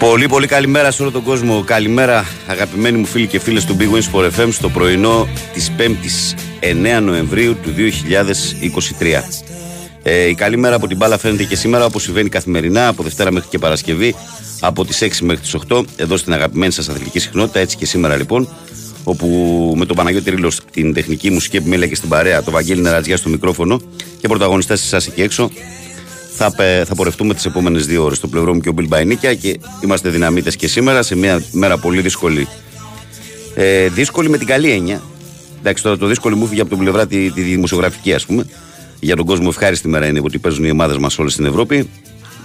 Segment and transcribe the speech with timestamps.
[0.00, 1.62] Πολύ πολύ καλημέρα σε όλο τον κόσμο.
[1.64, 6.38] Καλημέρα αγαπημένοι μου φίλοι και φίλες του Big Wins for FM στο πρωινό της 5ης
[6.98, 7.74] 9 Νοεμβρίου του
[9.00, 9.22] 2023.
[10.02, 13.32] Ε, η καλή μέρα από την μπάλα φαίνεται και σήμερα όπως συμβαίνει καθημερινά από Δευτέρα
[13.32, 14.14] μέχρι και Παρασκευή
[14.60, 18.16] από τις 6 μέχρι τις 8 εδώ στην αγαπημένη σας αθλητική συχνότητα έτσι και σήμερα
[18.16, 18.48] λοιπόν
[19.04, 19.26] όπου
[19.76, 23.28] με τον Παναγιώτη Ρήλο την τεχνική μουσική επιμέλεια και στην παρέα, το Βαγγέλη Νερατζιά στο
[23.28, 23.80] μικρόφωνο
[24.20, 25.50] και πρωταγωνιστές εσά εκεί έξω,
[26.48, 28.16] θα, θα πορευτούμε τις επόμενες δύο ώρες.
[28.16, 32.00] Στο πλευρό μου και ο Μπιλμπαϊνίκια και είμαστε δυναμίτες και σήμερα σε μια μέρα πολύ
[32.00, 32.48] δύσκολη.
[33.54, 35.02] Ε, δύσκολη με την καλή έννοια.
[35.58, 38.46] Εντάξει, τώρα το δύσκολο μου φύγει από την πλευρά τη, τη δημοσιογραφική, ας πούμε.
[39.00, 41.88] Για τον κόσμο ευχάριστη μέρα είναι ότι παίζουν οι ομάδες μας όλες στην Ευρώπη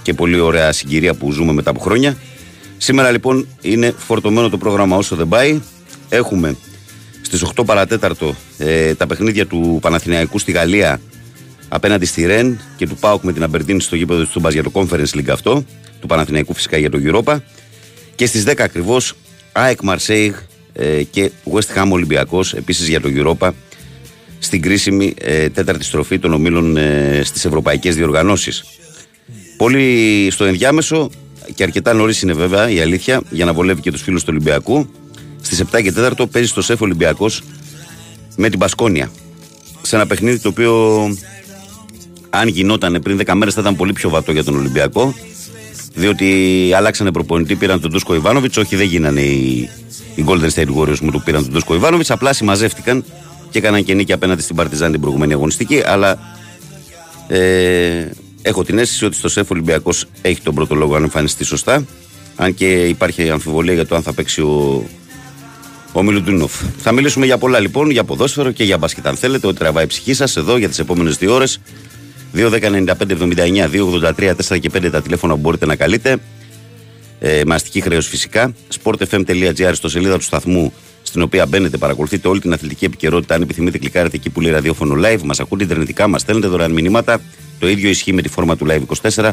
[0.01, 2.17] και πολύ ωραία συγκυρία που ζούμε μετά από χρόνια.
[2.77, 5.61] Σήμερα λοιπόν είναι φορτωμένο το πρόγραμμα όσο δεν πάει.
[6.09, 6.55] Έχουμε
[7.21, 10.99] στις 8 παρατέταρτο ε, τα παιχνίδια του Παναθηναϊκού στη Γαλλία
[11.75, 14.71] απέναντι στη Ρεν και του Πάουκ με την Αμπερντίνη στο γήπεδο του Μπας για το
[14.73, 15.65] Conference League αυτό,
[15.99, 17.37] του Παναθηναϊκού φυσικά για το Europa.
[18.15, 19.13] Και στις 10 ακριβώς
[19.51, 20.33] ΑΕΚ Marseille
[20.73, 23.49] ε, και West Ham Ολυμπιακός επίσης για το Europa
[24.39, 28.63] στην κρίσιμη ε, τέταρτη στροφή των ομίλων ε, στις ευρωπαϊκές διοργανώσεις.
[29.57, 31.09] Πολύ στο ενδιάμεσο
[31.55, 34.89] και αρκετά νωρίς είναι βέβαια η αλήθεια για να βολεύει και τους φίλους του Ολυμπιακού
[35.41, 37.43] Στις 7 και 4 παίζει στο ΣΕΦ Ολυμπιακός
[38.35, 39.11] με την Πασκόνια.
[39.81, 41.03] Σε ένα παιχνίδι το οποίο,
[42.39, 45.15] αν γινόταν πριν 10 μέρες, θα ήταν πολύ πιο βατό για τον Ολυμπιακό.
[45.93, 48.57] Διότι αλλάξανε προπονητή, πήραν τον Τούσκο Ιβάνοβιτς.
[48.57, 49.69] Όχι, δεν γίνανε οι,
[50.15, 52.11] οι Golden State Warriors μου του πήραν τον Τούσκο Ιβάνοβιτς.
[52.11, 53.03] Απλά συμμαζεύτηκαν
[53.49, 55.81] και έκαναν και νίκη απέναντι στην Παρτιζάν την προηγούμενη αγωνιστική.
[55.85, 56.19] Αλλά
[57.27, 58.05] ε,
[58.41, 61.85] έχω την αίσθηση ότι στο ΣΕΦ Ολυμπιακός έχει τον πρώτο λόγο αν εμφανιστεί σωστά.
[62.35, 64.85] Αν και υπάρχει αμφιβολία για το αν θα παίξει ο,
[65.93, 66.53] ο Μιλουτούνοφ.
[66.77, 69.07] Θα μιλήσουμε για πολλά λοιπόν, για ποδόσφαιρο και για μπάσκετ.
[69.07, 71.59] Αν θέλετε, ότι τραβάει η ψυχή σας εδώ για τις επόμενες δύο ώρες.
[72.35, 73.69] 2.195.79,
[74.15, 76.17] 2.83, 4 και 5 τα τηλέφωνα που μπορείτε να καλείτε.
[77.19, 78.53] Ε, με αστική χρέωση φυσικά.
[78.83, 83.35] sportfm.gr στο σελίδα του σταθμού, στην οποία μπαίνετε, παρακολουθείτε όλη την αθλητική επικαιρότητα.
[83.35, 85.21] Αν επιθυμείτε, κλικάρετε εκεί που λέει ραδιόφωνο live.
[85.23, 87.21] Μας ακούτε ιντερνετικά, μας στέλνετε δωρεάν μηνύματα.
[87.59, 88.81] Το ίδιο ισχύει με τη φόρμα του live
[89.13, 89.31] 24.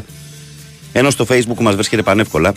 [0.93, 2.53] Ενώ στο facebook μας βρίσκεται πανεύκολα.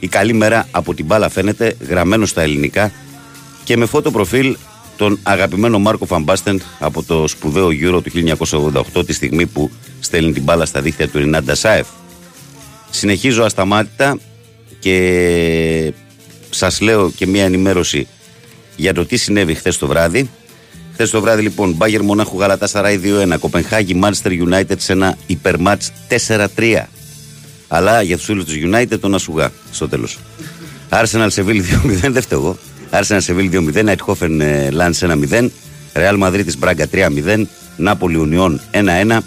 [0.00, 2.92] Η καλή μέρα από την μπάλα φαίνεται γραμμένο στα ελληνικά
[3.64, 4.56] και με φώτο προφίλ
[5.00, 8.36] τον αγαπημένο Μάρκο Φαμπάστεν από το σπουδαίο Euro του
[8.94, 11.86] 1988 τη στιγμή που στέλνει την μπάλα στα δίχτυα του Ρινάντα Σάεφ.
[12.90, 14.18] Συνεχίζω ασταμάτητα
[14.78, 15.92] και
[16.50, 18.06] σας λέω και μια ενημέρωση
[18.76, 20.30] για το τι συνέβη χθες το βράδυ.
[20.92, 25.92] Χθες το βράδυ λοιπόν Μπάγερ Μονάχου Γαλατά Σαράι 2-1, Κοπενχάγη Manchester United σε ένα υπερμάτς
[26.56, 26.84] 4-3.
[27.68, 30.18] Αλλά για τους φίλους του United τον Ασουγά στο τέλος.
[30.90, 32.58] Arsenal Seville 2-0, δεν φταίω
[32.90, 34.40] Άρσενα Σεβίλ 2-0, Αιτχόφεν
[34.70, 35.48] Λάντ 1-0,
[35.94, 37.42] Ρεάλ Μαδρίτη Μπράγκα 3-0,
[37.76, 39.18] Νάπολη Ουνιών 1-1,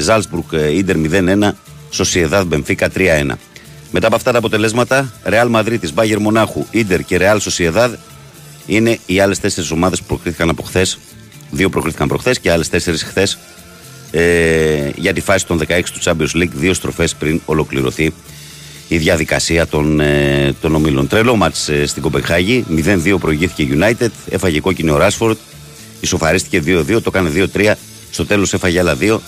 [0.00, 0.44] Ζάλσμπουργκ
[0.74, 1.50] Ιντερ 0-1,
[1.90, 3.30] Σοσιεδάδ Μπενφίκα 3-1.
[3.90, 7.94] Μετά από αυτά τα αποτελέσματα, Ρεάλ Μαδρίτη, Μπάγερ Μονάχου, Ιντερ και Ρεάλ Σοσιεδάδ
[8.66, 10.98] είναι οι άλλες τέσσερις ομάδες που προκρίθηκαν από χθες.
[11.50, 13.38] Δύο προκρίθηκαν προχθές και άλλες τέσσερις χθες
[14.10, 16.52] ε, για τη φάση των 16 του Champions League.
[16.54, 18.12] Δύο στροφές πριν ολοκληρωθεί
[18.90, 21.06] η διαδικασία των, ε, των ομίλων.
[21.08, 22.64] Τρελό μάτς ε, στην Κοπεχάγη,
[23.04, 25.36] 0-2 προηγήθηκε United, έφαγε κόκκινο ο Ράσφορντ,
[26.00, 27.72] ισοφαρίστηκε 2-2, το έκανε 2-3,
[28.10, 29.18] στο τέλος έφαγε άλλα 2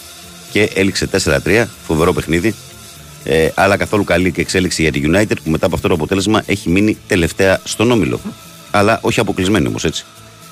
[0.53, 1.09] και έληξε
[1.45, 2.55] 4-3, φοβερό παιχνίδι.
[3.25, 6.43] Ε, αλλά καθόλου καλή και εξέλιξη για τη United που μετά από αυτό το αποτέλεσμα
[6.47, 8.21] έχει μείνει τελευταία στον όμιλο.
[8.71, 10.05] Αλλά όχι αποκλεισμένη όμως έτσι.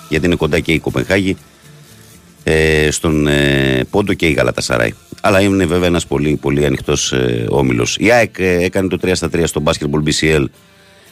[0.08, 1.36] Γιατί είναι κοντά και η Κοπενχάγη
[2.44, 4.94] ε, στον ε, Πόντο και η Γαλατασαράη.
[5.20, 7.96] Αλλά είναι βέβαια ένας πολύ, πολύ ανοιχτός ε, όμιλος.
[8.00, 10.44] Η ΑΕΚ ε, έκανε το 3 στα 3 στο Basketball BCL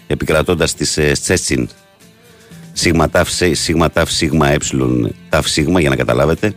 [0.06, 1.69] επικρατώντας τη ε, Τσέτσιν
[2.72, 4.56] σίγμα ταφ σίγμα ταφ σίγμα ε
[5.28, 6.52] ταφ σίγμα για να καταλάβετε.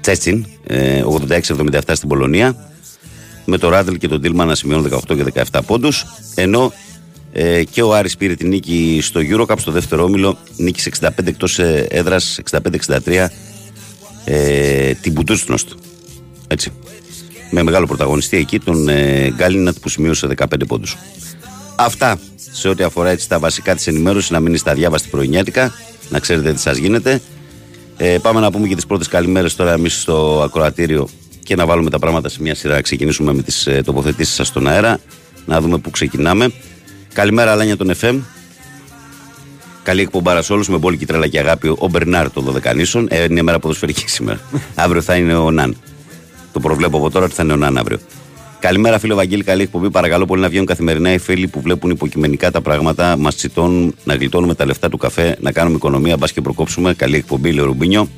[0.00, 2.72] Τσέτσιν 86-77 στην Πολωνία
[3.44, 6.72] με το Ράντελ και τον Τίλμα να σημειώνουν 18 και 17 πόντους ενώ
[7.32, 11.58] ε, και ο Άρης πήρε την νίκη στο Eurocup στο δεύτερο όμιλο νίκησε 65 εκτός
[11.88, 13.26] έδρας 65-63
[14.24, 15.68] ε, την Μπουτούστνωστ.
[16.52, 16.72] Έτσι.
[17.50, 20.96] Με μεγάλο πρωταγωνιστή εκεί τον ε, Γκάλινατ που σημείωσε 15 πόντους.
[21.76, 22.18] Αυτά
[22.52, 25.72] σε ό,τι αφορά έτσι, τα βασικά της ενημέρωσης, να μείνει στα διάβαστη πρωινιάτικα,
[26.08, 27.20] να ξέρετε τι σας γίνεται.
[27.96, 31.08] Ε, πάμε να πούμε και τις πρώτες καλημέρες τώρα εμείς στο ακροατήριο
[31.42, 32.74] και να βάλουμε τα πράγματα σε μια σειρά.
[32.74, 34.98] Να ξεκινήσουμε με τις ε, τοποθετήσεις σας στον αέρα,
[35.46, 36.52] να δούμε πού ξεκινάμε.
[37.12, 38.18] Καλημέρα, Αλάνια των FM.
[39.82, 41.68] Καλή εκπομπάρα σε όλους με πόλη και τρέλα και αγάπη.
[41.78, 43.06] Ο Μπερνάρ των Δωδεκανήσων.
[43.10, 44.40] Ε, είναι μέρα ποδοσφαιρική σήμερα.
[44.74, 45.76] αύριο θα είναι ο Ναν.
[46.52, 47.98] Το προβλέπω από τώρα ότι θα είναι ο Ναν αύριο.
[48.58, 49.44] Καλημέρα, φίλο Βαγγέλη.
[49.44, 49.90] Καλή εκπομπή.
[49.90, 53.16] Παρακαλώ πολύ να βγαίνουν καθημερινά οι φίλοι που βλέπουν υποκειμενικά τα πράγματα.
[53.16, 56.16] Μας τσιτώνουν να γλιτώνουμε τα λεφτά του καφέ, να κάνουμε οικονομία.
[56.16, 56.94] Μπας και προκόψουμε.
[56.94, 58.08] Καλή εκπομπή, λέει Ρουμπίνιο.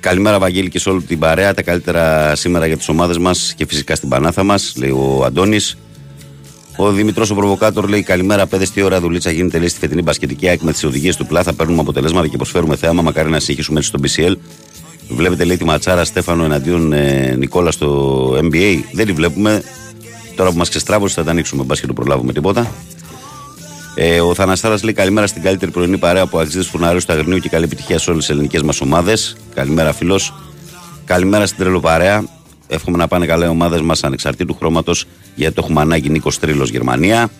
[0.00, 1.54] Καλημέρα, Βαγγέλη, και σε όλη την παρέα.
[1.54, 5.76] Τα καλύτερα σήμερα για τις ομάδες μας και φυσικά στην Πανάθα μας, λέει ο Αντώνης.
[6.76, 8.70] Ο Δημητρός ο Προβοκάτορ λέει: Καλημέρα, παιδες.
[8.70, 11.52] Τι ώρα δουλίτσα γίνεται λέει στη φετινή μπασκετική ΑΕΚ με τις οδηγίες του πλάθα.
[11.52, 13.02] Παίρνουμε αποτελέσματα και προσφέρουμε θέαμα.
[13.02, 14.34] Μακάρι να συνεχίσουμε έτσι στο BCL.
[15.08, 18.78] Βλέπετε λέει τη ματσάρα Στέφανο εναντίον ε, Νικόλα στο NBA.
[18.92, 19.62] Δεν τη βλέπουμε.
[20.36, 21.62] Τώρα που μας ξεστράβωσε θα τα ανοίξουμε.
[21.62, 22.72] Μπα και το προλάβουμε τίποτα.
[23.94, 27.48] Ε, ο Θαναστάρας λέει καλημέρα στην καλύτερη πρωινή παρέα που αξίζει φουναρίου του Αγρινίου και
[27.48, 29.36] καλή επιτυχία σε όλες τις ελληνικές μας ομάδες.
[29.54, 30.34] Καλημέρα, φίλος.
[31.04, 32.24] Καλημέρα στην τρελοπαρέα.
[32.66, 36.70] Εύχομαι να πάνε καλά οι ομάδες μας ανεξαρτήτου χρώματος γιατί το έχουμε ανάγκη Νίκος Τρίλος
[36.70, 37.30] Γερμανία.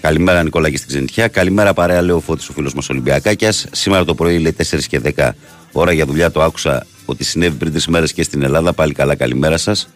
[0.00, 1.28] Καλημέρα Νικόλα και στην Ξενιτιά.
[1.28, 3.66] Καλημέρα παρέα, λέει ο Φώτης ο φίλος μας Ολυμπιακάκιας.
[3.72, 5.30] Σήμερα το πρωί λέει 4 και 10
[5.78, 8.72] ώρα για δουλειά το άκουσα ότι συνέβη πριν τρεις μέρες και στην Ελλάδα.
[8.72, 9.88] Πάλι καλά, καλημέρα σας.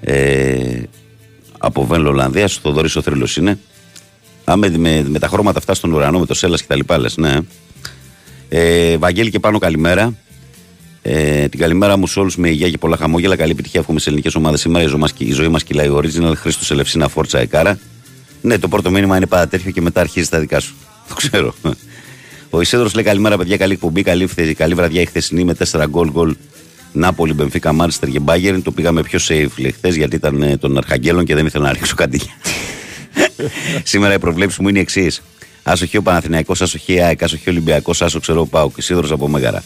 [0.00, 0.82] Ε,
[1.58, 3.58] από Βέν Ολλανδία, ο Θοδωρής ο θρύλος είναι.
[4.44, 6.98] Α, με, με, με, τα χρώματα αυτά στον ουρανό, με το Σέλλα και τα λοιπά,
[6.98, 7.38] λες, ναι.
[8.48, 10.14] Ε, Βαγγέλη και πάνω καλημέρα.
[11.02, 13.36] Ε, την καλημέρα μου σε όλους με υγεία και πολλά χαμόγελα.
[13.36, 14.84] Καλή επιτυχία εύχομαι σε ελληνικές ομάδες σήμερα.
[14.84, 16.32] Η ζωή μας η ζωή μας κυλάει original.
[16.36, 17.78] Χρήστος Ελευσίνα Φόρτσα Εκάρα.
[18.40, 20.74] Ναι, το πρώτο μήνυμα είναι πάντα τέτοιο και μετά αρχίζεις τα δικά σου.
[21.08, 21.54] Το ξέρω.
[22.54, 23.56] Ο Ισέδρος λέει καλημέρα, παιδιά.
[23.56, 24.02] Καλή εκπομπή.
[24.02, 26.36] Καλή, καλή βραδιά η χθεσινή με 4 γκολ γκολ.
[26.92, 28.62] Νάπολη, Μπενφίκα, Μάντσεστερ και Μπάγκερν.
[28.62, 31.72] Το πήγαμε πιο safe λέει χθες γιατί ήταν ε, των Αρχαγγέλων και δεν ήθελα να
[31.72, 32.20] ρίξω κάτι.
[33.82, 35.22] Σήμερα η προβλέψη μου είναι η εξής.
[35.62, 39.62] Άσοχη ο Παναθηναϊκός, άσοχη ΑΕΚ, άσοχη Ολυμπιακός, άσο ξέρω πάω και Σίδωρο από Μέγαρα.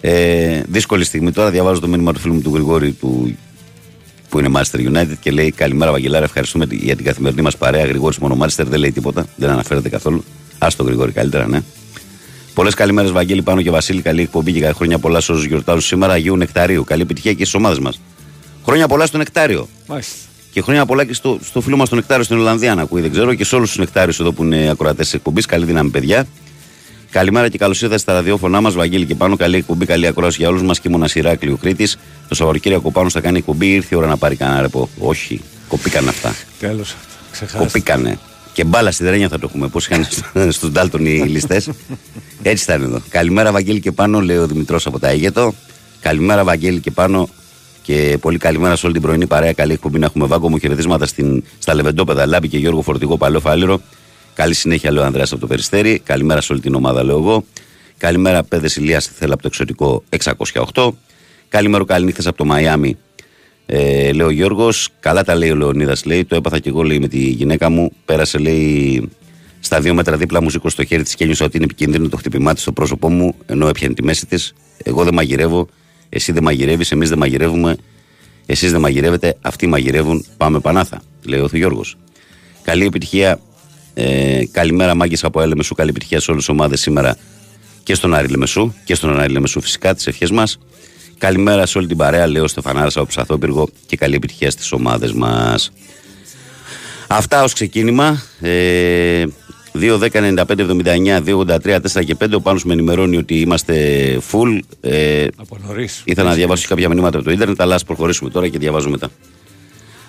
[0.00, 1.50] Ε, δύσκολη στιγμή τώρα.
[1.50, 3.36] Διαβάζω το μήνυμα του φίλου μου του Γρηγόρη του,
[4.28, 7.84] που είναι Master United και λέει Καλημέρα Βαγγελάρα, ευχαριστούμε για την καθημερινή μας παρέα.
[7.84, 10.24] Γρηγόρης μόνο Master δεν λέει τίποτα, δεν αναφέρεται καθόλου.
[10.60, 11.62] Α το Γρηγόρη καλύτερα, ναι.
[12.54, 14.02] Πολλές καλημέρες Βαγγέλη πάνω και Βασίλη.
[14.02, 16.12] Καλή εκπομπή και χρόνια πολλά σε όσους γιορτάζουν σήμερα.
[16.12, 16.84] Αγίου Νεκταρίου.
[16.84, 18.00] Καλή επιτυχία και στις ομάδες μας.
[18.64, 19.68] Χρόνια πολλά στο Νεκτάριο.
[19.86, 20.14] Μάλιστα.
[20.52, 23.10] Και χρόνια πολλά και στο, στο φίλο μας στο Νεκτάριο στην Ολλανδία να ακούει, δεν
[23.10, 23.34] ξέρω.
[23.34, 25.46] Και σε όλους τους Νεκτάριους εδώ που είναι ακροατές της εκπομπής.
[25.46, 26.26] Καλή δύναμη, παιδιά.
[27.10, 29.36] Καλημέρα και καλώς ήρθατε στα ραδιόφωνά μας, Βαγγέλη και πάνω.
[29.36, 30.80] Καλή εκπομπή, καλή ακρόαση για όλους μας.
[30.80, 31.98] Και ήμουν Σιράκλειο Κρήτης.
[32.28, 33.72] Το Σαββατοκύριακο πάνω θα κάνει εκπομπή.
[33.72, 34.88] Ήρθε η ώρα να πάρει κανένα ρεπό.
[34.98, 36.34] Όχι, κοπήκαν αυτά.
[36.58, 36.94] Τέλος.
[37.56, 38.18] Κοπήκανε.
[38.52, 39.68] Και μπάλα στη δρένια θα το έχουμε.
[39.68, 40.06] Πώς είχαν
[40.56, 41.68] στου Ντάλτον οι ληστές.
[42.42, 43.00] Έτσι θα είναι εδώ.
[43.08, 45.54] Καλημέρα, Βαγγέλη και πάνω, λέει ο Δημητρός από τα Αίγετο.
[46.00, 47.28] Καλημέρα, Βαγγέλη και πάνω.
[47.82, 49.52] Και πολύ καλημέρα σε όλη την πρωινή παρέα.
[49.52, 50.58] Καλή εκπομπή να έχουμε βάγκο μου.
[50.58, 51.06] Χαιρετίσματα
[51.58, 53.80] στα Λεβεντόπεδα Λάμπη και Γιώργο Φορτηγό Παλαιό Φάληρο.
[54.34, 55.98] Καλή συνέχεια, λέω Ανδρέας από το Περιστέρι.
[55.98, 57.44] Καλημέρα σε όλη την ομάδα, λέω εγώ.
[57.98, 60.02] Καλημέρα, παιδε Ηλίας, θέλα από το εξωτικό
[60.74, 60.90] 608.
[61.48, 62.96] Καλημέρα, καλή από το Μαϊάμι.
[63.72, 66.04] Ε, λέει ο Γιώργος, καλά τα λέει ο Λεωνίδας.
[66.04, 67.92] Λέει, το έπαθα και εγώ λέει, με τη γυναίκα μου.
[68.04, 69.08] Πέρασε, λέει,
[69.60, 72.16] στα δύο μέτρα δίπλα μου, σήκω στο χέρι της και ένιωσα ότι είναι επικίνδυνο το
[72.16, 74.54] χτυπημά της στο πρόσωπό μου, ενώ έπιανε τη μέση της.
[74.82, 75.68] Εγώ δεν μαγειρεύω,
[76.08, 77.76] εσύ δεν μαγειρεύεις, εμείς δεν μαγειρεύουμε,
[78.46, 80.24] εσείς δεν μαγειρεύετε, αυτοί μαγειρεύουν.
[80.36, 81.96] Πάμε πανάθα, λέει ο Γιώργος.
[82.62, 83.40] Καλή επιτυχία
[83.94, 85.74] ε, καλημέρα, μάγκε από Έλεμεσού.
[85.74, 87.16] Καλή επιτυχία σε όλες τις ομάδες σήμερα
[87.82, 90.58] και στον Άρη Λεμεσού και στον Άρη Λεμεσού φυσικά τις ευχές μας.
[91.20, 95.72] Καλημέρα σε όλη την παρέα, λέω Στεφανάρα από Ψαθόπυργο και καλή επιτυχία στις ομάδες μας.
[97.06, 98.22] Αυτά ως ξεκίνημα.
[98.40, 99.24] Ε,
[99.72, 102.36] 2, 10, 95, 79, 2, 83, 4 και 5.
[102.36, 103.74] Ο Πάνος με ενημερώνει ότι είμαστε
[104.30, 104.58] full.
[104.80, 106.02] Ε, από νωρίς.
[106.04, 109.08] Ήθελα να διαβάσω κάποια μηνύματα από το ίντερνετ, αλλά ας προχωρήσουμε τώρα και διαβάζω μετά.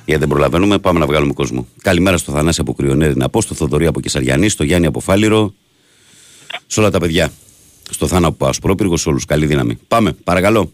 [0.06, 1.68] Γιατί δεν προλαβαίνουμε, πάμε να βγάλουμε κόσμο.
[1.82, 5.54] Καλημέρα στο Θανάση από Κρυονέρη, να πω στο Θοδωρή από Κεσαριανή, στο Γιάννη από Φάληρο,
[6.68, 7.32] σε όλα τα παιδιά.
[7.90, 9.26] Στο Θάνα από Ασπρόπυργο, σε όλους.
[9.26, 9.80] Καλή δύναμη.
[9.88, 10.72] Πάμε, παρακαλώ.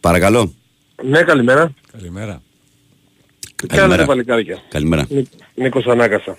[0.00, 0.52] Παρακαλώ.
[1.02, 1.72] Ναι, καλημέρα.
[1.92, 2.42] Καλημέρα.
[3.66, 4.04] Καλημέρα.
[4.06, 4.60] Καλημέρα.
[4.68, 5.06] Καλημέρα.
[5.54, 6.38] Νίκος Ανάκασα.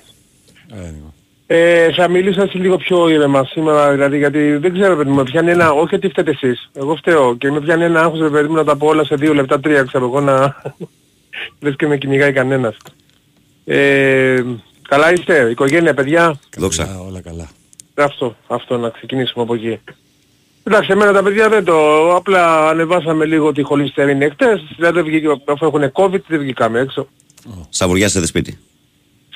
[1.47, 5.15] Ε, ε, θα μιλήσω έτσι λίγο πιο ήρεμα σήμερα, δηλαδή, γιατί δεν ξέρω, παιδί μου,
[5.15, 8.47] με πιάνει ένα, όχι ότι φταίτε εσείς, εγώ φταίω και με πιάνει ένα άγχος, παιδί
[8.47, 10.61] μου, να τα πω όλα σε δύο λεπτά, τρία, ξέρω εγώ, να...
[11.59, 12.77] Λες και με κυνηγάει κανένας.
[13.65, 14.43] Ε,
[14.87, 16.99] καλά είστε, οικογένεια, παιδιά; Δόξα.
[17.07, 17.49] Όλα καλά.
[17.95, 19.79] Αυτό, αυτό, να ξεκινήσουμε από εκεί.
[20.73, 21.75] Εντάξει, εμένα τα παιδιά δεν το,
[22.15, 27.07] απλά ανεβάσαμε λίγο τη χολυστερίνη εκτές, δηλαδή αφού έχουν COVID δεν βγήκαμε έξω.
[27.69, 28.57] Σαβουριάσετε σπίτι.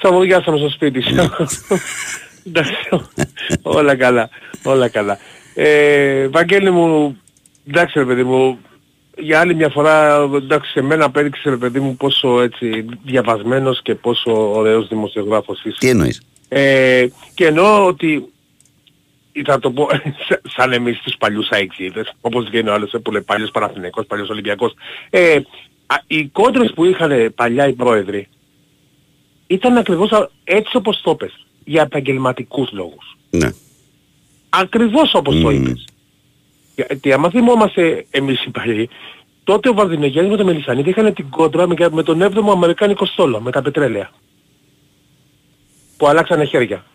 [0.01, 1.15] Σαβουριάσαμε στο σπίτι σου.
[2.47, 2.73] Εντάξει,
[3.61, 4.29] όλα καλά,
[4.63, 5.17] όλα καλά.
[5.53, 7.17] Ε, Βαγγέλη μου,
[7.67, 8.59] εντάξει ρε παιδί μου,
[9.17, 13.95] για άλλη μια φορά, εντάξει, σε μένα απέδειξε ρε παιδί μου πόσο έτσι διαβασμένος και
[13.95, 15.77] πόσο ωραίος δημοσιογράφος είσαι.
[15.79, 18.33] Τι εννοείς; Ε, και εννοώ ότι
[19.41, 19.87] θα το πω
[20.55, 24.73] σαν εμείς τους παλιούς αεξίδες, όπως βγαίνει ο άλλος που λέει παλιός Παναθηναϊκός, παλιός Ολυμπιακός.
[25.09, 25.39] Ε,
[26.07, 28.27] οι κόντρες που είχαν παλιά οι πρόεδροι
[29.47, 33.17] ήταν ακριβώς έτσι όπως το είπες, για επαγγελματικούς λόγους.
[33.29, 33.49] Ναι.
[34.49, 35.87] Ακριβώς όπως το είπες.
[36.75, 38.89] Γιατί άμα θυμόμαστε εμείς οι παλιοί,
[39.43, 43.51] τότε ο Βαρδινογιάννης με τον Μελισανίδη είχαν την κόντρα με τον 7ο Αμερικάνικο στόλο, με
[43.51, 44.09] τα πετρέλαια.
[45.97, 46.85] Που αλλάξανε χέρια.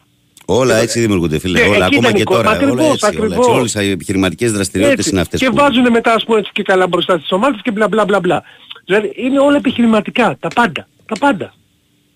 [0.52, 1.60] Όλα έτσι δημιουργούνται, φίλε.
[1.60, 2.50] όλα, ακόμα και τώρα.
[2.50, 3.50] Όλα έτσι, όλα έτσι.
[3.50, 5.40] Όλες οι επιχειρηματικές δραστηριότητες είναι αυτές.
[5.40, 5.54] Και που...
[5.54, 8.42] βάζουν μετά, ας πούμε, έτσι και καλά μπροστά στις ομάδες και μπλα μπλα μπλα μπλα.
[8.84, 10.88] Δηλαδή είναι όλα επιχειρηματικά, τα πάντα.
[11.06, 11.54] Τα πάντα.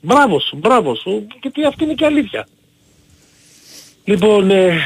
[0.01, 1.27] Μπράβο σου, μπράβο σου.
[1.43, 2.47] Γιατί αυτή είναι και αλήθεια.
[4.05, 4.79] Λοιπόν, ε,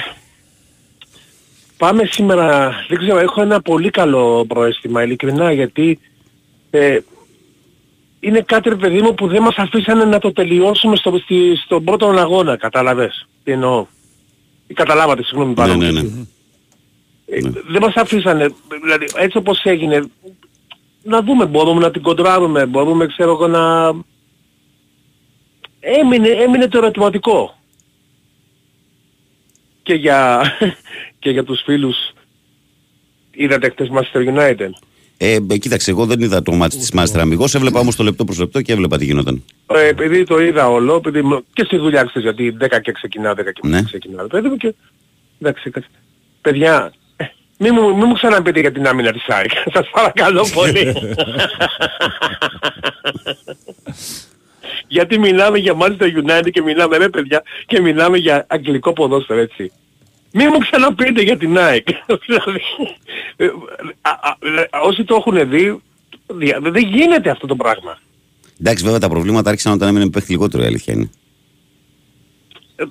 [1.76, 5.98] πάμε σήμερα, δεν ξέρω, έχω ένα πολύ καλό προαίσθημα, ειλικρινά, γιατί
[6.70, 6.98] ε,
[8.20, 11.84] είναι κάτι ρε παιδί μου που δεν μας αφήσανε να το τελειώσουμε στο, στη, στον
[11.84, 13.86] πρώτο αγώνα, κατάλαβες; Τι εννοώ;
[14.66, 16.08] Ή καταλάβατε, συγγνώμη πάρα ναι, ναι, ναι.
[17.26, 17.50] Ε, ναι.
[17.50, 18.48] Δεν μας αφήσανε,
[18.82, 20.10] δηλαδή έτσι όπως έγινε,
[21.02, 23.94] να δούμε, μπορούμε να την κοντράρουμε, μπορούμε ξέρω εγώ να...
[25.80, 27.58] Έμεινε, έμεινε το ερωτηματικό.
[29.82, 30.42] Και για,
[31.20, 31.96] και για τους φίλους
[33.30, 34.70] είδατε χτες Master United.
[35.20, 38.38] Ε, κοίταξε, εγώ δεν είδα το μάτι της Μάστρα αμυγός, έβλεπα όμως το λεπτό προς
[38.38, 39.44] λεπτό και έβλεπα τι γινόταν.
[39.66, 41.22] Ε, επειδή το είδα όλο, επειδή
[41.52, 43.82] και στη δουλειά ξέρεις, γιατί 10 και ξεκινά, 10 και ναι.
[43.82, 44.74] ξεκινά, παιδί μου και...
[45.40, 45.72] Εντάξει,
[46.40, 47.24] παιδιά, ε,
[47.58, 49.50] μη μου, μη μου ξαναπείτε για την άμυνα της ΑΕΚ.
[49.74, 50.94] Σας παρακαλώ πολύ.
[54.88, 59.72] Γιατί μιλάμε για Manchester United και μιλάμε ρε παιδιά και μιλάμε για αγγλικό ποδόσφαιρο έτσι.
[60.32, 61.86] Μη μου ξαναπείτε για την ΑΕΚ.
[62.26, 62.60] Δηλαδή,
[63.36, 63.48] ε,
[64.82, 65.80] όσοι το έχουν δει,
[66.60, 67.98] δεν γίνεται αυτό το πράγμα.
[68.60, 71.10] Εντάξει βέβαια τα προβλήματα άρχισαν όταν έμεινε παίχτη λιγότερο η αλήθεια είναι.
[72.76, 72.84] Ε,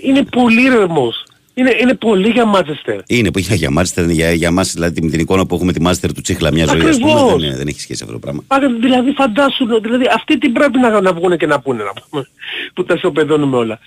[0.00, 1.24] είναι πολύ ρεμός.
[1.54, 3.00] Είναι, είναι πολύ για Μάτσεστερ.
[3.06, 6.20] Είναι που για Μάτσεστερ, για, για μας δηλαδή την εικόνα που έχουμε τη Μάτσεστερ του
[6.20, 8.44] Τσίχλα μια ζωή ας πούμε, δεν, δεν έχει σχέση αυτό το πράγμα.
[8.46, 12.28] Α, δηλαδή φαντάσου, δηλαδή αυτοί τι πρέπει να, να βγουν και να πούνε να πούμε,
[12.74, 13.78] που τα σοπεδώνουμε όλα.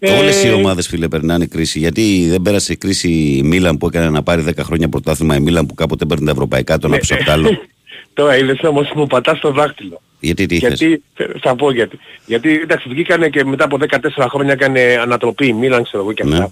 [0.00, 1.78] Όλες οι ε, ομάδες φίλε περνάνε κρίση.
[1.78, 5.66] Γιατί δεν πέρασε κρίση η Μίλαν που έκανε να πάρει 10 χρόνια πρωτάθλημα η Μίλαν
[5.66, 7.58] που κάποτε παίρνει τα ευρωπαϊκά, τον άφησε απ' άλλο.
[8.14, 10.00] Τώρα είδες όμως μου πατάς το δάχτυλο.
[10.20, 11.02] Γιατί τι γιατί,
[11.40, 11.98] Θα πω γιατί.
[12.26, 13.78] Γιατί εντάξει βγήκανε και μετά από
[14.16, 16.38] 14 χρόνια έκανε ανατροπή η Μίλαν ξέρω εγώ και αυτά.
[16.38, 16.46] Ναι.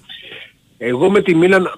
[0.78, 1.70] Εγώ με τη Μίλαν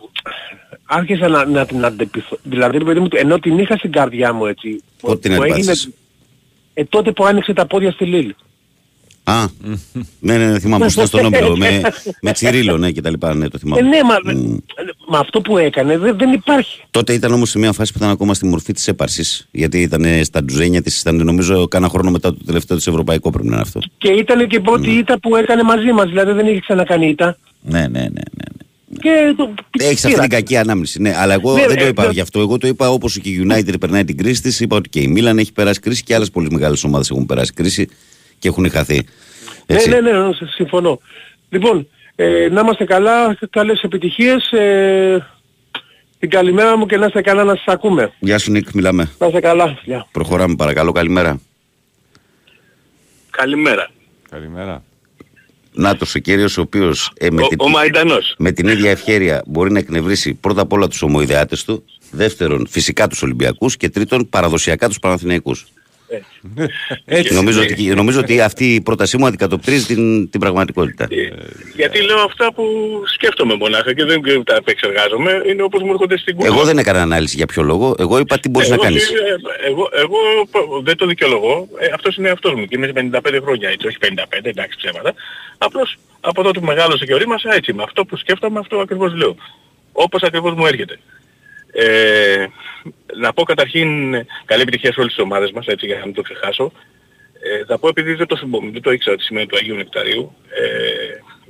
[0.85, 2.39] άρχισα να, να την αντεπιθώ.
[2.43, 4.83] Δηλαδή παιδί μου, ενώ την είχα στην καρδιά μου έτσι.
[5.01, 5.73] Πότε την έγινε,
[6.75, 8.37] ε, τότε που άνοιξε τα πόδια στη Λίλη.
[9.29, 9.47] Α,
[10.21, 11.81] ναι, ναι, ναι, θυμάμαι πως ήταν στον Όμιλο, με,
[12.23, 13.81] με Τσιρίλο, ναι, και τα λοιπά, ναι, το θυμάμαι.
[13.81, 14.59] Ε, ναι, μα, mm.
[15.09, 16.81] μα αυτό που έκανε δεν, δεν υπάρχει.
[16.91, 20.25] Τότε ήταν όμως σε μια φάση που ήταν ακόμα στη μορφή της έπαρσης, γιατί ήταν
[20.25, 23.63] στα τζουζένια της, ήταν νομίζω κάνα χρόνο μετά το τελευταίο της Ευρωπαϊκό πρέπει να είναι
[23.63, 23.81] αυτό.
[23.99, 24.99] Και ήταν και η πρώτη mm.
[24.99, 27.37] ήττα που έκανε μαζί μας, δηλαδή δεν είχε ξανακάνει ήττα.
[27.61, 28.11] Ναι, ναι, ναι, ναι.
[28.11, 29.01] ναι.
[29.01, 29.55] Και το...
[29.79, 31.15] Έχεις αυτή την κακή ανάμνηση, ναι.
[31.17, 32.13] Αλλά εγώ ναι, δεν το ε, είπα ναι.
[32.13, 32.41] γι' αυτό.
[32.41, 34.61] Εγώ το είπα όπως και η United περνάει την κρίση της.
[34.61, 37.53] Είπα ότι και η Μίλαν έχει περάσει κρίση και άλλες πολύ μεγάλες ομάδες έχουν περάσει
[37.53, 37.89] κρίση
[38.47, 39.07] και έχουν χαθεί.
[39.67, 41.01] Ναι, ναι, ναι, ναι, συμφωνώ.
[41.49, 44.53] Λοιπόν, ε, να είμαστε καλά, καλές επιτυχίες.
[44.53, 45.27] Ε,
[46.19, 48.13] την καλημέρα μου και να είστε καλά να σας ακούμε.
[48.19, 49.11] Γεια σου Νίκ, μιλάμε.
[49.19, 49.79] Να είστε καλά.
[49.85, 50.07] Γεια.
[50.13, 51.41] Προχωράμε παρακαλώ, καλημέρα.
[53.31, 53.91] Καλημέρα.
[54.31, 54.83] Καλημέρα.
[55.73, 57.69] Νάτος ο κύριος ο οποίος ε, με, ο, την, ο
[58.39, 63.07] με την ίδια ευχέρεια μπορεί να εκνευρίσει πρώτα απ' όλα τους ομοειδεάτες του, δεύτερον φυσικά
[63.09, 65.67] τους Ολυμπιακούς και τρίτον παραδοσιακά τους Παναθηναϊκούς.
[67.05, 67.35] Έτσι.
[67.35, 71.07] νομίζω, ότι, νομίζω ότι αυτή η πρότασή μου αντικατοπτρίζει την, την πραγματικότητα.
[71.11, 71.29] Ε,
[71.77, 72.65] γιατί λέω αυτά που
[73.15, 75.43] σκέφτομαι μονάχα και δεν τα επεξεργάζομαι.
[75.47, 76.55] Είναι όπως μου έρχονται στην κουβέντα.
[76.55, 77.95] Εγώ δεν έκανα ανάλυση για ποιο λόγο.
[77.99, 79.11] Εγώ είπα τι μπορείς να κάνεις.
[79.67, 80.19] Εγώ, εγώ,
[80.83, 81.69] δεν το δικαιολογώ.
[81.79, 85.15] Ε, αυτός είναι αυτός μου και είμαι 55 χρόνια έτσι, όχι 55, εντάξει ψέματα.
[85.59, 87.83] Απλώς από τότε που μεγάλωσε και ορίμασα έτσι είμαι.
[87.83, 89.37] Αυτό που σκέφτομαι αυτό ακριβώς λέω.
[89.93, 90.99] Όπως ακριβώς μου έρχεται.
[91.79, 92.47] Ε,
[93.17, 94.11] να πω καταρχήν
[94.45, 96.73] καλή επιτυχία σε όλες τις ομάδες μας, έτσι για να μην το ξεχάσω.
[97.41, 98.39] Ε, θα πω επειδή δεν το,
[98.73, 100.37] δεν το ήξερα τη σημαίνει του Αγίου Νεκταρίου.
[100.49, 100.67] Ε,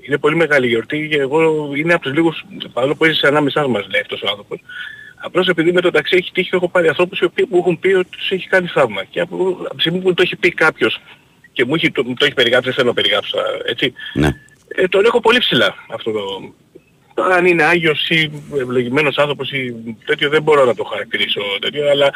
[0.01, 3.87] είναι πολύ μεγάλη γιορτή και εγώ είναι από τους λίγους, παρόλο που έζησε ανάμεσά μας
[3.91, 4.61] λέει αυτός ο άνθρωπος,
[5.17, 7.89] απλώς επειδή με το ταξί έχει τύχει έχω πάρει ανθρώπους οι οποίοι μου έχουν πει
[7.89, 9.05] ότι τους έχει κάνει θαύμα.
[9.05, 11.01] Και από, από τη στιγμή που το έχει πει κάποιος
[11.53, 13.93] και μου έχει, το, το έχει περιγράψει, δεν θέλω να περιγράψω, έτσι.
[14.15, 14.31] Ναι.
[14.69, 16.21] Ε, τον έχω πολύ ψηλά αυτό το,
[17.23, 18.31] αν είναι Άγιος ή
[18.61, 22.11] ευλογημένος άνθρωπος ή τέτοιο δεν μπορώ να το χαρακτηρίσω τέτοιο, αλλά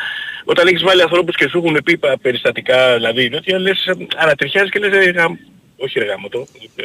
[0.45, 5.07] όταν έχεις βάλει ανθρώπους και σου έχουν πει περιστατικά, δηλαδή τέτοια, λες, ανατριχιάζεις και λες,
[5.07, 5.39] ε, γα...
[5.77, 6.47] όχι ρε γάμο το.
[6.77, 6.85] Ε,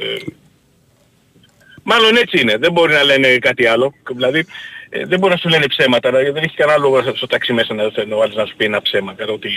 [1.83, 3.93] μάλλον έτσι είναι, δεν μπορεί να λένε κάτι άλλο.
[4.11, 4.45] Δηλαδή
[4.89, 7.73] ε, δεν μπορεί να σου λένε ψέματα, δηλαδή δεν έχει κανένα λόγο στο ταξί μέσα
[7.73, 9.49] να, ο άλλος να σου πει ένα ψέμα, κατά ότι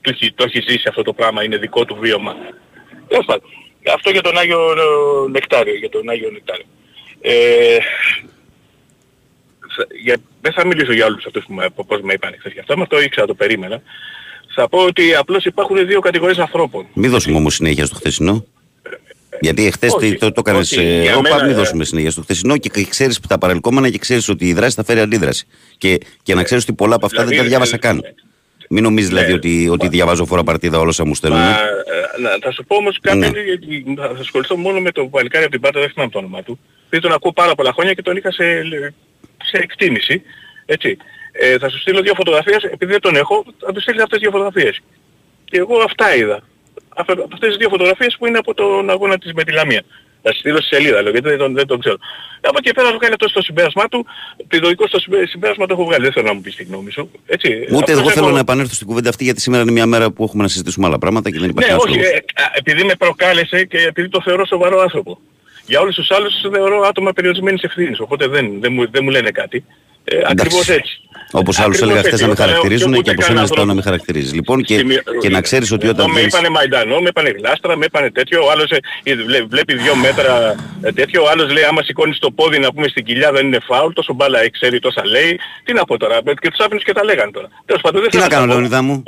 [0.00, 2.36] το έχει, το έχει ζήσει αυτό το πράγμα, είναι δικό του βίωμα.
[3.94, 4.58] Αυτό για τον Άγιο
[5.30, 6.64] Νεκτάριο, για τον Άγιο Νεκτάριο.
[7.22, 7.78] Ε,
[10.02, 12.76] για, δεν θα μιλήσω για όλους αυτούς που με, πώς με είπαν χθες και αυτά,
[12.76, 13.82] με αυτό ήξερα, το περίμενα.
[14.54, 16.86] Θα πω ότι απλώς υπάρχουν δύο κατηγορίες ανθρώπων.
[16.92, 18.44] Μην δώσουμε όμως συνέχεια στο χθεσινό.
[19.40, 20.78] Γιατί εχθές το, το, το έκανες
[21.16, 24.74] όπα, μην δώσουμε συνέχεια στο χθεσινό και ξέρεις τα παρελκόμενα και ξέρεις ότι η δράση
[24.74, 25.46] θα φέρει αντίδραση.
[25.78, 28.02] Και, και να ξέρεις ότι πολλά από αυτά δεν τα δηλαδή, διάβασα καν.
[28.74, 29.34] Μην νομίζεις δηλαδή ναι.
[29.34, 31.40] ότι, ότι διαβάζω φορά παρτίδα όλα όσα μου στέλνουν.
[31.40, 33.28] Μα, ε, θα σου πω όμως κάτι, ναι.
[33.28, 36.58] γιατί θα ασχοληθώ μόνο με το παλικάρι από την Πάτα, δεν θυμάμαι το όνομά του.
[36.88, 38.44] Δηλαδή τον ακούω πάρα πολλά χρόνια και τον είχα σε,
[39.44, 40.22] σε εκτίμηση.
[40.66, 40.96] Έτσι.
[41.32, 44.28] Ε, θα σου στείλω δύο φωτογραφίες, επειδή δεν τον έχω, θα τους στείλεις αυτές τις
[44.28, 44.80] δύο φωτογραφίες.
[45.44, 46.42] Και εγώ αυτά είδα.
[47.32, 49.82] αυτές τις δύο φωτογραφίες που είναι από τον αγώνα της με τη Λαμία.
[50.22, 51.96] Θα στείλω στη σελίδα, λέω, γιατί δεν τον, δεν τον ξέρω.
[52.40, 54.06] Από εκεί πέρα βγάλει αυτό στο συμπέρασμά του,
[54.48, 54.98] δικό στο
[55.30, 57.10] συμπέρασμα το έχω βγάλει, δεν θέλω να μου πεις τη γνώμη σου.
[57.26, 57.66] Έτσι.
[57.72, 60.42] Ούτε εγώ θέλω να επανέλθω στην κουβέντα αυτή γιατί σήμερα είναι μια μέρα που έχουμε
[60.42, 62.18] να συζητήσουμε άλλα πράγματα και δεν υπάρχει Ναι, όχι, ε,
[62.54, 65.18] επειδή με προκάλεσε και επειδή το θεωρώ σοβαρό άνθρωπο.
[65.66, 69.30] Για όλους τους άλλους θεωρώ άτομα περιορισμένης ευθύνης, οπότε δεν, δεν, μου, δεν μου λένε
[69.30, 69.64] κάτι.
[70.04, 71.00] Ε, ακριβώς έτσι.
[71.32, 74.32] Όπως άλλους έλεγα χθες να με χαρακτηρίζουν και από σένα ζητάω να με χαρακτηρίζεις.
[74.34, 74.84] Λοιπόν και,
[75.20, 76.10] και να ξέρεις ότι όταν...
[76.10, 79.14] Με είπανε Μαϊντανό, με είπανε Γλάστρα, με είπανε τέτοιο, ο άλλος ε,
[79.48, 83.04] βλέπει δύο μέτρα ε, τέτοιο, ο άλλος λέει άμα σηκώνεις το πόδι να πούμε στην
[83.04, 85.38] κοιλιά δεν είναι φάουλ, τόσο μπάλα ξέρει, τόσα λέει.
[85.64, 87.48] Τι να πω τώρα, και τους άφηνες και τα λέγανε τώρα.
[87.64, 89.02] Τέλος πάντων, δεν τι να κάνω Λεωνίδα μου,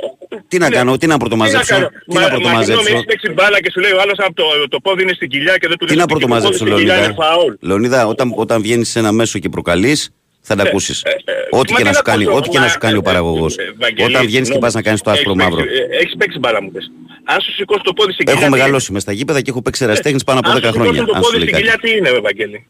[0.47, 0.75] τι να ναι.
[0.75, 1.89] κάνω, τι να πρωτομαζέψω.
[2.07, 2.93] Τι να πρωτομαζέψω.
[2.93, 5.67] Μα παίξει μπάλα και σου λέει ο άλλος το, το πόδι είναι στην κοιλιά και
[5.67, 7.15] δεν του λέει Τι να πρωτομαζέψω Λεωνίδα;
[7.59, 10.09] Λεωνίδα, όταν βγαίνεις σε ένα μέσο και προκαλείς,
[10.41, 10.69] θα τα ναι.
[10.69, 11.01] ακούσεις.
[11.03, 13.57] Ε, ε, ό,τι και να σου κάνει, ό,τι και να σου κάνει ο παραγωγός.
[13.57, 15.63] Ε, Όταν βγαίνεις και πας να κάνεις το άσπρο μαύρο.
[16.01, 16.91] Έχεις παίξει μπάλα μου πες.
[17.23, 18.41] Αν σου σηκώσει το πόδι στην κοιλιά...
[18.41, 21.01] Έχω μεγαλώσει μες στα γήπεδα και έχω παίξει εραστέχνης πάνω από 10 χρόνια.
[21.01, 22.67] Αν σου το πόδι στην κοιλιά τι είναι ρε Βαγγέλη.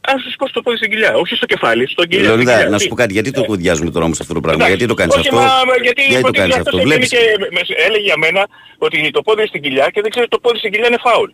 [0.00, 2.28] Αν σου σηκώσει το πόδι στην κοιλιά, όχι στο κεφάλι, στο κοιλιά.
[2.28, 4.94] Λεωνίδα, να σου πω κάτι, γιατί το κουδιάζουμε τώρα όμως αυτό το πράγμα, γιατί το
[4.94, 5.38] κάνεις αυτό,
[5.82, 7.12] γιατί το κάνεις αυτό, βλέπεις.
[7.86, 8.46] Έλεγε για μένα
[8.78, 11.30] ότι το πόδι στην κοιλιά και δεν ξέρει το πόδι στην κοιλιά είναι φάουλ.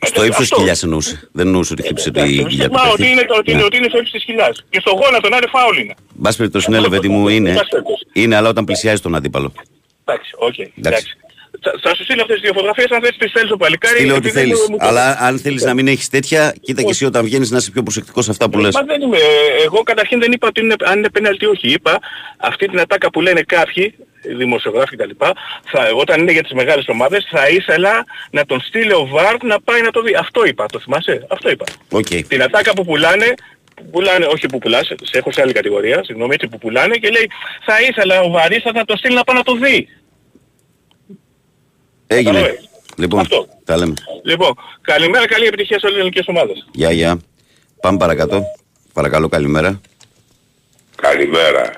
[0.00, 1.28] Στο ύψος της κοιλιάς εννοούσε.
[1.32, 2.74] Δεν εννοούσε ότι χτύπησε τη κοιλιά του.
[2.74, 4.64] Μα ότι είναι, ότι, είναι, ότι είναι στο ύψος της κοιλιάς.
[4.70, 5.94] Και στο γόνατο να είναι φάουλ είναι.
[6.14, 7.54] Εν πάση περιπτώσει ναι, παιδί μου, είναι.
[8.12, 9.52] Είναι, αλλά όταν πλησιάζει τον αντίπαλο.
[10.04, 10.58] Εντάξει, οκ.
[10.58, 11.16] Εντάξει.
[11.82, 13.96] Θα σου στείλω αυτές τις δύο φωτογραφίες αν θες τις θέλεις ο παλικάρι.
[13.96, 14.58] Στείλε ό,τι θέλεις.
[14.78, 17.82] Αλλά αν θέλεις να μην έχεις τέτοια, κοίτα και εσύ όταν βγαίνεις να είσαι πιο
[17.82, 18.74] προσεκτικός σε αυτά που λες.
[18.74, 19.18] Μα δεν είμαι.
[19.64, 21.68] Εγώ καταρχήν δεν είπα ότι είναι, αν είναι πέναλτι όχι.
[21.68, 21.98] Είπα
[22.36, 23.94] αυτή την ατάκα που λένε κάποιοι
[24.36, 25.10] δημοσιογράφοι κτλ.
[25.64, 29.60] Θα, όταν είναι για τις μεγάλες ομάδες θα ήθελα να τον στείλει ο Βάρ να
[29.60, 30.14] πάει να το δει.
[30.14, 31.64] Αυτό είπα, το θυμάσαι; Αυτό είπα.
[31.90, 32.24] Okay.
[32.28, 33.34] Την ατάκα που πουλάνε
[33.74, 37.10] που πουλάνε, όχι που πουλάς, σε έχω σε άλλη κατηγορία, συγγνώμη, έτσι που πουλάνε και
[37.10, 37.30] λέει
[37.64, 39.88] θα ήθελα ο Βαρίστα να το στείλει να πάει να το δει.
[42.06, 42.58] Έγινε.
[42.96, 43.48] Λοιπόν, Αυτό.
[43.64, 43.94] τα λέμε.
[44.24, 46.66] Λοιπόν, καλημέρα, καλή επιτυχία σε όλες τις ελληνικές ομάδες.
[46.72, 47.20] Γεια, γεια.
[47.80, 48.42] Πάμε παρακάτω.
[48.92, 49.80] Παρακαλώ, καλημέρα.
[50.96, 51.74] Καλημέρα.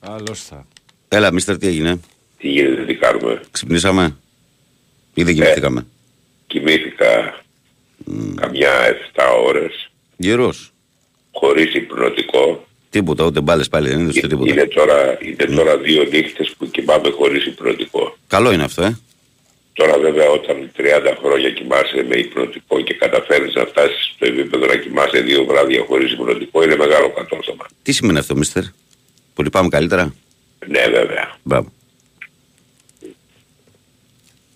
[0.00, 0.66] Καλώς θα.
[1.08, 2.00] Έλα, μίστερ, τι έγινε;
[2.38, 3.40] Τι γίνεται, τι κάνουμε.
[3.50, 4.16] Ξυπνήσαμε.
[5.14, 5.84] Ή δεν κοιμηθήκαμε; Ε,
[6.46, 7.42] κοιμήθηκα
[8.10, 8.34] mm.
[8.34, 8.70] καμιά
[9.14, 9.90] 7 ώρες.
[10.16, 10.72] Γερός.
[11.32, 12.66] Χωρίς υπνοτικό.
[12.90, 14.50] Τίποτα, ούτε μπάλες πάλι δεν είδες τίποτα.
[14.50, 15.54] Είναι τώρα, είναι mm.
[15.54, 18.16] τώρα δύο νύχτες που κοιμάμαι χωρίς υπνοτικό.
[18.26, 18.98] Καλό είναι αυτό, ε.
[19.72, 20.82] Τώρα βέβαια όταν 30
[21.22, 26.12] χρόνια κοιμάσαι με υπνοτικό και καταφέρεις να φτάσεις στο επίπεδο να κοιμάσαι δύο βράδια χωρίς
[26.12, 27.66] υπνοτικό είναι μεγάλο κατόρθωμα.
[27.82, 28.62] Τι σημαίνει αυτό, μίστερ.
[29.34, 30.14] Που λυπάμαι καλύτερα;
[30.68, 31.36] Ναι, βέβαια.
[31.42, 31.72] Μπράβο.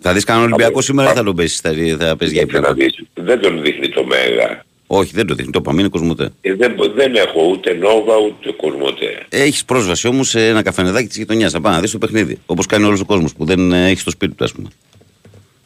[0.01, 3.07] Θα δεις κανένα Ολυμπιακό σήμερα ή θα τον πέσεις, θα, θα παίζει για υπνοτικό.
[3.15, 4.65] Δεν τον δείχνει το Μέγα.
[4.87, 5.53] Όχι, δεν το δείχνει.
[5.53, 6.31] Το είπαμε, είναι κοσμοτέ.
[6.41, 9.27] Ε, δεν, δεν έχω ούτε Νόβα ούτε κοσμοτέ.
[9.29, 11.53] Έχεις πρόσβαση όμως σε ένα καφενεδάκι της γειτονιάς.
[11.53, 12.39] Να πάει να δεις το παιχνίδι.
[12.47, 14.69] Όπως κάνει όλος ο κόσμος που δεν ε, έχει στο σπίτι του, ας πούμε.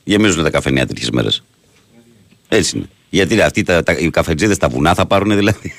[0.04, 1.42] Γεμίζουν τα καφενεία τέτοιες μέρες.
[2.48, 2.86] Έτσι είναι.
[3.10, 5.72] Γιατί αυτοί τα, τα, οι καφετζίδες τα βουνά θα πάρουν δηλαδή.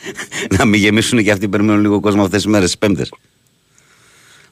[0.58, 3.10] να μην γεμίσουν και αυτοί περιμένουν λίγο κόσμο αυτές τις μέρες τις πέμπτες.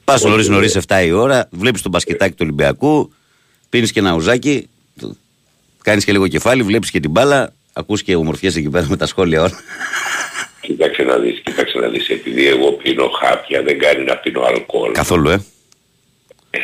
[0.05, 3.13] Πας νωρίς νωρίς 7 η ώρα, βλέπεις το μπασκετάκι του Ολυμπιακού,
[3.69, 4.69] πίνεις και ένα ουζάκι,
[5.81, 9.05] κάνεις και λίγο κεφάλι, βλέπεις και την μπάλα, ακούς και ομορφιές εκεί πέρα με τα
[9.05, 9.59] σχόλια όλα.
[10.61, 14.91] Κοίταξε να δεις, κοίταξε να δεις, επειδή εγώ πίνω χάπια δεν κάνει να πίνω αλκοόλ.
[14.91, 15.43] Καθόλου, ε.
[16.49, 16.59] ε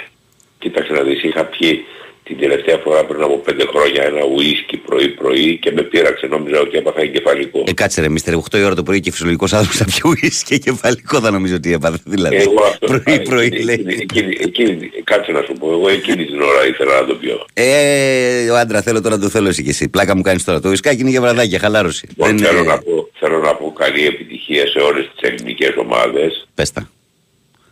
[0.59, 1.85] κοίταξε να δεις, είχα πιει
[2.29, 6.27] την τελευταία φορά πριν από πέντε χρόνια ένα ουίσκι πρωί-πρωί και με πείραξε.
[6.27, 7.63] Νόμιζα ότι έπαθα εγκεφαλικό.
[7.67, 10.53] Ε, κάτσε ρε, μίστερ, 8 η ώρα το πρωί και φυσιολογικός άνθρωπος θα πιει ουίσκι
[10.53, 11.97] εγκεφαλικό θα νομίζω ότι έπαθε.
[12.05, 13.85] Δηλαδή, εγώ πρωί-πρωί λέει.
[13.87, 17.45] Εκείνη, εκείνη, κάτσε να σου πω, εγώ εκείνη την ώρα ήθελα να το πιω.
[17.53, 19.89] Ε, ο άντρα θέλω τώρα το θέλω εσύ και εσύ.
[19.89, 20.59] Πλάκα μου κάνεις τώρα.
[20.59, 22.07] Το ουίσκάκι είναι για βραδάκια, χαλάρωση.
[22.09, 22.67] Λοιπόν, Δεν θέλω, είναι...
[22.67, 26.47] να πω, θέλω να πω καλή επιτυχία σε όλες τις ελληνικές ομάδες.
[26.55, 26.89] Πέστα.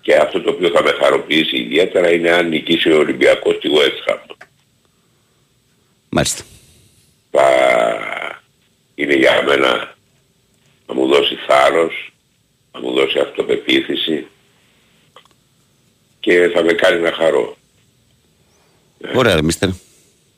[0.02, 4.12] Και αυτό το οποίο θα με χαροποιήσει ιδιαίτερα είναι αν νικήσει ο Ολυμπιακός στη West
[4.12, 4.36] Ham.
[6.10, 6.44] Μάλιστα.
[7.32, 7.48] Θα
[8.96, 9.96] είναι για μένα
[10.88, 12.14] να μου δώσει θάρρος,
[12.72, 14.28] να μου δώσει αυτοπεποίθηση
[16.20, 17.58] και θα με κάνει να χαρώ.
[19.16, 19.70] Ωραία, μίστερ.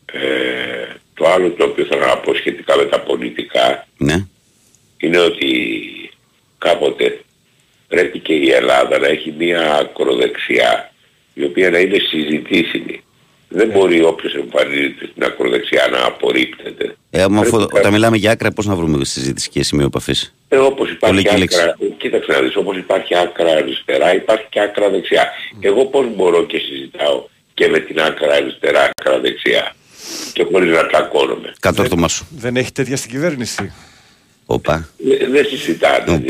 [0.06, 4.26] Ε, το άλλο το οποίο θέλω να πω σχετικά με τα πολιτικά ναι.
[4.98, 5.70] είναι ότι
[6.58, 7.24] κάποτε
[7.88, 10.94] πρέπει και η Ελλάδα να έχει μία ακροδεξιά
[11.34, 13.04] η οποία να είναι συζητήσιμη
[13.50, 16.96] δεν μπορεί όποιος εμφανίζεται στην ακροδεξιά να απορρίπτεται.
[17.10, 20.92] Ε, άμα, όταν μιλάμε για άκρα πώς να βρούμε συζήτηση και σημείο επαφής; Ε, όπως
[20.92, 25.30] υπάρχει άκρα, κοίταξε να δεις, όπως υπάρχει άκρα αριστερά, υπάρχει και άκρα δεξιά.
[25.60, 29.76] Εγώ πώς μπορώ και συζητάω και με την άκρα αριστερά, άκρα δεξιά;
[30.34, 31.54] Και χωρίς να πλακώνομαι.
[31.60, 32.28] Κατόρθωμα σου.
[32.38, 33.74] Δεν έχει τέτοια στην κυβέρνηση.
[34.52, 34.90] Οπα.
[35.32, 36.24] Δεν συζητάτε.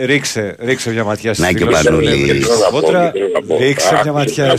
[0.00, 1.84] Ρίξε, ρίξε μια ματιά στις δηλώσεις.
[1.84, 3.24] Να και
[3.58, 4.56] ρίξε μια ματιά.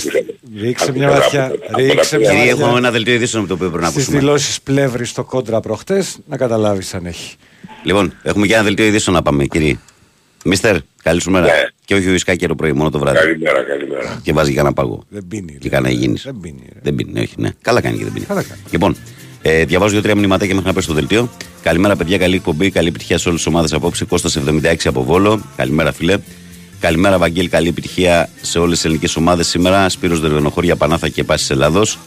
[0.61, 1.51] Ρίξε μια ματιά.
[1.75, 2.49] Ρίξε μια ματιά.
[2.49, 4.05] Έχω ένα δελτίο ειδήσεων από το οποίο πρέπει να ακούσουμε.
[4.05, 7.35] Στις δηλώσεις πλεύρης στο κόντρα προχτές, να καταλάβεις αν έχει.
[7.83, 9.77] Λοιπόν, έχουμε και ένα δελτίο ειδήσεων να πάμε, κύριε.
[10.45, 11.45] Μίστερ, καλή σου μέρα.
[11.45, 11.51] Ναι.
[11.85, 13.17] Και όχι ο Ισκάκη το πρωί, μόνο το βράδυ.
[13.17, 14.19] Καλημέρα, καλημέρα.
[14.23, 15.03] Και βάζει κανένα παγό.
[15.09, 15.57] Δεν πίνει.
[15.59, 16.17] Και κανένα υγιεινή.
[16.23, 16.67] Δεν πίνει.
[16.81, 17.49] Δεν πίνει, όχι, ναι.
[17.61, 18.25] Καλά κάνει και δεν πίνει.
[18.25, 18.61] Καλά κάνει.
[18.71, 18.95] Λοιπόν,
[19.47, 21.29] ε, διαβάζω δύο-τρία μηνυματάκια μέχρι να πέσει στο δελτίο.
[21.61, 22.69] Καλημέρα, παιδιά, καλή εκπομπή.
[22.69, 24.05] Καλή επιτυχία σε όλες τις ομάδες απόψε.
[24.05, 25.41] Κώστας 76 από Βόλο.
[25.55, 26.17] Καλημέρα, φιλέ.
[26.79, 27.47] Καλημέρα, Βαγγέλη.
[27.47, 29.89] Καλή επιτυχία σε όλες τις ελληνικές ομάδες σήμερα.
[29.89, 31.97] Σπύρος Δερβενοχώρια, Πανάθα και Πάσης Ελλάδος.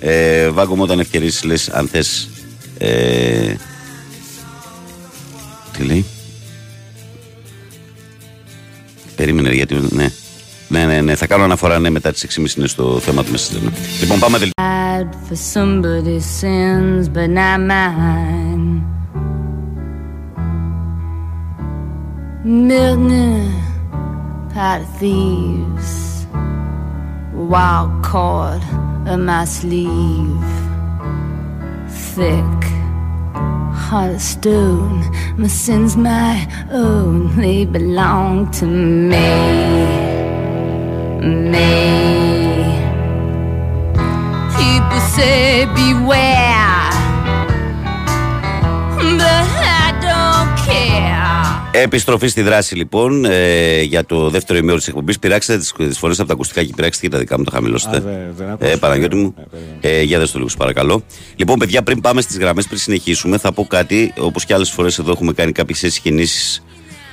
[0.00, 2.28] Ε, Βάγκο μου όταν ευκαιρίσει, λες, αν θες.
[2.78, 3.54] Ε,
[5.72, 6.04] τι λέει;
[9.16, 9.80] Περίμενε γιατί.
[9.90, 10.12] Ναι.
[10.68, 11.14] Ναι, ναι, ναι.
[11.14, 12.26] Θα κάνω αναφορά ναι, μετά τις
[12.56, 13.70] 6.30 στο θέμα του Μέση ναι.
[14.00, 14.38] Λοιπόν, πάμε
[32.18, 32.68] Thick
[41.22, 41.70] me.
[44.56, 46.90] People say beware,
[49.20, 49.48] but
[49.82, 51.58] I don't care.
[51.70, 55.18] Επιστροφή στη δράση λοιπόν ε, για το δεύτερο ημέρο της εκπομπής.
[55.18, 58.02] Πειράξτε τις φορέ από τα ακουστικά και πειράξτε και τα δικά μου, τα χαμηλώσετε.
[58.58, 59.34] Ε, Παναγιώτη μου.
[59.80, 61.02] Ε, για δες το λίγο, παρακαλώ.
[61.36, 64.12] Λοιπόν, παιδιά, πριν πάμε στις γραμμές, πριν συνεχίσουμε, θα πω κάτι.
[64.18, 66.62] Όπως και άλλες φορές εδώ έχουμε κάνει κάποιες κινήσει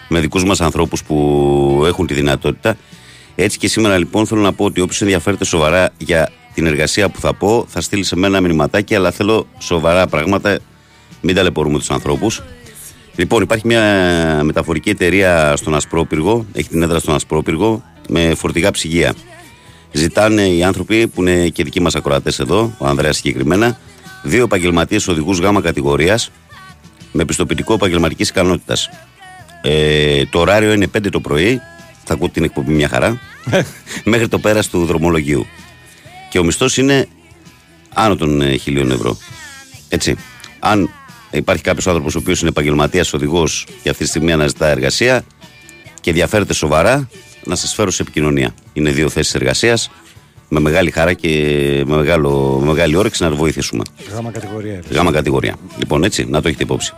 [0.08, 2.78] με δικούς μας ανθρώπους που έχουν τη δυνατότητα.
[3.36, 7.20] Έτσι και σήμερα λοιπόν θέλω να πω ότι όποιος ενδιαφέρεται σοβαρά για την εργασία που
[7.20, 10.60] θα πω, θα στείλει σε μένα μηνυματάκι, αλλά θέλω σοβαρά πράγματα.
[11.22, 12.44] Μην ταλαιπωρούμε τους ανθρώπους.
[13.16, 13.82] Λοιπόν, υπάρχει μια
[14.44, 19.14] μεταφορική εταιρεία στον Ασπρόπυργο, έχει την έδρα στον Ασπρόπυργο, με φορτηγά ψυγεία.
[19.92, 23.80] Ζητάνε οι άνθρωποι που είναι και δικοί μας ακροατές εδώ, ο Ανδρέας συγκεκριμένα,
[24.24, 26.32] δύο επαγγελματίες οδηγούς γάμα κατηγορίας
[27.12, 28.90] με πιστοποιητικό επαγγελματικής ικανότητας.
[29.62, 31.62] Ε, το ωράριο είναι 5 το πρωί,
[32.06, 33.20] θα ακούτε την εκπομπή μια χαρά,
[34.04, 35.46] μέχρι το πέρας του δρομολογίου
[36.30, 37.08] και ο μισθός είναι
[37.94, 39.18] άνω των ε, χιλίων ευρώ.
[39.90, 40.16] Έτσι.
[40.60, 40.90] Αν
[41.32, 45.24] υπάρχει κάποιος άνθρωπος ο οποίος είναι επαγγελματίας οδηγός και αυτή τη στιγμή αναζητά εργασία
[46.02, 47.10] και ενδιαφέρεται σοβαρά,
[47.44, 48.56] να σας φέρω σε επικοινωνία.
[48.74, 49.90] Είναι δύο θέσεις εργασίας
[50.50, 51.30] με μεγάλη χαρά και
[51.88, 53.84] με, μεγάλο, με μεγάλη όρεξη να βοηθήσουμε.
[54.14, 54.84] Γάμα κατηγορία.
[54.90, 55.56] Γάμα κατηγορία.
[55.78, 56.94] Λοιπόν, έτσι, να το έχετε υπόψη.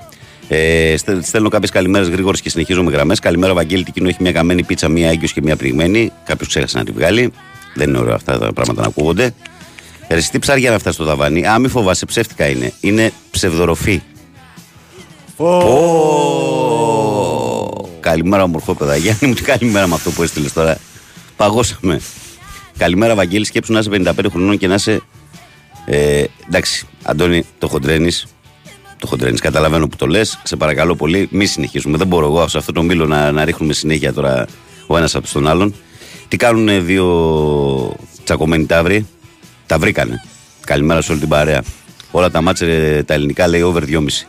[0.47, 3.19] Ε, στέλνω κάποιες καλημέρες γρήγορες και συνεχίζω με γραμμές.
[3.19, 3.83] Καλημέρα, Βαγγέλη.
[3.83, 6.11] Τι κοινό έχει μια καμένη πίτσα, μια έγκυος και μια πληγμένη.
[6.23, 7.31] Κάποιος ξέχασε να τη βγάλει.
[7.73, 9.33] Δεν είναι ωραίο αυτά τα πράγματα να ακούγονται.
[10.09, 12.73] Ρε, τι ψάρια να αυτά στο ταβάνι; Α, μη φοβάσαι, ψεύτικα είναι.
[12.79, 14.01] Είναι ψευδοροφή.
[15.37, 15.47] Oh.
[17.99, 19.33] Καλημέρα, ομορφό παιδαγιάννη μου.
[19.39, 20.77] Τι καλημέρα με αυτό που έστειλες τώρα.
[21.35, 22.01] Παγώσαμε.
[22.77, 23.45] Καλημέρα, Βαγγέλη.
[23.45, 25.01] Σκέψου να είσαι 55 χρονών και να είσαι.
[25.85, 28.25] Ε, εντάξει, Αντώνη, το χοντρένεις.
[28.99, 29.39] Το χοντρένεις.
[29.39, 30.39] Καταλαβαίνω που το λες.
[30.43, 31.97] Σε παρακαλώ πολύ, μη συνεχίσουμε.
[31.97, 34.45] Δεν μπορώ εγώ σε αυτό το μήλο να, να ρίχνουμε συνέχεια τώρα
[34.87, 35.73] ο ένας από τον άλλον.
[36.27, 39.07] Τι κάνουν δύο τσακωμένοι ταύροι.
[39.65, 40.23] Τα βρήκανε.
[40.65, 41.63] Καλημέρα σε όλη την παρέα.
[42.11, 44.27] Όλα τα μάτσε τα ελληνικά λέει over 2,5.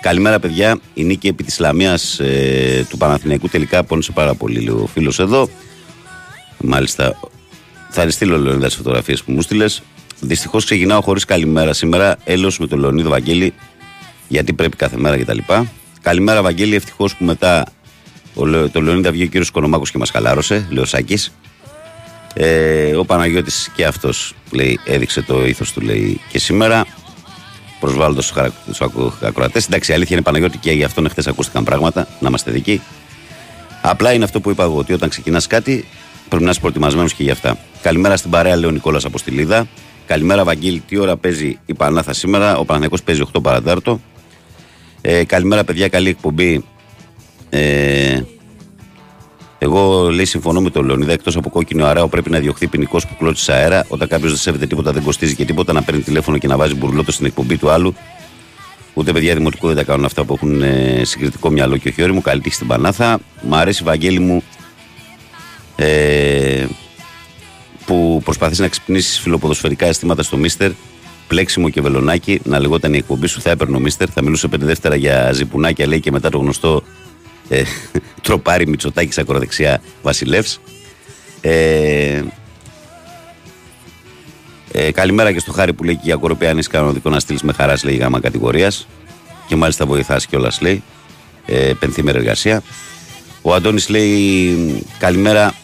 [0.00, 0.78] Καλημέρα, παιδιά.
[0.94, 5.18] Η νίκη επί της Λαμίας ε, του Παναθηναϊκού τελικά πόνισε πάρα πολύ, λέει ο φίλος
[5.18, 5.48] εδώ.
[6.58, 7.18] Μάλιστα,
[7.90, 9.82] θα στείλω Λεωνίδα τι φωτογραφίες που μου στείλες.
[10.20, 12.16] Δυστυχώς ξεκινάω χωρίς καλημέρα σήμερα.
[12.24, 13.54] Έλεος με τον Λεωνίδο Βαγγέλη,
[14.28, 15.38] γιατί πρέπει κάθε μέρα κτλ.
[16.02, 16.74] Καλημέρα, Βαγγέλη.
[16.74, 17.66] Ευτυχώς που μετά
[18.34, 21.32] ο, το Λεωνίδα βγήκε ο κύριος Κονομάκος και μας χαλάρωσε, λέει ο Σάκης.
[22.34, 24.34] Ε, ο Παναγιώτης και αυτός
[24.84, 26.86] έδειξε το ήθος του λέει και σήμερα.
[27.80, 28.32] Προσβάλλοντας
[28.66, 28.80] τους
[29.22, 29.66] ακροατές.
[29.66, 32.80] Εντάξει, η αλήθεια είναι Παναγιώτη και γι' αυτόν χθε ακούστηκαν πράγματα, να είμαστε δικοί.
[33.82, 35.84] Απλά είναι αυτό που είπα εγώ, ότι όταν ξεκινάς κάτι
[36.28, 37.56] πρέπει να είσαι προετοιμασμένος και γι' αυτά.
[37.82, 39.66] Καλημέρα στην παρέα, λέει ο Νικόλας από στη Λίδα.
[40.06, 40.82] Καλημέρα, Βαγγίλη.
[40.88, 42.56] Τι ώρα παίζει η Πανάθα σήμερα.
[42.56, 44.00] Ο Παναγιώ παίζει 8 παρατάρτο.
[45.06, 45.88] Ε, καλημέρα, παιδιά.
[45.88, 46.64] Καλή εκπομπή.
[47.50, 48.20] Ε,
[49.58, 51.12] εγώ λέει συμφωνώ με τον Λεωνίδα.
[51.12, 53.84] Εκτός από κόκκινο αράο πρέπει να διωχθεί ποινικός που κλώτσει αέρα.
[53.88, 56.74] Όταν κάποιος δεν σέβεται τίποτα, δεν κοστίζει και τίποτα να παίρνει τηλέφωνο και να βάζει
[56.74, 57.94] μπουρλότο στην εκπομπή του άλλου.
[58.94, 62.20] Ούτε παιδιά δημοτικού δεν τα κάνουν αυτά που έχουν ε, συγκριτικό μυαλό και όχι όριμο.
[62.20, 63.18] Καλή τύχη στην Πανάθα.
[63.42, 64.42] Μ' αρέσει, Βαγγέλη μου,
[65.76, 66.66] ε,
[67.86, 70.70] που προσπαθείς να ξυπνήσεις φιλοποδοσφαιρικά αισθήματα στο Μίστερ.
[71.26, 74.08] Πλέξιμο και βελονάκι, να λεγόταν η εκπομπή σου, θα έπαιρνε ο Μίστερ.
[74.14, 76.82] Θα μιλούσε πέντε δεύτερα για ζυπουνάκια, λέει και μετά το γνωστό
[77.48, 77.62] Ε,
[78.22, 80.60] τροπάρι Μητσοτάκης ακροδεξιά Βασιλεύς.
[81.40, 82.22] Ε,
[84.72, 87.42] ε, καλημέρα και στο χάρη που λέει και για κοροπή αν είσαι κανονικό να στείλεις
[87.42, 88.86] με χαράς, λέει γάμα κατηγορίας.
[89.48, 90.82] Και μάλιστα βοηθάς κιόλας, λέει.
[91.46, 92.62] Ε, πενθήμερη εργασία.
[93.42, 95.54] Ο Αντώνης λέει καλημέρα.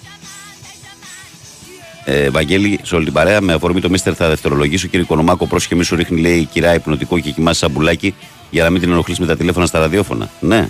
[2.13, 3.41] Ε, Βαγγέλη, σε όλη την παρέα.
[3.41, 4.87] Με αφορμή το Μίστερ θα δευτερολογήσω.
[4.89, 8.15] Κύριε Κονομάκο, πρόσχε μη σου ρίχνει, λέει, κυρά υπνοτικό και κοιμάσαι σαν πουλάκι
[8.51, 10.31] για να μην την ενοχλείς με τα τηλέφωνα στα ραδιόφωνα.
[10.41, 10.69] Ναι,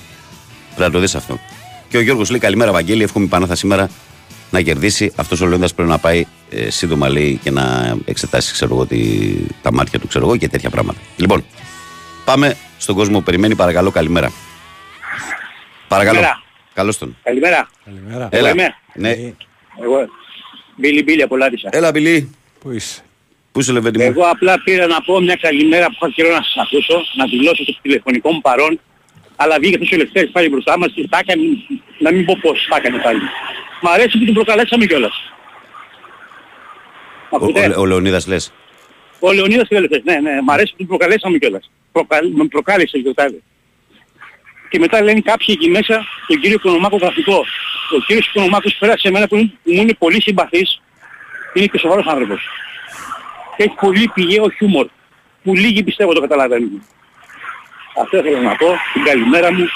[0.74, 1.38] πρέπει να το δεις αυτό.
[1.88, 3.02] Και ο Γιώργος λέει: Καλημέρα, Βαγγέλη.
[3.02, 3.88] Εύχομαι η Πανάθα σήμερα
[4.50, 5.12] να κερδίσει.
[5.16, 8.86] Αυτός ο Λέοντας πρέπει να πάει ε, σύντομα λέει και να εξετάσει ξέρω εγώ,
[9.62, 10.98] τα μάτια του ξέρω εγώ, και τέτοια πράγματα.
[11.16, 11.44] Λοιπόν,
[12.24, 13.54] πάμε στον κόσμο που περιμένει.
[13.54, 14.32] Παρακαλώ, καλημέρα.
[15.88, 16.16] Παρακαλώ.
[16.16, 16.42] Καλημέρα.
[16.74, 17.16] Καλώς τον.
[17.22, 17.68] Καλημέρα.
[17.84, 18.28] Καλημέρα.
[18.30, 18.50] Έλα.
[18.50, 18.74] είμαι.
[18.94, 19.10] Ναι.
[19.82, 20.08] Εγώ.
[20.80, 21.68] Μπίλι Μπίλι από Λάτισσα.
[21.72, 22.34] Έλα Μπίλι.
[22.60, 23.04] Πού είσαι;
[23.52, 26.42] Πού είσαι Λεβέντη μου; Εγώ απλά πήρα να πω μια καλημέρα που είχα καιρό να
[26.42, 28.80] σας ακούσω, να δηλώσω το τηλεφωνικό μου παρόν,
[29.36, 31.42] αλλά βγήκε αυτός ο Ελευθέρης πάλι μπροστά μας και θα έκανε,
[31.98, 33.20] να μην πω πώς θα έκανε πάλι.
[33.82, 35.32] Μ' αρέσει που την προκαλέσαμε κιόλας.
[37.30, 38.52] Ο, ο, ο Λεωνίδας λες.
[39.18, 41.70] Ο Λεωνίδας και ναι, ναι, μ' αρέσει που την προκαλέσαμε κιόλας.
[41.92, 43.42] Προκαλ, με προκάλεσε ο Γιωτάδη.
[44.70, 47.44] Και μετά λένε κάποιοι εκεί μέσα τον κύριο Οικονομάκο γραφικό.
[47.96, 50.80] Ο κύριος Οικονομάκος πέρασε σε μένα που, μου είναι πολύ συμπαθής.
[51.54, 52.40] Είναι και σοβαρός άνθρωπος.
[53.56, 54.86] Και έχει πολύ πηγαίο χιούμορ.
[55.42, 56.82] Που λίγοι πιστεύω το καταλαβαίνουν.
[58.00, 58.66] Αυτό ήθελα να πω.
[58.92, 59.66] Την καλημέρα μου.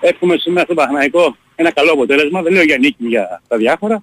[0.00, 2.42] Εύχομαι σήμερα στο Παχναϊκό ένα καλό αποτέλεσμα.
[2.42, 4.02] Δεν λέω για νίκη για τα διάφορα.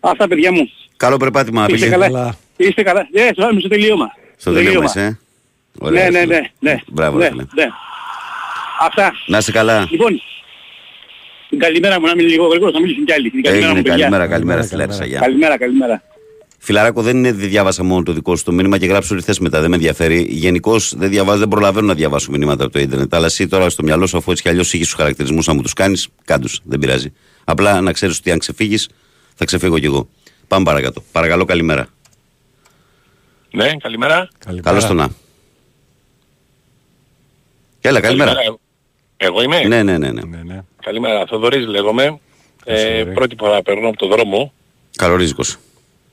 [0.00, 0.70] Αυτά παιδιά μου.
[0.96, 1.66] Καλό περπάτημα.
[1.68, 2.36] Είστε καλά.
[2.56, 3.08] Είστε καλά.
[3.12, 4.12] Ε, στο στο τελείωμα.
[4.36, 5.18] Στο τελείωμα είσαι.
[5.78, 6.80] Ωραία, ναι, ναι, ναι, ναι.
[6.86, 7.66] Μπράβο, ναι, ναι.
[8.80, 9.12] Αυτά.
[9.26, 9.86] Να είσαι καλά.
[9.90, 10.22] Λοιπόν,
[11.54, 13.30] την καλημέρα μου να μην λίγο γρήγορα, να μιλήσουν κι άλλοι.
[13.30, 15.08] Την καλημέρα, μου, καλημέρα, καλημέρα στη Λάρισα.
[15.08, 16.02] Καλημέρα, καλημέρα.
[16.58, 19.60] Φιλαράκο, δεν είναι διάβασα μόνο το δικό σου το μήνυμα και γράψω ό,τι θες μετά.
[19.60, 20.26] Δεν με ενδιαφέρει.
[20.30, 23.14] Γενικώς δεν διαβάζω, δεν προλαβαίνω να διαβάσω μηνύματα από το Ιντερνετ.
[23.14, 25.62] Αλλά εσύ τώρα στο μυαλό σου, αφού έτσι κι αλλιώς είχες τους χαρακτηρισμούς να μου
[25.62, 26.60] τους κάνεις, κάντους.
[26.64, 27.12] Δεν πειράζει.
[27.44, 28.88] Απλά να ξέρεις ότι αν ξεφύγεις,
[29.34, 30.08] θα ξεφύγω κι εγώ.
[30.48, 31.04] Πάμε παρακάτω.
[31.12, 31.86] Παρακαλώ, καλημέρα.
[33.50, 34.28] Ναι, καλημέρα.
[34.62, 35.08] Καλώς το να.
[37.80, 38.32] Έλα, καλημέρα.
[38.32, 38.58] καλημέρα.
[39.16, 40.10] Εγώ είμαι; Ναι, ναι, ναι.
[40.12, 40.22] ναι.
[40.22, 40.64] ναι, ναι.
[40.80, 41.26] Καλημέρα.
[41.26, 42.18] Θοδωρής λέγομαι.
[42.64, 44.52] Ε, πρώτη φορά περνώ από το δρόμο.
[44.96, 45.58] Καλορίζικος.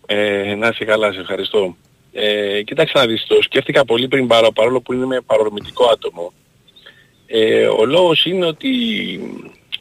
[0.05, 1.75] Ε, να είσαι καλά, σε ευχαριστώ.
[2.13, 6.33] Ε, κοίταξε να δεις, το σκέφτηκα πολύ πριν πάρω, παρόλο που είναι παρορμητικό άτομο.
[7.25, 8.69] Ε, ο λόγος είναι ότι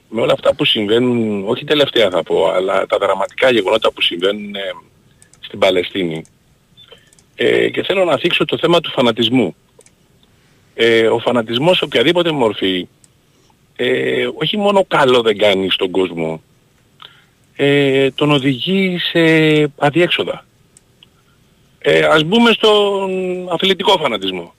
[0.09, 4.55] με όλα αυτά που συμβαίνουν, όχι τελευταία θα πω, αλλά τα δραματικά γεγονότα που συμβαίνουν
[4.55, 4.61] ε,
[5.41, 6.25] στην Παλαιστίνη.
[7.35, 9.57] Ε, και θέλω να θίξω το θέμα του φανατισμού.
[10.75, 12.89] Ε, ο φανατισμός σε οποιαδήποτε μορφή
[13.83, 16.43] ε, όχι μόνο καλό δεν κάνει στον κόσμο,
[17.57, 19.21] ε, τον οδηγεί σε
[19.79, 20.45] αδιέξοδα.
[21.79, 23.11] Ε, ας μπούμε στον
[23.53, 24.55] αθλητικό φανατισμό.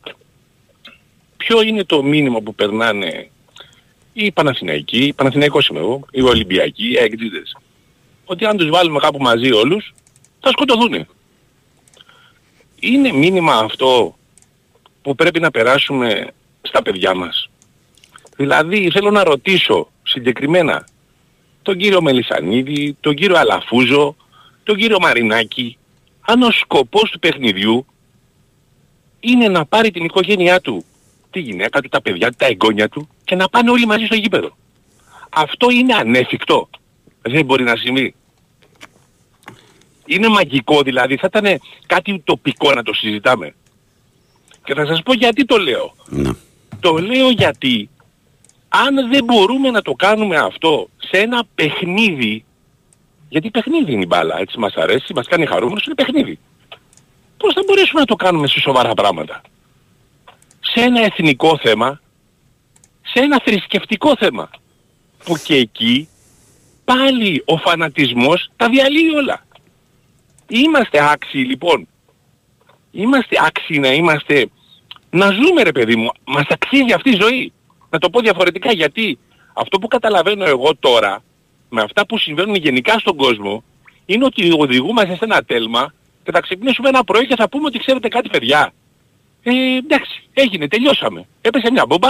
[1.37, 3.29] Ποιο είναι το μήνυμα που περνάνε
[4.13, 7.57] οι Παναθηναϊκοί, οι Παναθηναϊκός είμαι εγώ, οι Ολυμπιακοί, οι Αιγτζίδες.
[8.25, 9.93] Ότι αν τους βάλουμε κάπου μαζί όλους,
[10.39, 11.07] θα σκοτωθούν.
[12.79, 14.15] Είναι μήνυμα αυτό
[15.01, 16.27] που πρέπει να περάσουμε
[16.61, 17.49] στα παιδιά μας.
[18.41, 20.87] Δηλαδή θέλω να ρωτήσω συγκεκριμένα
[21.61, 24.15] τον κύριο Μελισανίδη, τον κύριο Αλαφούζο,
[24.63, 25.77] τον κύριο Μαρινάκη,
[26.21, 27.85] αν ο σκοπός του παιχνιδιού
[29.19, 30.85] είναι να πάρει την οικογένειά του,
[31.31, 34.15] τη γυναίκα του, τα παιδιά του, τα εγγόνια του και να πάνε όλοι μαζί στο
[34.15, 34.57] γήπεδο.
[35.29, 36.69] Αυτό είναι ανέφικτο.
[37.21, 38.15] Δεν μπορεί να συμβεί.
[40.05, 43.55] Είναι μαγικό δηλαδή, θα ήταν κάτι τοπικό να το συζητάμε.
[44.63, 45.95] Και θα σας πω γιατί το λέω.
[46.05, 46.31] Ναι.
[46.79, 47.89] Το λέω γιατί
[48.73, 52.45] αν δεν μπορούμε να το κάνουμε αυτό σε ένα παιχνίδι,
[53.29, 56.39] γιατί παιχνίδι είναι η μπάλα, έτσι μας αρέσει, μας κάνει χαρούμενος, είναι παιχνίδι.
[57.37, 59.41] Πώς θα μπορέσουμε να το κάνουμε σε σοβαρά πράγματα;
[60.59, 62.01] Σε ένα εθνικό θέμα,
[63.01, 64.49] σε ένα θρησκευτικό θέμα,
[65.23, 66.07] που και εκεί
[66.85, 69.45] πάλι ο φανατισμός τα διαλύει όλα.
[70.47, 71.87] Είμαστε άξιοι λοιπόν.
[72.91, 74.49] Είμαστε άξιοι να είμαστε,
[75.09, 77.53] να ζούμε ρε παιδί μου, μας αξίζει αυτή η ζωή.
[77.91, 79.19] Να το πω διαφορετικά γιατί
[79.53, 81.23] αυτό που καταλαβαίνω εγώ τώρα
[81.69, 83.63] με αυτά που συμβαίνουν γενικά στον κόσμο
[84.05, 87.79] είναι ότι οδηγούμαστε σε ένα τέλμα και θα ξυπνήσουμε ένα πρωί και θα πούμε ότι
[87.79, 88.73] ξέρετε κάτι παιδιά.
[89.43, 91.27] Ε, εντάξει, έγινε, τελειώσαμε.
[91.41, 92.09] Έπεσε μια μπόμπα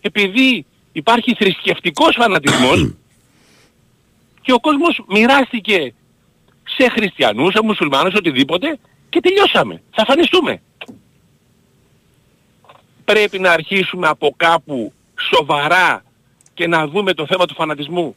[0.00, 2.94] επειδή υπάρχει θρησκευτικός φανατισμός
[4.42, 5.94] και ο κόσμος μοιράστηκε
[6.64, 9.82] σε χριστιανούς, σε μουσουλμάνους, οτιδήποτε και τελειώσαμε.
[9.90, 10.62] Θα φανιστούμε
[13.04, 14.92] πρέπει να αρχίσουμε από κάπου
[15.30, 16.04] σοβαρά
[16.54, 18.16] και να δούμε το θέμα του φανατισμού.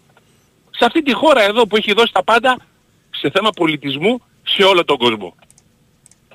[0.69, 2.57] Σε αυτή τη χώρα εδώ που έχει δώσει τα πάντα
[3.09, 5.35] σε θέμα πολιτισμού σε όλο τον κόσμο.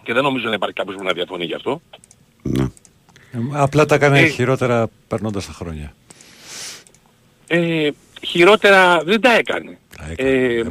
[0.03, 1.81] Και δεν νομίζω να υπάρχει κάποιος που να διαφωνεί γι' αυτό.
[2.43, 2.67] Ναι.
[3.53, 5.95] Απλά τα έκανε ε, χειρότερα περνώντας τα χρόνια.
[7.47, 7.91] ε,
[8.27, 9.79] χειρότερα δεν τα έκανε.
[10.17, 10.63] Ε,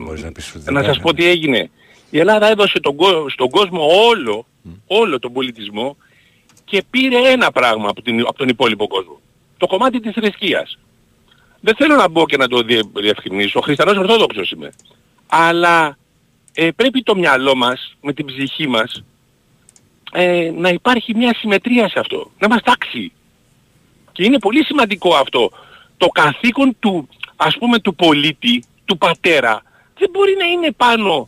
[0.63, 1.69] να, να σας πω τι έγινε.
[2.09, 2.95] Η Ελλάδα έδωσε τον,
[3.29, 4.45] στον κόσμο όλο,
[4.87, 5.97] όλο τον πολιτισμό
[6.69, 9.19] και πήρε ένα πράγμα από, την, από τον υπόλοιπο κόσμο.
[9.57, 10.77] Το κομμάτι της θρησκείας.
[11.59, 12.61] Δεν θέλω να μπω και να το
[12.93, 13.61] διευκρινίσω.
[13.61, 14.71] Χριστιανός Ορθόδοξος είμαι.
[15.27, 15.97] Αλλά
[16.53, 19.03] ε, πρέπει το μυαλό μας, με την ψυχή μας,
[20.11, 22.31] ε, να υπάρχει μια συμμετρία σε αυτό.
[22.39, 23.11] Να μας τάξει.
[24.11, 25.51] Και είναι πολύ σημαντικό αυτό.
[25.97, 29.63] Το καθήκον του, ας πούμε, του πολίτη, του πατέρα,
[29.97, 31.27] δεν μπορεί να είναι πάνω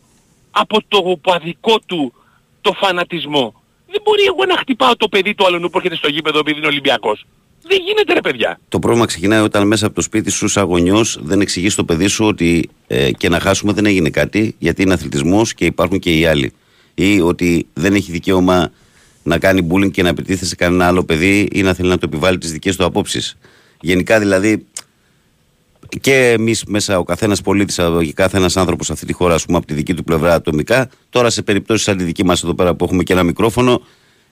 [0.50, 2.12] από το παδικό του
[2.60, 3.61] το φανατισμό.
[3.92, 6.66] Δεν μπορεί εγώ να χτυπάω το παιδί του άλλου που έρχεται στο γήπεδο επειδή είναι
[6.66, 7.26] Ολυμπιακός.
[7.62, 8.60] Δεν γίνεται ρε παιδιά.
[8.68, 12.06] Το πρόβλημα ξεκινάει όταν μέσα από το σπίτι σου σαν γονιός δεν εξηγείς στο παιδί
[12.06, 16.18] σου ότι ε, και να χάσουμε δεν έγινε κάτι γιατί είναι αθλητισμός και υπάρχουν και
[16.18, 16.52] οι άλλοι.
[16.94, 18.72] Ή ότι δεν έχει δικαίωμα
[19.22, 22.06] να κάνει bullying και να επιτίθεται σε κανένα άλλο παιδί ή να θέλει να το
[22.08, 23.36] επιβάλλει τις δικές του απόψεις.
[23.80, 24.66] Γενικά δηλαδή
[26.00, 29.58] και εμείς μέσα, ο καθένας πολίτης, ο καθένας άνθρωπος σε αυτή τη χώρα, ας πούμε,
[29.58, 30.90] από τη δική του πλευρά ατομικά.
[31.10, 33.82] Τώρα, σε περιπτώσεις σαν τη δική μας εδώ πέρα που έχουμε και ένα μικρόφωνο,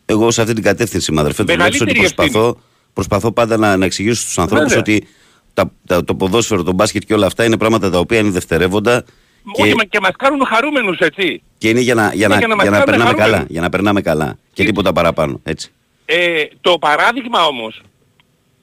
[0.06, 2.60] εγώ σε αυτή την κατεύθυνση, μαδερφέ, το ότι προσπαθώ,
[2.92, 5.06] προσπαθώ πάντα να, να εξηγήσω στους ανθρώπους ότι
[5.54, 9.04] τα, τα, το ποδόσφαιρο, το μπάσκετ και όλα αυτά είναι πράγματα τα οποία είναι δευτερεύοντα.
[9.52, 11.42] Και, Όχι, και μας κάνουν χαρούμενους, έτσι.
[11.58, 13.44] Και είναι για να, για να, για να, για να περνάμε καλά.
[13.48, 14.38] Για να περνάμε καλά.
[14.52, 15.40] Και, τίποτα παραπάνω.
[15.42, 15.70] Έτσι.
[16.04, 17.82] Ε, το παράδειγμα όμως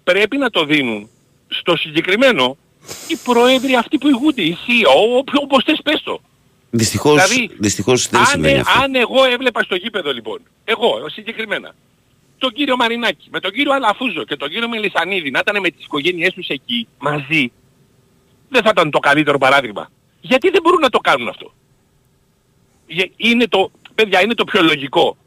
[0.04, 1.10] πρέπει να το δίνουν
[1.48, 2.58] στο συγκεκριμένο
[3.08, 6.22] οι πρόεδροι αυτοί που ηγούνται, οι CEO, όπως θες πες το.
[6.70, 11.76] Δυστυχώς, δηλαδή, δυστυχώς δεν αν, ε, αν εγώ έβλεπα στο γήπεδο λοιπόν, εγώ συγκεκριμένα,
[12.38, 15.86] τον κύριο Μαρινάκη, με τον κύριο Αλαφούζο και τον κύριο Μελισανίδη να ήταν με τις
[15.86, 17.52] οικογένειές τους εκεί μαζί,
[18.50, 19.90] δεν θα ήταν το καλύτερο παράδειγμα.
[20.22, 21.54] Γιατί δεν μπορούν να το κάνουν αυτό;
[23.16, 25.18] Είναι το, παιδιά, είναι το πιο λογικό.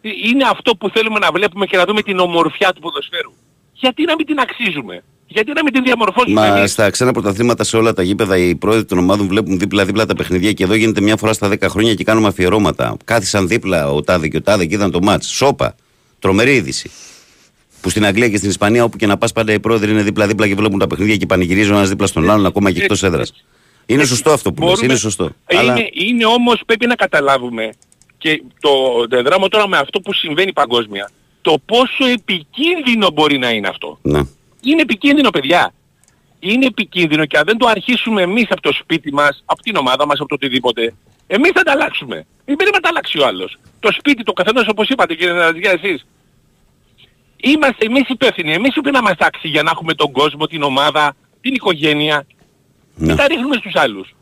[0.00, 3.32] Ε, είναι αυτό που θέλουμε να βλέπουμε και να δούμε την ομορφιά του ποδοσφαίρου.
[3.72, 6.50] Γιατί να μην την αξίζουμε; Γιατί να μην την διαμορφώσουμε.
[6.50, 10.14] Μα στα ξένα πρωταθλήματα σε όλα τα γήπεδα οι πρόεδροι των ομάδων βλέπουν δίπλα-δίπλα τα
[10.14, 12.96] παιχνιδιά και εδώ γίνεται μια φορά στα 10 χρόνια και κάνουμε αφιερώματα.
[13.04, 15.26] Κάθισαν δίπλα ο Τάδε και ο Τάδε και είδαν το μάτς.
[15.26, 15.74] Σόπα.
[16.18, 16.90] Τρομερή είδηση.
[17.80, 20.48] Που στην Αγγλία και στην Ισπανία όπου και να πας πάντα οι πρόεδροι είναι δίπλα-δίπλα
[20.48, 23.32] και βλέπουν τα παιχνίδια και πανηγυρίζουν ένας δίπλα στον άλλον ακόμα και εκτός έδρας.
[23.86, 25.30] Είναι σωστό αυτό που λες, είναι σωστό.
[25.50, 25.76] Είναι, Αλλά...
[25.92, 27.70] είναι όμως πρέπει να καταλάβουμε
[28.18, 28.70] και το
[29.22, 31.10] δράμω τώρα με αυτό που συμβαίνει παγκόσμια.
[31.42, 33.98] Το πόσο επικίνδυνο μπορεί να είναι αυτό.
[34.02, 34.20] Ναι.
[34.62, 35.72] Είναι επικίνδυνο παιδιά.
[36.38, 40.06] Είναι επικίνδυνο και αν δεν το αρχίσουμε εμείς από το σπίτι μας, από την ομάδα
[40.06, 40.94] μας, από το οτιδήποτε,
[41.26, 42.26] εμείς θα τα αλλάξουμε.
[42.44, 43.58] Δεν πρέπει να τα αλλάξει ο άλλος.
[43.80, 46.06] Το σπίτι, το καθένας όπως είπατε κύριε Ναζιά εσείς.
[47.36, 48.52] Είμαστε εμείς υπεύθυνοι.
[48.52, 52.26] Εμείς πρέπει να μας τάξει για να έχουμε τον κόσμο, την ομάδα, την οικογένεια.
[52.94, 53.14] Ναι.
[53.14, 54.14] τα ρίχνουμε στους άλλους.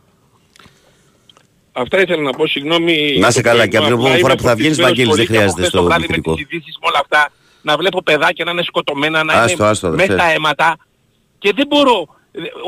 [1.72, 3.18] Αυτά ήθελα να πω, συγγνώμη.
[3.18, 5.86] Να σε καλά και από την επόμενη φορά που θα βγαίνεις Βαγγέλης δεν χρειάζεται στο
[5.86, 6.30] διευθυντικό.
[6.30, 9.66] Με τις ειδήσεις με όλα αυτά να βλέπω παιδάκια να είναι σκοτωμένα, να άστο, είναι
[9.66, 10.76] άστο, μέσα στα αίματα
[11.38, 12.08] και δεν μπορώ,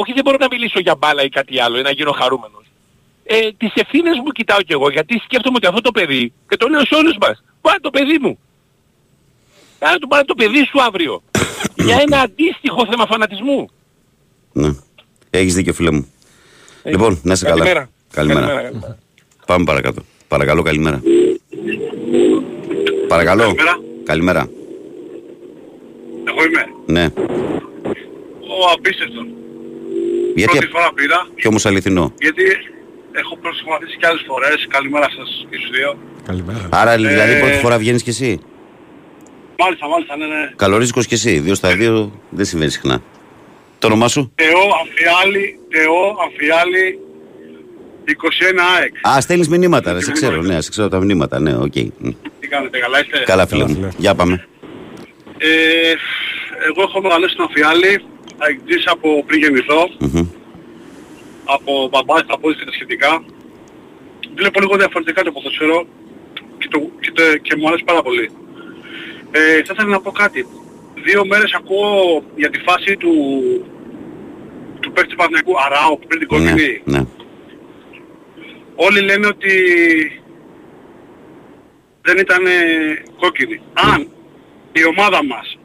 [0.00, 2.64] όχι δεν μπορώ να μιλήσω για μπάλα ή κάτι άλλο ή να γίνω χαρούμενος.
[3.24, 6.68] Ε, τις ευθύνες μου κοιτάω κι εγώ γιατί σκέφτομαι ότι αυτό το παιδί, και το
[6.68, 8.38] λέω σε όλους μας, πάρε το παιδί μου.
[9.78, 11.22] Πάρε το, πάρε το παιδί σου αύριο.
[11.86, 13.70] για ένα αντίστοιχο θέμα φανατισμού.
[14.52, 14.74] Ναι.
[15.30, 16.12] Έχεις δίκιο φίλε μου.
[16.84, 17.64] Λοιπόν, να είσαι καλά.
[17.64, 17.90] Καλημέρα.
[18.12, 18.46] Καλημέρα.
[18.46, 18.98] καλημέρα.
[19.46, 20.02] Πάμε παρακάτω.
[20.28, 21.02] Παρακαλώ, καλημέρα.
[23.08, 23.42] Παρακαλώ.
[23.42, 23.78] Καλημέρα.
[24.04, 24.50] καλημέρα.
[26.30, 26.64] Εγώ είμαι.
[26.96, 27.04] Ναι.
[28.54, 29.26] Ο απίστευτος.
[30.34, 31.28] Γιατί Πρώτη φορά πήρα.
[31.34, 32.12] Και όμως αληθινό.
[32.18, 32.42] Γιατί
[33.12, 34.66] έχω προσπαθήσει και άλλες φορές.
[34.68, 35.98] Καλημέρα σας και στους δύο.
[36.26, 36.68] Καλημέρα.
[36.70, 37.38] Άρα δηλαδή ε...
[37.38, 38.40] πρώτη φορά βγαίνεις κι εσύ;
[39.58, 40.52] Μάλιστα, μάλιστα, ναι, ναι.
[40.56, 41.38] Καλορίζικος κι εσύ.
[41.38, 43.02] Δύο στα δύο δεν συμβαίνει συχνά.
[43.78, 46.98] Το όνομά σου; Θεό, Αμφιάλη, Θεό, Αμφιάλη,
[48.04, 48.12] 21
[48.76, 49.16] ΑΕΚ.
[49.16, 51.72] Α, στέλνεις μηνύματα, ρε, σε ξέρω, ναι, σε ξέρω τα μηνύματα, ναι, OK.
[51.74, 51.88] Okay.
[52.40, 53.88] Τι κάνετε, καλά είστε; Καλά φίλε μου.
[53.96, 54.48] Για πάμε.
[55.42, 55.94] Ε,
[56.68, 58.04] εγώ έχω μεγαλώσει στην Αμφιάλη,
[58.38, 59.82] αεκτής από πριν γεννηθώ.
[60.00, 60.26] Mm-hmm.
[61.44, 63.24] Από μπαμπάς, από και τα σχετικά.
[64.34, 65.86] Βλέπω λίγο διαφορετικά το ποδοσφαίρο
[66.58, 68.30] και, το, και, το, και μου αρέσει πάρα πολύ.
[69.30, 70.46] Ε, θα ήθελα να πω κάτι.
[71.04, 73.14] Δύο μέρες ακούω για τη φάση του,
[74.80, 76.82] του παίκτη Παναγικού Αράου που πριν την κόκκινη.
[76.84, 77.04] Ναι, ναι.
[78.74, 79.52] Όλοι λένε ότι
[82.02, 82.42] δεν ήταν
[83.18, 83.60] κόκκινη.
[83.72, 84.09] Αν
[84.72, 85.58] η ομάδα μας,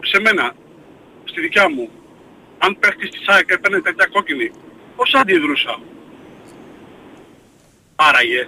[0.00, 0.54] σε μένα,
[1.24, 1.90] στη δικιά μου,
[2.58, 4.50] αν παίχτης της ΑΕΚ έπαιρνε τέτοια κόκκινη,
[4.96, 5.80] πώς αντιδρούσα;
[7.96, 8.46] Άραγε.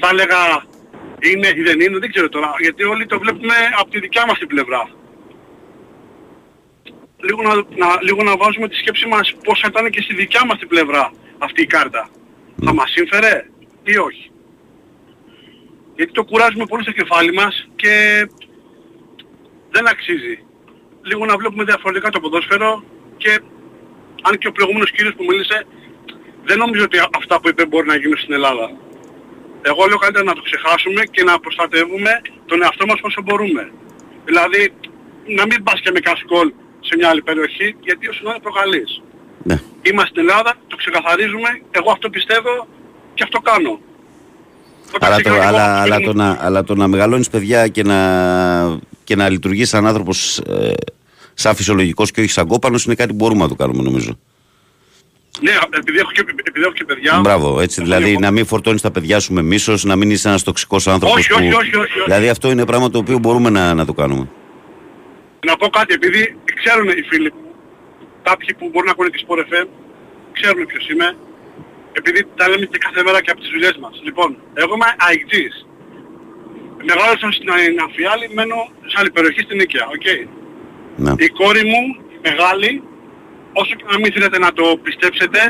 [0.00, 0.64] Θα έλεγα
[1.20, 4.38] είναι ή δεν είναι, δεν ξέρω τώρα, γιατί όλοι το βλέπουμε από τη δικιά μας
[4.38, 4.90] την πλευρά.
[7.20, 10.44] Λίγο να, να, λίγο να βάζουμε τη σκέψη μας πώς θα ήταν και στη δικιά
[10.46, 12.08] μας την πλευρά αυτή η κάρτα.
[12.64, 13.50] Θα μας σύμφερε
[13.82, 14.30] ή όχι;
[15.96, 17.94] Γιατί το κουράζουμε πολύ στο κεφάλι μας και
[19.70, 20.44] δεν αξίζει.
[21.02, 22.84] Λίγο να βλέπουμε διαφορετικά το ποδόσφαιρο,
[23.16, 23.40] και
[24.22, 25.66] αν και ο προηγούμενος κύριος που μίλησε
[26.44, 28.70] δεν νομίζω ότι αυτά που είπε μπορεί να γίνουν στην Ελλάδα.
[29.62, 33.72] Εγώ λέω καλύτερα να το ξεχάσουμε και να προστατεύουμε τον εαυτό μας όσο μπορούμε.
[34.24, 34.72] Δηλαδή
[35.26, 39.02] να μην πας και με κασκόλ σε μια άλλη περιοχή γιατί όσο να προκαλείς.
[39.42, 39.56] Ναι.
[39.82, 42.68] Είμαστε στην Ελλάδα, το ξεκαθαρίζουμε, εγώ αυτό πιστεύω
[43.14, 43.80] και αυτό κάνω.
[45.00, 49.28] Αλλά το, αλλά, αλλά, το να, αλλά το να μεγαλώνεις παιδιά και να, και να
[49.28, 50.72] λειτουργείς σαν άνθρωπος ε,
[51.34, 54.18] σαν φυσιολογικός και όχι σαν κόπανος είναι κάτι που μπορούμε να το κάνουμε νομίζω.
[55.40, 57.20] Ναι, επειδή έχω και, επειδή έχω και παιδιά.
[57.20, 57.82] Μπράβο, έτσι.
[57.82, 61.18] Δηλαδή να μην φορτώνεις τα παιδιά σου με μίσος, να μην είσαι ένας τοξικός άνθρωπος.
[61.18, 61.36] Όχι, που...
[61.38, 64.28] όχι, όχι, όχι, Δηλαδή αυτό είναι πράγμα το οποίο μπορούμε να, να το κάνουμε.
[65.46, 67.32] Να πω κάτι, επειδή ξέρουν οι φίλοι,
[68.22, 69.66] κάποιοι που μπορούν να ακούνε τη Sport FM,
[70.32, 71.16] ξέρουν ποιος είμαι,
[71.98, 73.94] επειδή τα λέμε και κάθε μέρα και από τις δουλειές μας.
[74.06, 75.54] Λοιπόν, εγώ είμαι αεκτής.
[76.88, 78.58] Μεγάλωσα στην Αμφιάλη, μένω
[78.90, 79.94] σε άλλη περιοχή στην Νίκαια, οκ.
[79.96, 80.20] Okay.
[80.96, 81.12] Ναι.
[81.26, 81.82] Η κόρη μου,
[82.16, 82.82] η μεγάλη,
[83.60, 85.40] όσο και να μην θέλετε να το πιστέψετε,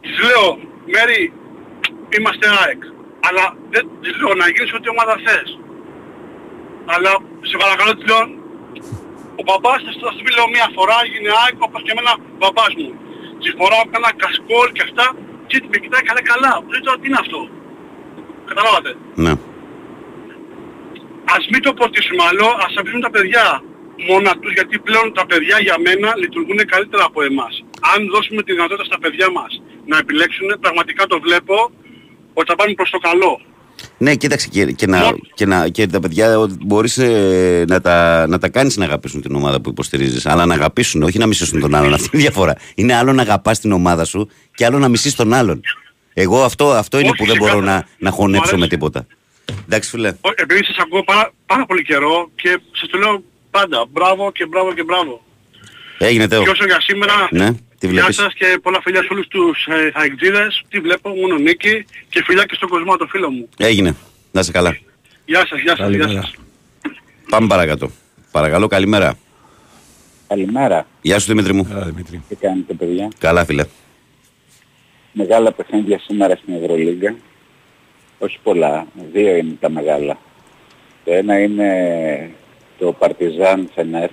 [0.00, 0.48] της λέω,
[0.94, 1.32] Μέρι,
[2.16, 2.82] είμαστε ΑΕΚ.
[3.26, 5.48] Αλλά δεν της λέω να γίνεις ό,τι ομάδα θες.
[6.94, 7.12] Αλλά
[7.50, 8.22] σε παρακαλώ της λέω,
[9.40, 12.72] ο μπαμπάς θα σου πει λέω μία φορά, έγινε ΑΕΚ όπως και εμένα ο μπαμπάς
[12.80, 12.90] μου.
[13.42, 15.06] Της φοράω κάνα κασκόλ και αυτά
[15.48, 16.52] και με κοιτάει καλά καλά.
[16.72, 17.40] Δεν ξέρω τι είναι αυτό;
[18.48, 18.90] Καταλάβατε.
[19.24, 19.32] Ναι.
[21.36, 23.46] Ας μην το ποτίσουμε άλλο, ας αφήσουμε τα παιδιά
[24.08, 27.54] μόνα τους γιατί πλέον τα παιδιά για μένα λειτουργούν καλύτερα από εμάς.
[27.92, 31.56] Αν δώσουμε τη δυνατότητα στα παιδιά μας να επιλέξουν, πραγματικά το βλέπω
[32.34, 33.40] ότι θα πάνε προς το καλό.
[33.98, 38.38] Ναι, κοίταξε και, και, να, και, να, και τα παιδιά μπορείς ε, να, τα, να
[38.38, 40.26] τα κάνεις να αγαπήσουν την ομάδα που υποστηρίζεις.
[40.26, 41.94] Αλλά να αγαπήσουν, όχι να μισήσουν τον άλλον.
[41.94, 42.56] Αυτή είναι η διαφορά.
[42.74, 45.60] Είναι άλλο να αγαπάς την ομάδα σου και άλλο να μισείς τον άλλον.
[46.14, 49.06] Εγώ αυτό, αυτό είναι που δεν μπορώ να, να χωνέψω με τίποτα.
[49.64, 50.12] Εντάξει φίλε.
[50.34, 53.86] Επειδή σας ακούω πάρα, πάρα πολύ καιρό και σας το λέω πάντα.
[53.90, 55.24] Μπράβο και μπράβο και μπράβο.
[55.98, 56.42] Έγινε τέο.
[56.42, 57.48] Και όσο για σήμερα, ναι,
[57.82, 60.64] τι γεια σας και πολλά φιλιά σε όλους τους ε, αεκτζίδες.
[60.68, 63.48] Τι βλέπω, μόνο νίκη και φιλιά και στον κόσμο το φίλο μου.
[63.56, 63.96] Έγινε.
[64.32, 64.76] Να είσαι καλά.
[65.24, 66.34] Γεια σας, γεια σας, γεια σας.
[67.28, 67.90] Πάμε παρακάτω.
[68.30, 69.18] Παρακαλώ, καλημέρα.
[70.28, 70.86] Καλημέρα.
[71.00, 71.62] Γεια σου Δημήτρη μου.
[71.62, 72.22] Καλημέρα, Δημήτρη.
[72.28, 73.64] Τι κάνετε παιδιά; Καλά φίλε.
[75.12, 77.14] Μεγάλα παιχνίδια σήμερα στην Ευρωλίγκα.
[78.18, 78.86] Όχι πολλά.
[79.12, 80.18] Δύο είναι τα μεγάλα.
[81.04, 82.30] Το ένα είναι
[82.78, 84.10] το Παρτιζάν Φενέρ,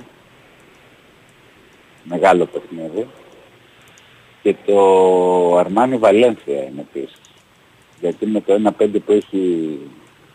[2.04, 3.08] μεγάλο παιχνίδι,
[4.42, 7.22] και το Αρμάνι Βαλένθια είναι επίσης.
[8.00, 9.78] Γιατί με το 1-5 που έχει...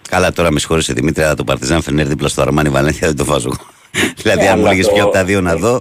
[0.09, 3.25] Καλά τώρα με συγχωρείς Δημήτρη, αλλά το Παρτιζάν Φενέρ δίπλα στο Αρμάνι Βαλένθια δεν το
[3.25, 3.51] βάζω.
[4.23, 5.81] δηλαδή αν μου έλεγες ποιο από τα δύο να δω...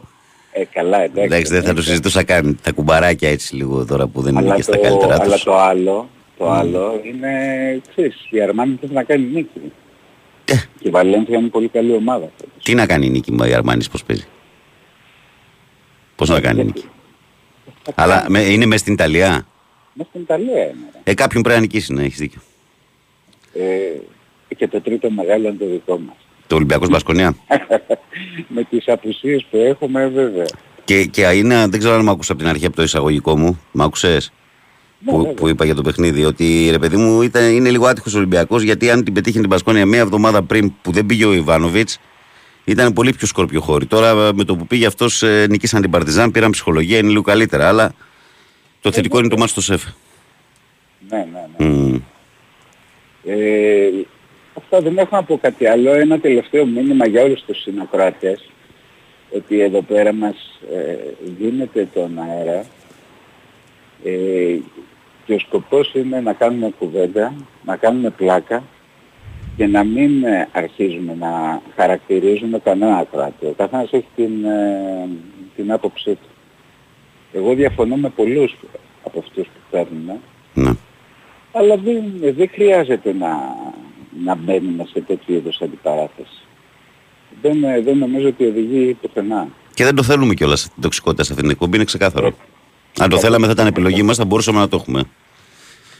[0.55, 1.21] Ε, καλά, εντάξει.
[1.21, 2.59] εντάξει δεν θα το συζητούσα καν.
[2.63, 5.25] Τα κουμπαράκια έτσι λίγο τώρα που δεν είναι και στα καλύτερά τους.
[5.25, 7.31] Αλλά το άλλο, το άλλο είναι,
[7.89, 9.71] ξέρεις, η Αρμάνι θέλει να κάνει νίκη.
[10.45, 12.31] Και η Βαλένθια είναι πολύ καλή ομάδα.
[12.63, 14.27] Τι να κάνει η νίκη η Αρμάνης πώς παίζει;
[16.15, 16.85] Πώς να κάνει η νίκη;
[17.95, 19.45] Αλλά με, είναι μέσα στην Ιταλία;
[19.93, 20.91] Μέσα στην Ιταλία είναι.
[21.03, 22.41] Ε, κάποιον πρέπει να νικήσει, ναι, έχεις δίκιο.
[23.53, 23.65] Ε,
[24.55, 26.15] και το τρίτο μεγάλο είναι το δικό μας.
[26.47, 27.35] Το Ολυμπιακός Μπασκονιά.
[28.55, 30.45] με τις απουσίες που έχουμε βέβαια.
[30.83, 33.59] Και, και είναι, δεν ξέρω αν με άκουσα από την αρχή από το εισαγωγικό μου.
[33.71, 34.31] Μ' άκουσες;
[35.05, 36.25] Που, ναι, που είπα για το παιχνίδι.
[36.25, 39.85] Ότι ρε παιδί μου ήταν, είναι λίγο άτυχος Ολυμπιακός γιατί αν την πετύχει την Πασκόνια
[39.85, 41.99] μία εβδομάδα πριν που δεν πήγε ο Ιβάνοβιτς,
[42.65, 43.85] ήταν πολύ πιο σκόρπιο χώρη.
[43.85, 47.67] Τώρα με το που πήγε αυτός ε, νικήσαν την Παρτιζάν, πήραν ψυχολογία, είναι λίγο καλύτερα.
[47.67, 47.93] Αλλά
[48.81, 49.83] το θετικό είναι το μάτι στο σεφ.
[51.09, 51.99] Ναι, ναι, ναι.
[53.25, 53.89] Ε,
[54.57, 55.93] αυτά δεν έχω να πω κάτι άλλο.
[55.93, 58.49] Ένα τελευταίο μήνυμα για όλους τους συνοκράτες
[59.35, 60.95] ότι εδώ πέρα μας ε,
[61.39, 62.65] δίνεται τον αέρα
[64.03, 64.57] ε,
[65.25, 67.33] και ο σκοπός είναι να κάνουμε κουβέντα,
[67.65, 68.63] να κάνουμε πλάκα
[69.57, 73.45] και να μην ε, αρχίζουμε να χαρακτηρίζουμε κανένα κράτη.
[73.45, 75.07] Ο καθένας έχει την, ε,
[75.55, 76.29] την άποψή του.
[77.33, 78.55] Εγώ διαφωνώ με πολλούς
[79.03, 80.19] από αυτούς που παίρνουν.
[80.53, 80.71] Ναι.
[81.51, 82.03] Αλλά δεν,
[82.35, 83.29] δεν χρειάζεται να,
[84.23, 86.41] να μπαίνουμε σε τέτοιου είδους αντιπαράθεση.
[87.41, 89.47] Δεν, ε, δεν νομίζω ότι οδηγεί πουθενά.
[89.73, 92.33] Και δεν το θέλουμε κιόλας την τοξικότητα σε αυτήν την εκπομπή, είναι ξεκάθαρο.
[92.99, 95.03] Αν το θέλαμε θα ήταν επιλογή μας, θα μπορούσαμε να το έχουμε.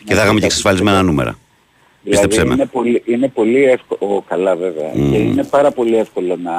[0.04, 1.38] Και θα είχαμε και εξασφαλισμένα νούμερα.
[2.04, 6.58] Δηλαδή είναι πολύ, είναι πολύ εύκολο, καλά βέβαια, και είναι πάρα πολύ εύκολο να,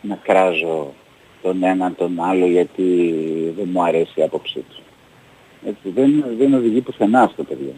[0.00, 0.92] να κράζω
[1.42, 2.82] τον έναν τον άλλο γιατί
[3.56, 4.82] δεν μου αρέσει η άποψή του.
[5.66, 7.72] Έτσι, δεν, δεν οδηγεί πουθενά αυτό παιδιά.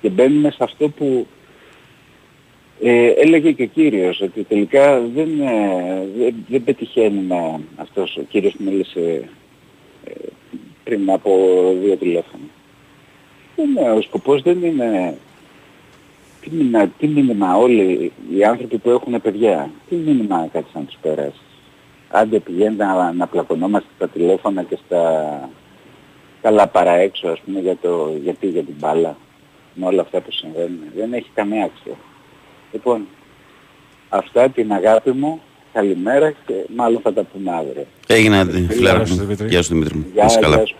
[0.00, 1.26] Και μπαίνουμε σε αυτό που
[2.80, 8.52] ε, έλεγε και ο κύριος, ότι τελικά δεν, ε, δεν, δεν πετυχαίνουμε αυτός ο κύριος
[8.52, 9.28] που μίλησε
[10.04, 10.12] ε,
[10.84, 11.30] πριν από
[11.82, 12.44] δύο τηλέφωνα.
[13.56, 15.16] Είναι, ο σκοπός δεν είναι...
[16.44, 20.98] Τι μήνυμα, τι μήνυμα όλοι οι άνθρωποι που έχουν παιδιά, τι μήνυμα κάτι να τους
[21.02, 21.40] περάσεις.
[22.10, 25.50] άντε πηγαίνετε να, να πλακωνόμαστε στα τηλέφωνα και στα
[26.42, 29.16] καλά παραέξω ας πούμε για, το, γιατί για την μπάλα
[29.74, 30.78] με όλα αυτά που συμβαίνουν.
[30.96, 31.96] Δεν έχει καμία αξία.
[32.72, 33.06] Λοιπόν,
[34.08, 35.40] αυτά την αγάπη μου,
[35.72, 37.86] καλημέρα και μάλλον θα τα πούμε αύριο.
[38.06, 39.02] Έγινε, φιλάρα
[39.46, 40.06] Γεια σου Δημήτρη μου.
[40.12, 40.76] Γεια, γεια σου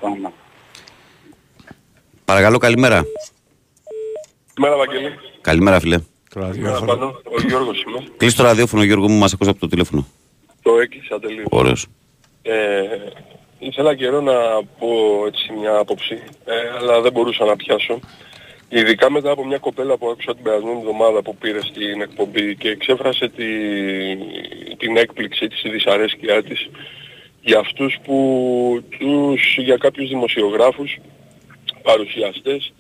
[2.25, 3.03] Παρακαλώ, καλημέρα.
[4.55, 5.33] Καλημέρα, Βαγγέλη.
[5.45, 5.99] Καλημέρα, φίλε.
[6.35, 6.79] Καλημέρα,
[7.25, 8.05] Ο Γιώργος είμαι.
[8.17, 10.07] Κλείς το ραδιόφωνο, Γιώργο μου, μας ακούς από το τηλέφωνο.
[10.63, 11.47] Το έκλεισα τελείως.
[11.51, 11.87] Ωραίος.
[12.43, 12.55] Ε,
[13.59, 14.33] ήθελα καιρό να
[14.79, 14.89] πω
[15.27, 18.01] έτσι μια άποψη, ε, αλλά δεν μπορούσα να πιάσω.
[18.69, 22.69] Ειδικά μετά από μια κοπέλα που άκουσα την περασμένη εβδομάδα που πήρε στην εκπομπή και
[22.69, 23.47] εξέφρασε τη,
[24.77, 26.69] την έκπληξη της, τη δυσαρέσκειά της
[27.43, 28.19] για αυτούς που
[28.99, 30.99] τους, για κάποιους δημοσιογράφους,
[31.83, 32.73] παρουσιαστές,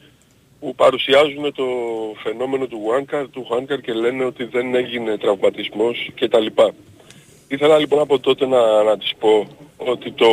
[0.64, 1.66] που παρουσιάζουν το
[2.22, 6.46] φαινόμενο του Χουάνκαρ, του Χουάνκαρ και λένε ότι δεν έγινε τραυματισμός κτλ.
[7.48, 9.46] Ήθελα λοιπόν από τότε να, να της πω
[9.76, 10.28] ότι το,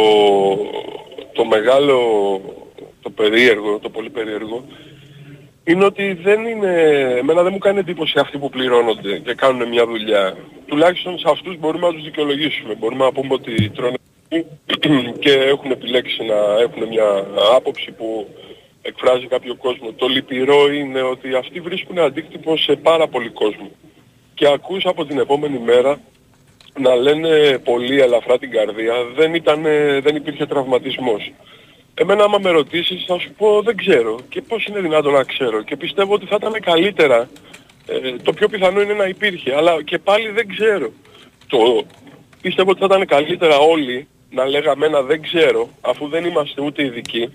[1.34, 1.98] το μεγάλο,
[3.02, 4.64] το περίεργο, το πολύ περίεργο,
[5.64, 6.74] είναι ότι δεν είναι,
[7.18, 10.38] εμένα δεν μου κάνει εντύπωση αυτοί που πληρώνονται και κάνουν μια δουλειά.
[10.66, 12.76] Τουλάχιστον σε αυτούς μπορούμε να τους δικαιολογήσουμε.
[12.76, 13.98] Μπορούμε να πούμε ότι τρώνε
[15.24, 18.28] και έχουν επιλέξει να έχουν μια άποψη που
[18.82, 19.92] εκφράζει κάποιο κόσμο.
[19.92, 23.72] Το λυπηρό είναι ότι αυτοί βρίσκουν αντίκτυπο σε πάρα πολύ κόσμο.
[24.34, 26.00] Και ακούς από την επόμενη μέρα
[26.80, 29.62] να λένε πολύ ελαφρά την καρδία, δεν, ήταν,
[30.02, 31.32] δεν υπήρχε τραυματισμός.
[31.94, 35.64] Εμένα άμα με ρωτήσεις θα σου πω δεν ξέρω και πώς είναι δυνατόν να ξέρω
[35.64, 37.30] και πιστεύω ότι θα ήταν καλύτερα,
[37.88, 40.92] ε, το πιο πιθανό είναι να υπήρχε, αλλά και πάλι δεν ξέρω.
[41.48, 41.86] Το,
[42.42, 46.84] πιστεύω ότι θα ήταν καλύτερα όλοι να λέγαμε ένα δεν ξέρω, αφού δεν είμαστε ούτε
[46.84, 47.30] ειδικοί,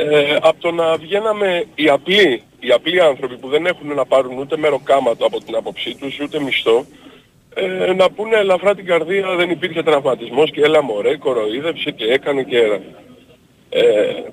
[0.00, 4.38] ε, από το να βγαίναμε οι απλοί, οι απλοί άνθρωποι που δεν έχουν να πάρουν
[4.38, 6.86] ούτε μεροκάματο από την άποψή τους, ούτε μισθό,
[7.54, 12.42] ε, να πούνε ελαφρά την καρδία δεν υπήρχε τραυματισμός και έλα μωρέ, κοροϊδεύσε και έκανε
[12.42, 12.80] και ένα.
[13.70, 13.82] Ε,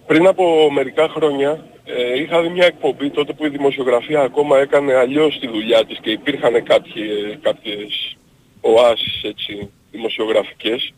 [0.08, 4.94] πριν από μερικά χρόνια ε, είχα δει μια εκπομπή τότε που η δημοσιογραφία ακόμα έκανε
[4.94, 8.18] αλλιώς τη δουλειά της και υπήρχαν κάποιες, κάποιες
[8.62, 10.94] οάσεις έτσι, δημοσιογραφικές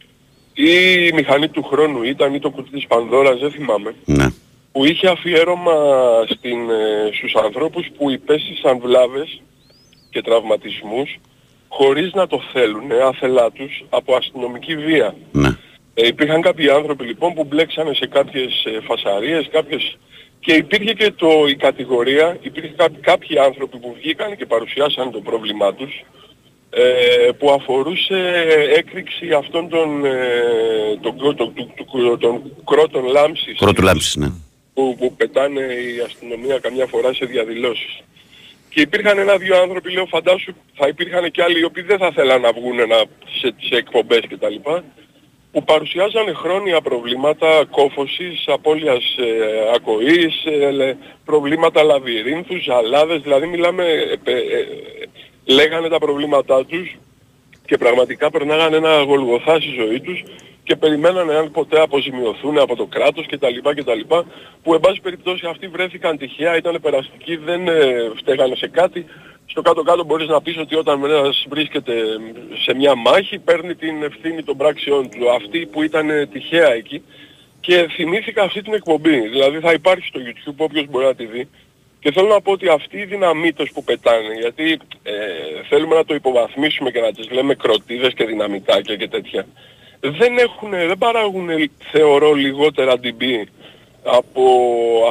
[0.54, 0.70] ή
[1.08, 3.96] η μηχανή του χρόνου ήταν ή το κουτί της Πανδώρας, δεν θυμάμαι.
[4.06, 4.28] Ναι.
[4.78, 5.76] Που είχε αφιέρωμα
[6.30, 9.42] στην, ε, στους ανθρώπους που υπέστησαν βλάβες
[10.10, 11.20] και τραυματισμούς
[11.68, 15.16] χωρίς να το θέλουν, άθελά τους, από αστυνομική βία.
[15.32, 15.58] Ναι.
[15.94, 19.98] Ε, υπήρχαν κάποιοι άνθρωποι λοιπόν που μπλέξανε σε κάποιες ε, φασαρίες, κάποιες...
[20.40, 25.20] και υπήρχε και το, η κατηγορία, υπήρχε κάποιοι, κάποιοι άνθρωποι που βγήκαν και παρουσιάσαν το
[25.20, 26.04] πρόβλημά τους,
[26.70, 30.12] ε, που αφορούσε έκρηξη αυτών των, ε,
[31.02, 33.58] των, των, των, των κρότων λάμψης.
[33.58, 34.28] Κρότου λάμψης, ναι.
[34.78, 38.04] Που, που πετάνε η αστυνομία καμιά φορά σε διαδηλώσεις.
[38.70, 42.42] Και υπήρχαν ένα-δυο άνθρωποι, λέω φαντάσου, θα υπήρχαν και άλλοι οι οποίοι δεν θα θέλαν
[42.42, 42.98] να βγουν να,
[43.40, 44.56] σε, σε εκπομπές κτλ
[45.52, 53.84] που παρουσιάζανε χρόνια προβλήματα κόφωσης, απώλειας ε, ακοής, ε, προβλήματα λαβυρίνθους, ζαλάδες, δηλαδή μιλάμε,
[54.24, 54.66] ε, ε,
[55.46, 56.98] λέγανε τα προβλήματά τους
[57.68, 60.24] και πραγματικά περνάγανε ένα γολγοθά στη ζωή τους
[60.64, 63.58] και περιμένανε αν ποτέ αποζημιωθούν από το κράτος κτλ.
[63.76, 64.02] κτλ
[64.64, 69.06] που εν πάση περιπτώσει αυτοί βρέθηκαν τυχαία, ήταν περαστικοί, δεν ε, φταίγανε σε κάτι.
[69.46, 71.94] Στο κάτω-κάτω μπορείς να πεις ότι όταν ένας βρίσκεται
[72.64, 75.32] σε μια μάχη παίρνει την ευθύνη των πράξεών του.
[75.32, 77.04] Αυτοί που ήταν τυχαία εκεί
[77.60, 79.28] και θυμήθηκα αυτή την εκπομπή.
[79.28, 81.50] Δηλαδή θα υπάρχει στο YouTube όποιος μπορεί να τη δει.
[82.08, 85.14] Και θέλω να πω ότι αυτοί οι δυναμίτες που πετάνε, γιατί ε,
[85.70, 89.48] θέλουμε να το υποβαθμίσουμε και να τις λέμε κροτίδες και δυναμητάκια και τέτοια,
[90.00, 91.50] δεν, έχουν, δεν παράγουν
[91.92, 93.24] θεωρώ λιγότερα DB
[94.04, 94.44] από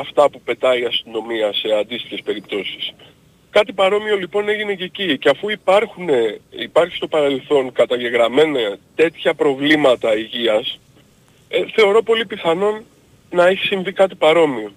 [0.01, 2.92] αυτά που πετάει η αστυνομία σε αντίστοιχες περιπτώσεις.
[3.51, 6.09] Κάτι παρόμοιο λοιπόν έγινε και εκεί και αφού υπάρχουν,
[6.51, 10.78] υπάρχει στο παρελθόν καταγεγραμμένα τέτοια προβλήματα υγείας
[11.49, 12.84] ε, θεωρώ πολύ πιθανόν
[13.30, 14.72] να έχει συμβεί κάτι παρόμοιο.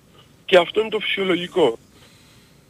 [0.46, 1.78] Και αυτό είναι το φυσιολογικό.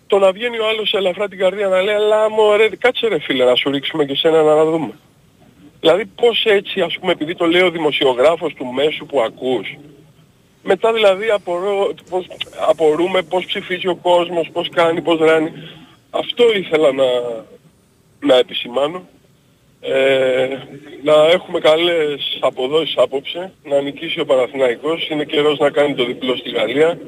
[0.09, 3.45] Το να βγαίνει ο άλλος ελαφρά την καρδία να λέει «Αλλά μωρέ, κάτσε ρε φίλε
[3.45, 4.93] να σου ρίξουμε και σένα να δούμε».
[5.79, 9.67] Δηλαδή πώς έτσι ας πούμε επειδή το λέει ο δημοσιογράφος του μέσου που ακούς
[10.63, 12.27] μετά δηλαδή απορώ, πώς,
[12.69, 15.51] απορούμε πώς ψηφίζει ο κόσμος, πώς κάνει, πώς ράνει.
[16.09, 17.05] Αυτό ήθελα να,
[18.19, 19.07] να επισημάνω.
[19.81, 20.47] Ε,
[21.03, 26.35] να έχουμε καλές αποδόσεις απόψε, να νικήσει ο Παναθηναϊκός, είναι καιρός να κάνει το διπλό
[26.35, 26.99] στη Γαλλία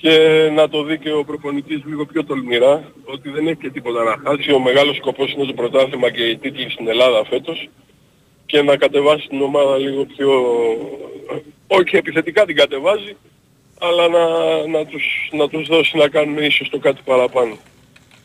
[0.00, 0.14] και
[0.54, 4.14] να το δει και ο προπονητής λίγο πιο τολμηρά, ότι δεν έχει και τίποτα να
[4.24, 4.52] χάσει.
[4.52, 7.68] Ο μεγάλος σκοπός είναι το πρωτάθλημα και οι τίτλοι στην Ελλάδα φέτος
[8.46, 10.30] και να κατεβάσει την ομάδα λίγο πιο...
[11.66, 13.16] Όχι επιθετικά την κατεβάζει,
[13.80, 14.24] αλλά να,
[14.78, 17.56] να, τους, να τους δώσει να κάνουν ίσως το κάτι παραπάνω.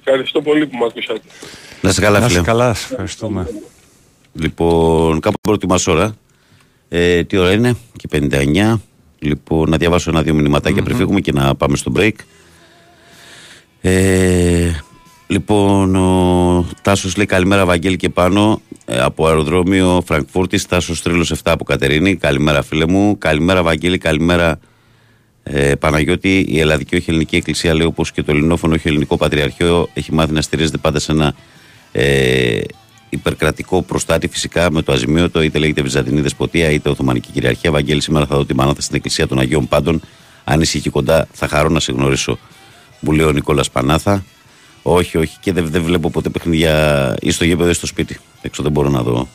[0.03, 1.21] Ευχαριστώ πολύ που με ακούσατε.
[1.81, 3.49] Να σε καλά, Να σε καλά, ευχαριστούμε.
[4.33, 6.15] Λοιπόν, κάπου πρώτη μας ώρα.
[6.89, 8.79] Ε, τι ώρα είναι, και 59.
[9.23, 10.85] Λοιπόν, να διαβάσω ένα-δύο μηνυματάκια mm-hmm.
[10.85, 12.11] πριν φύγουμε και να πάμε στο break.
[13.81, 14.71] Ε,
[15.27, 20.65] λοιπόν, ο Τάσος λέει καλημέρα, Βαγγέλη και πάνω ε, από αεροδρόμιο Φραγκφούρτης.
[20.65, 22.15] Τάσος Τρίλος 7 από Κατερίνη.
[22.15, 23.17] Καλημέρα, φίλε μου.
[23.17, 23.97] Καλημέρα, Βαγγέλη.
[23.97, 24.59] Καλημέρα,
[25.43, 26.45] ε, Παναγιώτη.
[26.47, 30.33] Η Ελλαδική Όχι Ελληνική Εκκλησία, λέει όπως και το Ελληνόφωνο Όχι Ελληνικό Πατριαρχείο, έχει μάθει
[30.33, 31.33] να στηρίζεται πάντα σε ένα
[31.91, 32.61] ε,
[33.13, 37.71] υπερκρατικό προστάτη φυσικά με το αζημίωτο, είτε λέγεται Βυζαντινή Δεσποτεία είτε Οθωμανική Κυριαρχία.
[37.71, 40.01] Βαγγέλη, σήμερα θα δω τη μανάθα στην Εκκλησία των Αγίων Πάντων.
[40.43, 42.37] Αν είσαι εκεί κοντά, θα χαρώ να σε γνωρίσω.
[42.99, 44.25] Μου λέει ο Νικόλας Πανάθα.
[44.81, 48.19] Όχι, όχι, και δεν, δεν βλέπω ποτέ παιχνίδια ή στο γήπεδο ή στο σπίτι.
[48.41, 49.27] Έξω δεν μπορώ να δω.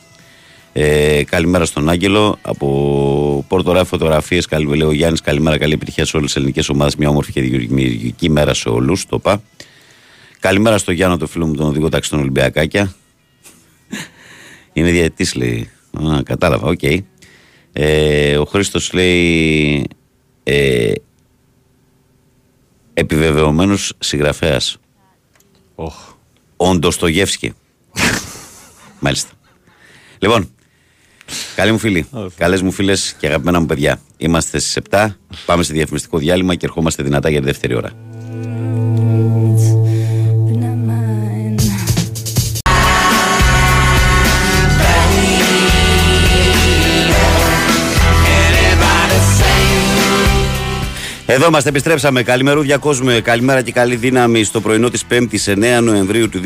[0.73, 2.37] Ε, καλημέρα στον Άγγελο.
[2.41, 4.45] Από Πόρτο Ράφη φωτογραφίες.
[4.45, 5.21] Καλημέρα, ο Γιάννης.
[5.21, 6.95] Καλημέρα, καλή επιτυχία σε όλες τις ελληνικές ομάδες.
[6.95, 9.05] Μια όμορφη και δημιουργική μέρα σε όλους.
[9.05, 9.41] Το 'πα.
[10.39, 12.93] Καλημέρα στο Γιάννο, το φίλο μου, τον οδηγό ταξί τον Ολυμπιακάκια.
[14.79, 15.69] Είναι διαιτητής, λέει.
[15.91, 16.79] Α, κατάλαβα, OK.
[16.81, 16.97] Okay.
[17.73, 19.87] Ε, ο Χρήστος λέει.
[20.43, 20.91] Ε,
[22.93, 24.77] επιβεβαιωμένος συγγραφέας.
[25.75, 25.91] Oh.
[26.57, 27.53] Όντως το γεύσκι.
[28.99, 29.31] Μάλιστα.
[30.19, 30.49] Λοιπόν,
[31.55, 34.01] καλή μου φίλη, oh, καλές μου φίλες και αγαπημένα μου παιδιά.
[34.17, 35.07] Είμαστε στις 7.
[35.45, 37.91] Πάμε σε διαφημιστικό διάλειμμα και ερχόμαστε δυνατά για τη δεύτερη ώρα.
[51.31, 52.23] Εδώ είμαστε, επιστρέψαμε.
[52.23, 56.39] Καλημερούδια κόσμου, καλημέρα και καλή δύναμη στο πρωινό της 5η 9 Νοεμβρίου του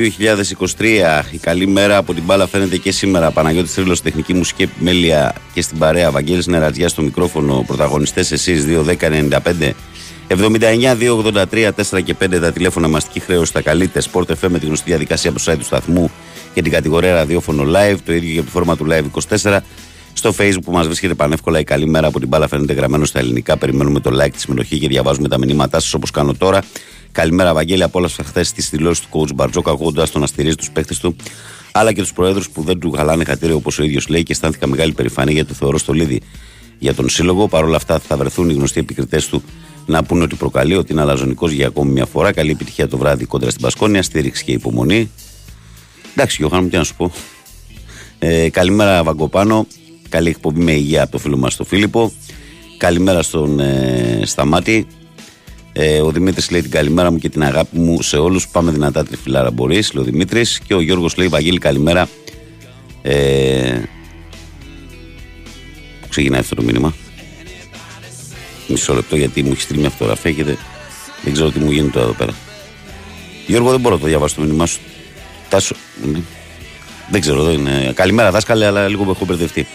[0.77, 1.23] 2023.
[1.31, 3.31] Η καλή μέρα από την μπάλα φαίνεται και σήμερα.
[3.31, 6.11] Παναγιώτης Τρίλος, τεχνική μουσική επιμέλεια και στην παρέα.
[6.11, 7.63] Βαγγέλης Νερατζιά στο μικρόφωνο.
[7.67, 9.73] Πρωταγωνιστές εσείς 2-10-95.
[10.27, 14.01] 79-283, 4 και 5 τα τηλέφωνα μαστική χρέωση τα καλείτε.
[14.11, 16.11] Sport FM με τη γνωστή διαδικασία από το site του σταθμού
[16.53, 17.97] και την κατηγορία ραδιόφωνο live.
[18.05, 19.05] Το ίδιο για τη φόρμα του live
[19.43, 19.57] 24.
[20.13, 23.19] Στο facebook που μας βρίσκεται πανεύκολα η καλή μέρα από την μπάλα φαίνεται γραμμένο στα
[23.19, 23.57] ελληνικά.
[23.57, 26.61] Περιμένουμε το like, τη συμμετοχή και διαβάζουμε τα μηνύματά σας όπως κάνω τώρα.
[27.11, 27.83] Καλημέρα, Βαγγέλη.
[27.83, 31.15] Απόλαυσα χθες τις δηλώσεις του coach Μπαρτζόκα, ακούγοντα τον να στηρίζει τους παίχτε του,
[31.71, 34.67] αλλά και τους προέδρους που δεν του χαλάνε χατήρια όπως ο ίδιος λέει και αισθάνθηκα
[34.67, 36.21] μεγάλη περηφανία γιατί το θεωρώ στο λίδι
[36.79, 37.47] για τον σύλλογο.
[37.47, 39.43] Παρ' όλα αυτά θα βρεθούν οι γνωστοί επικριτές του
[39.85, 42.31] να πούνε ότι προκαλεί, ότι είναι αλαζονικός για ακόμη μια φορά.
[42.31, 45.11] Καλή επιτυχία το βράδυ κόντρα στην Πασκόνια, στήριξη και υπομονή.
[46.15, 47.11] Εντάξει, Γιώχαν, τι να σου πω.
[48.19, 49.67] Ε, καλημέρα, Βαγκοπάνο.
[50.13, 52.11] Καλή εκπομπή με υγεία από το φίλο μας τον Φίλιππο.
[52.77, 54.87] Καλημέρα στον ε, Σταμάτη.
[55.73, 58.47] Ε, ο Δημήτρης λέει την καλημέρα μου και την αγάπη μου σε όλους.
[58.47, 60.59] Πάμε δυνατά τριφυλάρα μπορείς, λέει ο Δημήτρης.
[60.59, 62.09] Και ο Γιώργος λέει Βαγγέλη καλημέρα.
[63.01, 63.79] Ε,
[66.01, 66.93] Πού ξεκινάει αυτό το μήνυμα;
[68.67, 70.57] Μισό λεπτό γιατί μου έχει στείλει μια φωτογραφία και δεν,
[71.23, 72.33] δεν ξέρω τι μου γίνεται εδώ πέρα.
[73.47, 74.79] Γιώργο, δεν μπορώ να το διαβάσω το μήνυμά σου.
[75.49, 75.75] Τάσο.
[77.09, 77.91] Δεν ξέρω, δεν είναι.
[77.95, 79.67] Καλημέρα, δάσκαλε, αλλά λίγο έχω μπερδευτεί.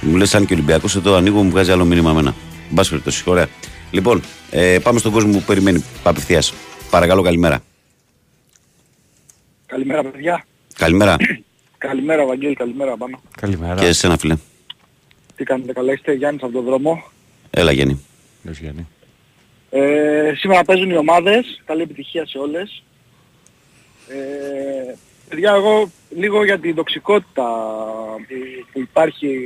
[0.00, 2.34] Μου λες, αν και Ολυμπιακός εδώ ανοίγω, μου βγάζει άλλο μήνυμα εμένα.
[2.70, 3.48] Μπα περιπτώσει, ωραία.
[3.90, 6.54] Λοιπόν, ε, πάμε στον κόσμο που περιμένει απευθείας.
[6.90, 7.60] Παρακαλώ, καλημέρα.
[9.66, 10.44] Καλημέρα, παιδιά.
[10.74, 11.16] Καλημέρα.
[11.78, 13.20] καλημέρα, Βαγγέλη, καλημέρα πάνω.
[13.40, 13.74] Καλημέρα.
[13.74, 14.36] Και εσένα, φίλε.
[15.36, 17.04] Τι κάνετε, καλά είστε, Γιάννης από τον δρόμο.
[17.50, 18.04] Έλα, Γιάννη.
[18.42, 18.86] Γεια Γιάννη.
[19.70, 22.82] Ε, σήμερα παίζουν οι ομάδες, καλή επιτυχία σε όλες.
[24.08, 24.94] Ε,
[25.28, 27.46] παιδιά, εγώ λίγο για την τοξικότητα
[28.72, 29.38] που υπάρχει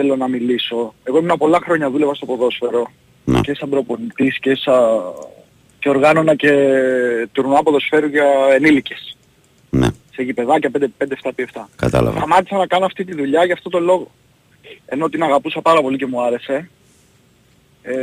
[0.00, 0.94] θέλω να μιλήσω.
[1.02, 2.90] Εγώ ήμουν πολλά χρόνια δούλευα στο ποδόσφαιρο
[3.24, 3.40] ναι.
[3.40, 5.02] και σαν προπονητής και, σαν...
[5.78, 6.52] και οργάνωνα και
[7.32, 9.16] τουρνουά ποδοσφαίρου για ενήλικες.
[9.70, 9.88] Ναι.
[10.12, 11.44] Σε γηπεδάκια 5-7-7.
[11.76, 12.18] Κατάλαβα.
[12.18, 14.10] Σταμάτησα να κάνω αυτή τη δουλειά για αυτό το λόγο.
[14.86, 16.70] Ενώ την αγαπούσα πάρα πολύ και μου άρεσε.
[17.82, 17.94] Ε,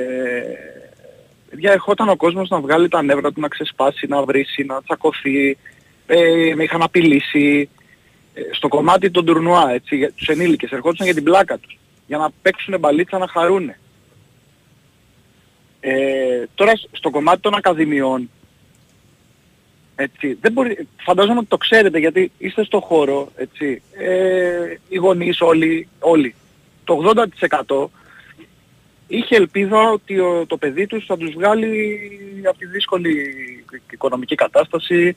[1.49, 5.57] παιδιά, ερχόταν ο κόσμος να βγάλει τα νεύρα του, να ξεσπάσει, να βρίσει, να τσακωθεί.
[6.07, 7.69] Ε, με είχαν απειλήσει.
[8.33, 11.77] Ε, στο κομμάτι των τουρνουά, έτσι, για τους ενήλικες, ερχόντουσαν για την πλάκα τους.
[12.07, 13.79] Για να παίξουν μπαλίτσα να χαρούνε.
[15.79, 18.29] Ε, τώρα στο κομμάτι των ακαδημιών,
[19.95, 25.41] έτσι, δεν μπορεί, φαντάζομαι ότι το ξέρετε γιατί είστε στο χώρο, έτσι, ε, οι γονείς
[25.41, 26.35] όλοι, όλοι,
[26.83, 27.13] το
[27.67, 27.85] 80%
[29.07, 30.15] είχε ελπίδα ότι
[30.47, 31.99] το παιδί τους θα τους βγάλει
[32.47, 33.33] από τη δύσκολη
[33.91, 35.15] οικονομική κατάσταση,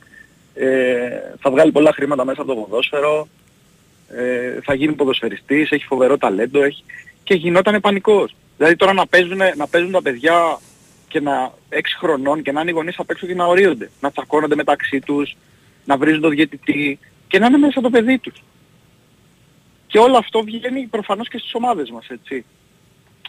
[0.53, 3.27] ε, θα βγάλει πολλά χρήματα μέσα από το ποδόσφαιρο,
[4.15, 6.83] ε, θα γίνει ποδοσφαιριστής, έχει φοβερό ταλέντο, έχει...
[7.23, 8.35] και γινόταν πανικός.
[8.57, 10.59] Δηλαδή τώρα να παίζουν, να παίζουν τα παιδιά
[11.07, 14.11] και να 6 χρονών και να είναι οι γονείς απ' έξω και να ορίονται, να
[14.11, 15.35] τσακώνονται μεταξύ τους,
[15.85, 18.43] να βρίζουν το διαιτητή και να είναι μέσα το παιδί τους.
[19.87, 22.45] Και όλο αυτό βγαίνει προφανώς και στις ομάδες μας, έτσι.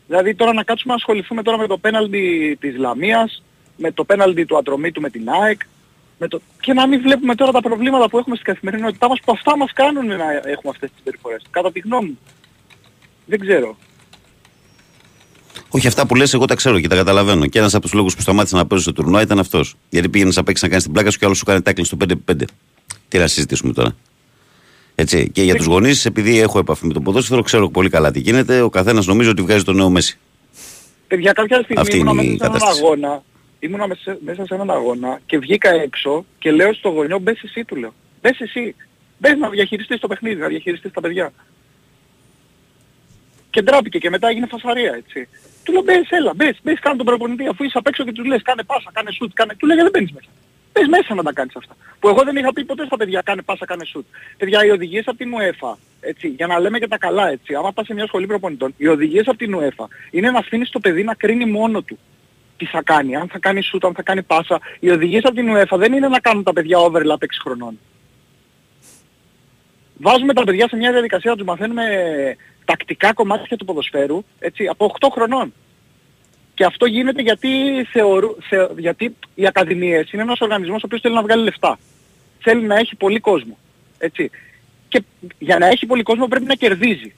[0.07, 3.43] Δηλαδή τώρα να κάτσουμε να ασχοληθούμε τώρα με το πέναλτι της Λαμίας,
[3.77, 5.61] με το πέναλτι του Ατρομήτου με την ΑΕΚ,
[6.19, 6.41] Με το...
[6.61, 9.73] Και να μην βλέπουμε τώρα τα προβλήματα που έχουμε στην καθημερινότητά μας που αυτά μας
[9.73, 11.43] κάνουν να έχουμε αυτές τις περιφορές.
[11.51, 12.19] Κατά τη γνώμη μου.
[13.27, 13.77] Δεν ξέρω.
[15.69, 17.47] Όχι, αυτά που λες εγώ τα ξέρω και τα καταλαβαίνω.
[17.47, 19.75] Και ένας από τους λόγους που σταμάτησε να παίζει στο τουρνουά ήταν αυτός.
[19.89, 21.97] Γιατί πήγαινες να παίξει να κάνεις την πλάκα σου και άλλος σου κάνει τάκλι στο
[22.31, 22.45] 5-5.
[23.09, 23.97] Τι να συζητήσουμε τώρα.
[24.95, 25.31] Έτσι.
[25.31, 28.61] Και για τους γονείς, επειδή έχω επαφή με το ποδόσφαιρο, ξέρω πολύ καλά τι γίνεται.
[28.61, 30.19] Ο καθένας νομίζει ότι βγάζει το νέο Μέση.
[31.07, 33.23] Παιδιά, κάποια στιγμή Αυτή ήμουν μέσα σε έναν αγώνα.
[33.65, 33.87] Ήμουνα
[34.21, 37.95] μέσα σε έναν αγώνα και βγήκα έξω και λέω στο γονιό μπες εσύ του λέω.
[38.23, 38.75] Μπες εσύ.
[39.19, 41.33] Μπες να διαχειριστείς το παιχνίδι, να διαχειριστείς τα παιδιά.
[43.51, 45.29] Και ντράπηκε και μετά έγινε φασαρία έτσι.
[45.65, 48.27] Του λέω μπες έλα, μπες, μπες κάνε τον προπονητή αφού είσαι απ' έξω και τους
[48.27, 49.55] λες κάνε πάσα, κάνε σουτ, κάνε...
[49.55, 50.29] Του λέγε δεν μπαίνεις μέσα.
[50.73, 51.77] Πες μέσα να τα κάνεις αυτά.
[52.01, 54.07] Που εγώ δεν είχα πει ποτέ στα παιδιά κάνε πάσα, κάνε σουτ.
[54.37, 57.73] Παιδιά οι οδηγίες από την UEFA, έτσι, για να λέμε και τα καλά έτσι, άμα
[57.73, 61.03] πας σε μια σχολή προπονητών, οι οδηγίες από την UEFA είναι να αφήνεις το παιδί
[61.05, 61.99] να κρίνει μόνο του
[62.63, 64.61] τι θα κάνει, αν θα κάνει σουτ, αν θα κάνει πάσα.
[64.81, 67.79] Οι οδηγίες από την UEFA δεν είναι να κάνουν τα παιδιά overlap 6 χρονών.
[69.99, 71.85] Βάζουμε τα παιδιά σε μια διαδικασία να τους μαθαίνουμε
[72.65, 75.53] τακτικά κομμάτια του ποδοσφαίρου, έτσι, από 8 χρονών.
[76.55, 77.49] Και αυτό γίνεται γιατί,
[77.91, 81.79] θεωρού, θε, γιατί οι ακαδημίες είναι ένας οργανισμός ο οποίος θέλει να βγάλει λεφτά.
[82.39, 83.59] Θέλει να έχει πολύ κόσμο.
[83.99, 84.31] Έτσι.
[84.89, 85.03] Και
[85.39, 87.13] για να έχει πολύ κόσμο πρέπει να κερδίζει.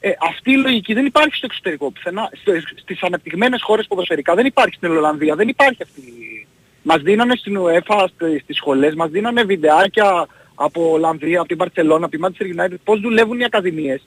[0.00, 2.30] Ε, αυτή η λογική δεν υπάρχει στο εξωτερικό πουθενά.
[2.80, 6.02] Στις αναπτυγμένες χώρες ποδοσφαιρικά δεν υπάρχει στην Ολλανδία, δεν υπάρχει αυτή.
[6.82, 8.06] Μας δίνανε στην UEFA,
[8.42, 13.00] στις σχολές, μας δίνανε βιντεάκια από Ολλανδία, από την Μπαρτσελώνα, από τη Manchester United, πώς
[13.00, 14.06] δουλεύουν οι ακαδημίες.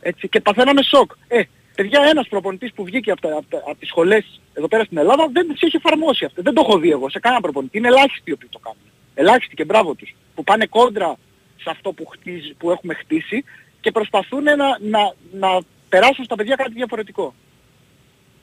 [0.00, 1.12] Έτσι, και παθαίναμε σοκ.
[1.28, 1.42] Ε,
[1.74, 5.28] παιδιά, ένας προπονητής που βγήκε από, τα, από, από τις σχολές εδώ πέρα στην Ελλάδα
[5.32, 6.42] δεν τις έχει εφαρμόσει αυτό.
[6.42, 7.78] Δεν το έχω δει εγώ σε κανένα προπονητή.
[7.78, 8.80] Είναι ελάχιστοι οι οποίοι το κάνουν.
[9.14, 10.14] Ελάχιστοι και μπράβο τους.
[10.34, 11.16] Που πάνε κόντρα
[11.56, 13.44] σε αυτό που, χτίζει, που έχουμε χτίσει
[13.84, 17.34] και προσπαθούν να, να, να περάσουν στα παιδιά κάτι διαφορετικό.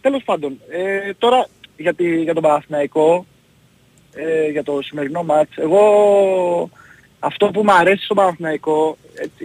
[0.01, 3.25] Τέλος πάντων, ε, τώρα για, τη, για τον Παναθηναϊκό,
[4.13, 5.83] ε, για το σημερινό μάτς, εγώ
[7.19, 8.97] αυτό που μου αρέσει στο Παναθηναϊκό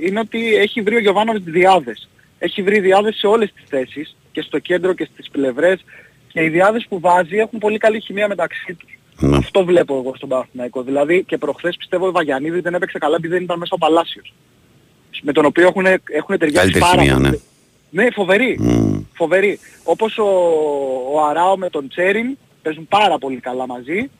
[0.07, 2.09] είναι ότι έχει βρει ο Γιωβάνοβιτς διάδες.
[2.39, 5.85] Έχει βρει διάδες σε όλες τις θέσεις και στο κέντρο και στις πλευρές
[6.29, 8.99] και οι διάδες που βάζει έχουν πολύ καλή χημεία μεταξύ τους.
[9.21, 9.37] Ναι.
[9.37, 10.83] Αυτό βλέπω εγώ στον Παναθηναϊκό.
[10.83, 14.35] Δηλαδή και προχθές πιστεύω ο Βαγιανίδη δεν έπαιξε καλά επειδή δεν ήταν μέσα ο Παλάσιος
[15.23, 17.21] με τον οποίο έχουν, έχουν ταιριάξει πάρα πολύ.
[17.21, 17.31] Ναι.
[17.91, 18.61] ναι, φοβερή.
[18.63, 19.03] Mm.
[19.13, 19.59] Φοβερή.
[19.83, 20.29] Όπως ο,
[21.15, 24.11] ο Αράο με τον Τσέριν παίζουν πάρα πολύ καλά μαζί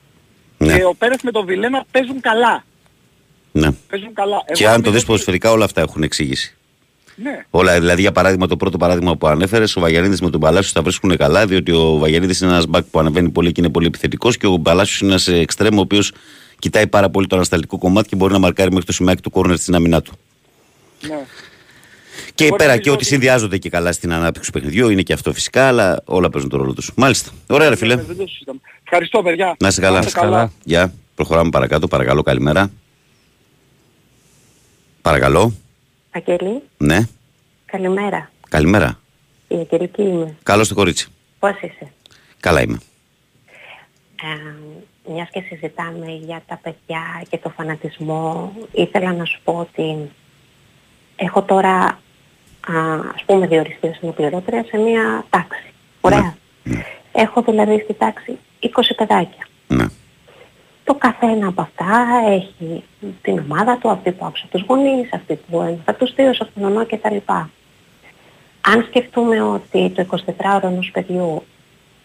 [0.57, 0.77] ναι.
[0.77, 2.63] και ο Πέρες με τον Βιλένα παίζουν καλά.
[3.51, 3.71] Ναι.
[3.89, 4.43] Παίζουν καλά.
[4.53, 6.57] Και αν το δεις ποδοσφαιρικά όλα αυτά έχουν εξήγηση.
[7.15, 7.45] Ναι.
[7.49, 10.81] Όλα, δηλαδή για παράδειγμα το πρώτο παράδειγμα που ανέφερες, ο Βαγιανίδης με τον Παλάσιος θα
[10.81, 14.37] βρίσκουν καλά, διότι ο Βαγιανίδης είναι ένας μπακ που ανεβαίνει πολύ και είναι πολύ επιθετικός
[14.37, 16.11] και ο Παλάσιος είναι ένας εξτρέμ ο οποίος
[16.59, 19.57] κοιτάει πάρα πολύ το ανασταλτικό κομμάτι και μπορεί να μαρκάρει μέχρι το σημείο του κόρνερ
[19.57, 20.13] στην αμυνά του.
[21.01, 21.25] Ναι.
[22.35, 25.67] Και πέρα και ότι συνδυάζονται και καλά στην ανάπτυξη του παιχνιδιού, είναι και αυτό φυσικά,
[25.67, 26.91] αλλά όλα παίζουν τον ρόλο τους.
[26.95, 27.31] Μάλιστα.
[27.47, 27.95] Ωραία, ρε φίλε.
[27.95, 28.03] Ναι,
[28.83, 29.55] Ευχαριστώ, παιδιά.
[29.59, 30.05] Να είσαι καλά.
[30.11, 30.51] καλά.
[30.63, 30.93] Γεια.
[31.15, 31.87] Προχωράμε παρακάτω.
[31.87, 32.71] Παρακαλώ, καλημέρα.
[35.01, 35.53] Παρακαλώ.
[36.11, 36.61] Αγγελή.
[36.77, 37.07] Ναι.
[37.65, 38.31] Καλημέρα.
[38.49, 38.99] Καλημέρα.
[39.47, 41.07] Η Αγγελική είμαι; Καλώς το κορίτσι.
[41.39, 41.91] Πώς είσαι;
[42.39, 42.77] Καλά είμαι.
[44.23, 50.09] Ε, μιας και συζητάμε για τα παιδιά και το φανατισμό, ήθελα να σου πω ότι
[51.17, 51.73] έχω τώρα
[52.67, 55.73] α, ας πούμε διοριστεί ως αναπληρώτρια σε μια τάξη.
[56.01, 56.35] Ωραία.
[56.63, 56.83] Ναι.
[57.11, 59.47] Έχω δηλαδή στη τάξη 20 παιδάκια.
[59.67, 59.85] Ναι.
[60.83, 62.83] Το καθένα από αυτά έχει
[63.21, 67.15] την ομάδα του, αυτή που άκουσα τους γονείς, αυτή που ένιωθα τους θείους, αυτονομώ κτλ.
[68.61, 71.43] Αν σκεφτούμε ότι το 24ωρο ενός παιδιού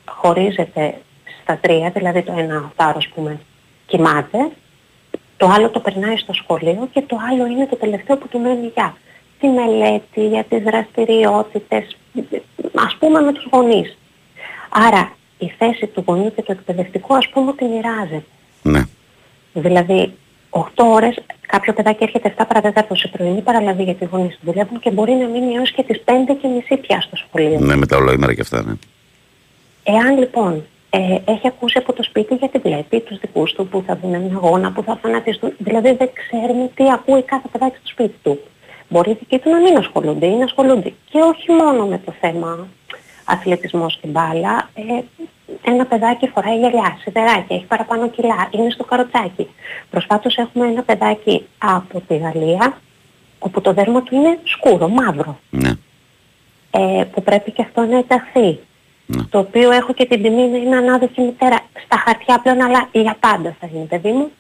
[0.07, 1.01] χωρίζεται
[1.43, 3.41] στα τρία, δηλαδή το ένα οχτάρο ας πούμε
[3.87, 4.51] κοιμάται,
[5.43, 8.71] το άλλο το περνάει στο σχολείο και το άλλο είναι το τελευταίο που του μένει
[8.75, 8.97] για
[9.41, 11.97] τη μελέτη, για τις δραστηριότητες,
[12.75, 13.99] ας πούμε με τους γονείς.
[14.69, 18.25] Άρα η θέση του γονιού και του εκπαιδευτικού ας πούμε ότι μοιράζεται.
[18.63, 18.83] Ναι.
[19.53, 20.13] Δηλαδή
[20.51, 24.91] 8 ώρες κάποιο παιδάκι έρχεται 7 παραδέταρτο σε πρωινή παραλαβή γιατί οι γονείς δουλεύουν και
[24.91, 27.61] μπορεί να μείνει έως και τις 5 και μισή πια στο σχολείο.
[27.61, 28.73] Ναι, με τα ολοήμερα και αυτά, ναι.
[29.83, 30.65] Εάν λοιπόν
[30.95, 34.37] ε, έχει ακούσει από το σπίτι γιατί βλέπει τους δικούς του που θα δουν έναν
[34.37, 35.53] αγώνα, που θα φανατιστούν.
[35.59, 38.41] Δηλαδή δεν ξέρουμε τι ακούει κάθε παιδάκι στο σπίτι του.
[38.89, 40.93] Μπορεί οι δικοί του να μην ασχολούνται ή να ασχολούνται.
[41.11, 42.69] Και όχι μόνο με το θέμα
[43.25, 44.71] αθλητισμός στην μπάλα.
[44.75, 45.03] Ε,
[45.71, 49.49] ένα παιδάκι φοράει γυαλιά, σιδεράκια, έχει παραπάνω κιλά, είναι στο καροτσάκι.
[49.91, 52.81] Προσφάτως έχουμε ένα παιδάκι από τη Γαλλία,
[53.39, 55.39] όπου το δέρμα του είναι σκούρο, μαύρο.
[55.51, 55.71] Ναι.
[56.71, 58.59] Ε, που πρέπει και αυτό να ενταχθεί.
[59.17, 59.23] Ναι.
[59.31, 63.17] Το οποίο έχω και την τιμή να είναι ανάδοχη μητέρα στα χαρτιά πλέον, αλλά για
[63.21, 64.31] πάντα θα είναι παιδί μου.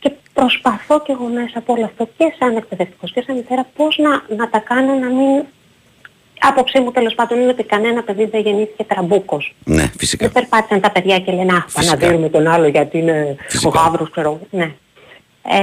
[0.00, 3.98] Και προσπαθώ και εγώ μέσα από όλο αυτό και σαν εκπαιδευτικός και σαν μητέρα πώς
[3.98, 5.44] να, να τα κάνω να μην
[6.40, 9.54] άποψή μου τέλος πάντων είναι ότι κανένα παιδί δεν γεννήθηκε τραμπούκος.
[9.64, 10.24] Ναι, φυσικά.
[10.24, 13.80] Δεν περπάτησαν τα παιδιά και λένε «Αχ, να δείρουμε τον άλλο γιατί είναι φυσικά.
[13.80, 14.40] ο γάβρος, ξέρω».
[14.50, 14.72] Ναι.
[15.48, 15.58] Ε,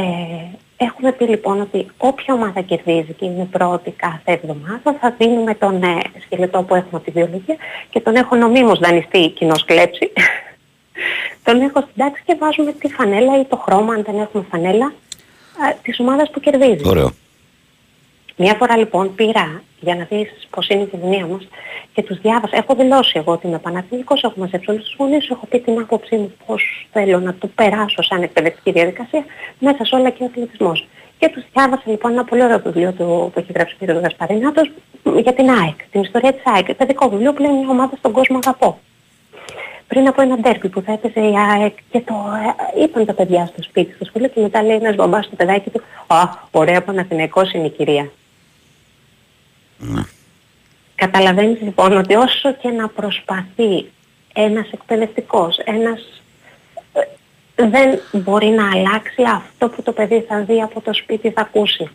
[0.85, 5.83] έχουμε πει λοιπόν ότι όποια ομάδα κερδίζει και είναι πρώτη κάθε εβδομάδα θα δίνουμε τον
[5.83, 7.55] ε, σκελετό που έχουμε από τη βιολογία
[7.89, 10.11] και τον έχω νομίμως δανειστεί κοινός κλέψη.
[11.45, 14.93] τον έχω στην τάξη και βάζουμε τη φανέλα ή το χρώμα αν δεν έχουμε φανέλα
[15.81, 16.87] της ομάδας που κερδίζει.
[16.87, 17.11] Ωραίο.
[18.35, 21.47] Μια φορά λοιπόν πήρα για να δεις πώς είναι η κοινωνία μας
[21.93, 22.57] και τους διάβασα.
[22.57, 26.15] Έχω δηλώσει εγώ ότι είμαι Παναθηνικός, έχω μαζέψει όλους τους γονείς, έχω πει την άποψή
[26.15, 29.25] μου πώς θέλω να το περάσω σαν εκπαιδευτική διαδικασία
[29.59, 30.87] μέσα σε όλα και ο αθλητισμός.
[31.19, 33.89] Και τους διάβασα λοιπόν ένα πολύ ωραίο βιβλίο του, που έχει γράψει ο κ.
[33.89, 34.71] Γασπαρινάτος
[35.21, 36.73] για την ΑΕΚ, την ιστορία της ΑΕΚ.
[36.73, 38.79] Παιδικό βιβλίο που λέει μια ομάδα στον κόσμο αγαπώ.
[39.87, 42.13] Πριν από ένα ντέρπι που θα έπαιζε η ΑΕΚ και το
[42.77, 45.69] ε, είπαν τα παιδιά στο σπίτι στο σχολείο και μετά λέει ένας μπαμπάς στο παιδάκι
[45.69, 46.17] του «Α,
[46.51, 48.11] ωραία Παναθηναϊκός είναι η κυρία».
[49.81, 50.01] Ναι.
[50.95, 53.85] Καταλαβαίνεις λοιπόν ότι όσο και να προσπαθεί
[54.33, 56.21] ένας εκπαιδευτικός, ένας
[56.93, 57.01] ε,
[57.67, 61.89] δεν μπορεί να αλλάξει αυτό που το παιδί θα δει από το σπίτι θα ακούσει.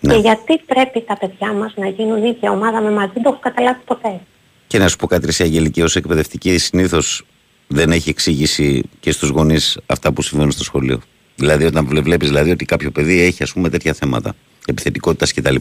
[0.00, 0.14] Ναι.
[0.14, 3.38] Και γιατί πρέπει τα παιδιά μας να γίνουν ίδια ομάδα με μαζί, δεν το έχω
[3.38, 4.20] καταλάβει ποτέ.
[4.66, 7.26] Και να σου πω κάτι, Αγγελική, ως εκπαιδευτική συνήθως
[7.66, 11.00] δεν έχει εξήγηση και στους γονείς αυτά που συμβαίνουν στο σχολείο.
[11.36, 14.34] Δηλαδή όταν βλέπεις δηλαδή, ότι κάποιο παιδί έχει ας πούμε τέτοια θέματα,
[14.66, 15.56] επιθετικότητας κτλ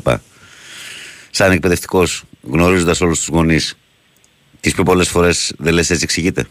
[1.36, 3.78] σαν εκπαιδευτικός, γνωρίζοντας όλους τους γονείς,
[4.60, 6.46] τις πιο πολλές φορές δεν λες έτσι εξηγείται.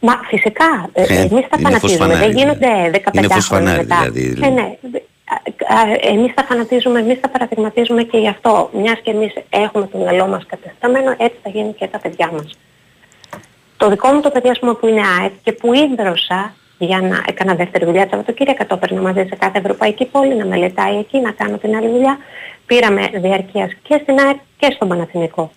[0.00, 4.10] Μα φυσικά, ε, ε εμείς τα φανατίζουμε, δεν γίνονται 15 χρόνια μετά.
[4.10, 4.46] Δηλαδή.
[4.46, 4.76] Ε, ναι,
[6.00, 10.26] εμείς τα φανατίζουμε, εμείς τα παραδειγματίζουμε και γι' αυτό, μιας και εμείς έχουμε το μυαλό
[10.26, 12.58] μας κατεσταμένο, έτσι θα γίνει και τα παιδιά μας.
[13.76, 17.24] Το δικό μου το παιδί, ας πούμε, που είναι ΑΕΚ και που ίδρωσα για να
[17.28, 21.18] έκανα δεύτερη δουλειά το Σαββατοκύριακα, το έπαιρνα μαζί σε κάθε ευρωπαϊκή πόλη, να μελετάει εκεί,
[21.18, 22.18] να κάνω την άλλη δουλειά.
[22.66, 25.50] Πήραμε διαρκείας και στην ΑΕΠ και στον Παναθηνικό.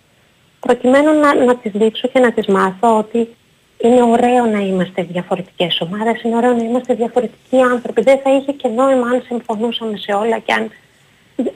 [0.59, 3.35] Προκειμένου να, να τις δείξω και να τις μάθω ότι
[3.77, 8.01] είναι ωραίο να είμαστε διαφορετικές ομάδες, είναι ωραίο να είμαστε διαφορετικοί άνθρωποι.
[8.01, 10.71] Δεν θα είχε και νόημα αν συμφωνούσαμε σε όλα και αν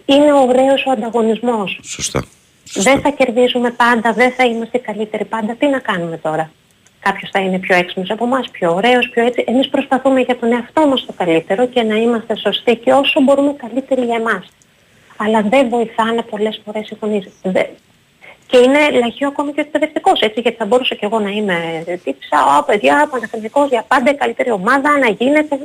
[0.06, 1.80] είναι ωραίος ο ανταγωνισμός.
[1.84, 2.26] Σωστά.
[2.70, 2.92] Σωστά.
[2.92, 5.56] Δεν θα κερδίζουμε πάντα, δεν θα είμαστε καλύτεροι πάντα.
[5.56, 6.52] Τι να κάνουμε τώρα;
[7.06, 9.44] Κάποιος θα είναι πιο έξυπνος από εμάς, πιο ωραίος, πιο έτσι.
[9.48, 13.54] Εμείς προσπαθούμε για τον εαυτό μας το καλύτερο και να είμαστε σωστοί και όσο μπορούμε
[13.54, 14.46] καλύτεροι για εμάς.
[15.18, 17.28] Αλλά δεν βοηθάνε πολλές φορές οι γονείς.
[18.48, 21.84] Και είναι λαχείο ακόμη και ο εκπαιδευτικός, έτσι, γιατί θα μπορούσα και εγώ να είμαι
[22.04, 25.60] τύψα, α, παιδιά, παναθηνικός για πάντα, καλύτερη ομάδα, να γίνεται.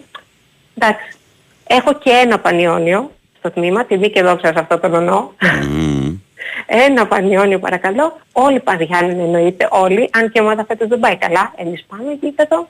[0.74, 1.08] Εντάξει.
[1.66, 5.34] Έχω και ένα πανιόνιο στο τμήμα, τιμή και δόξα σε αυτό το νονό.
[6.66, 8.18] Ένα πανιόνιο παρακαλώ.
[8.32, 10.10] Όλοι παδιάνουν εννοείται, όλοι.
[10.12, 11.52] Αν και η ομάδα φέτος δεν πάει καλά.
[11.56, 12.68] Εμείς πάμε γήπεδο.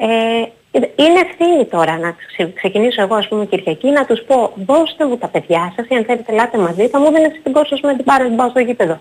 [0.00, 2.16] Ε, είναι ευθύνη τώρα να
[2.54, 6.04] ξεκινήσω εγώ ας πούμε Κυριακή να τους πω δώστε μου τα παιδιά σας ή αν
[6.04, 9.00] θέλετε ελάτε μαζί θα μου δίνετε την κόρσα με την πάρω την πάω στο γήπεδο.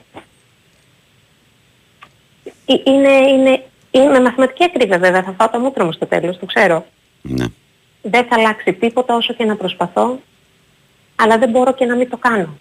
[2.65, 6.37] Ε, είναι, είναι, είναι με μαθηματική ακρίβεια βέβαια θα φάω το μούτρο μου στο τέλος,
[6.37, 6.85] το ξέρω.
[7.21, 7.45] Ναι.
[8.01, 10.19] Δεν θα αλλάξει τίποτα όσο και να προσπαθώ
[11.15, 12.57] αλλά δεν μπορώ και να μην το κάνω.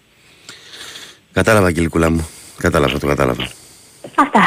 [1.37, 2.29] Κατάλαβα, Αγγελικούλα μου.
[2.57, 3.49] Κατάλαβα, το κατάλαβα.
[4.15, 4.41] Αυτά.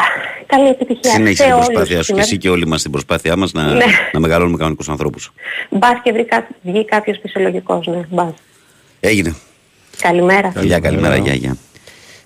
[0.46, 1.12] Καλή επιτυχία.
[1.12, 3.86] Συνέχισε την προσπάθειά σου και εσύ και όλοι μας την προσπάθειά μας να, ναι.
[4.12, 5.32] να μεγαλώνουμε κανονικούς ανθρώπους.
[5.70, 6.28] Μπας και βρει
[6.62, 8.02] βγει κάποιος φυσιολογικός, ναι.
[8.10, 8.34] Μπας.
[9.00, 9.36] Έγινε.
[10.02, 10.54] Καλημέρα.
[10.62, 11.58] Γεια, καλημέρα, γεια, γεια.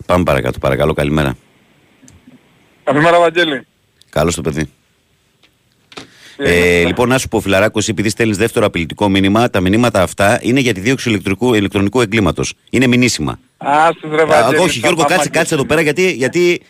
[0.05, 1.35] Πάμε παρακάτω, παρακαλώ, καλημέρα.
[2.83, 3.67] Καλημέρα, Βαγγέλη.
[4.09, 4.69] Καλώς το παιδί.
[6.37, 10.59] Ε, λοιπόν, να σου πω, φιλαράκος, επειδή στέλνεις δεύτερο απειλητικό μήνυμα, τα μηνύματα αυτά είναι
[10.59, 12.53] για τη δίωξη ηλεκτρικού, ηλεκτρονικού εγκλήματος.
[12.69, 13.39] Είναι μηνύσιμα.
[13.57, 13.89] Α,
[14.51, 16.61] ρε, όχι, Γιώργο, κάτσε, κάτσε εδώ πέρα γιατί, γιατί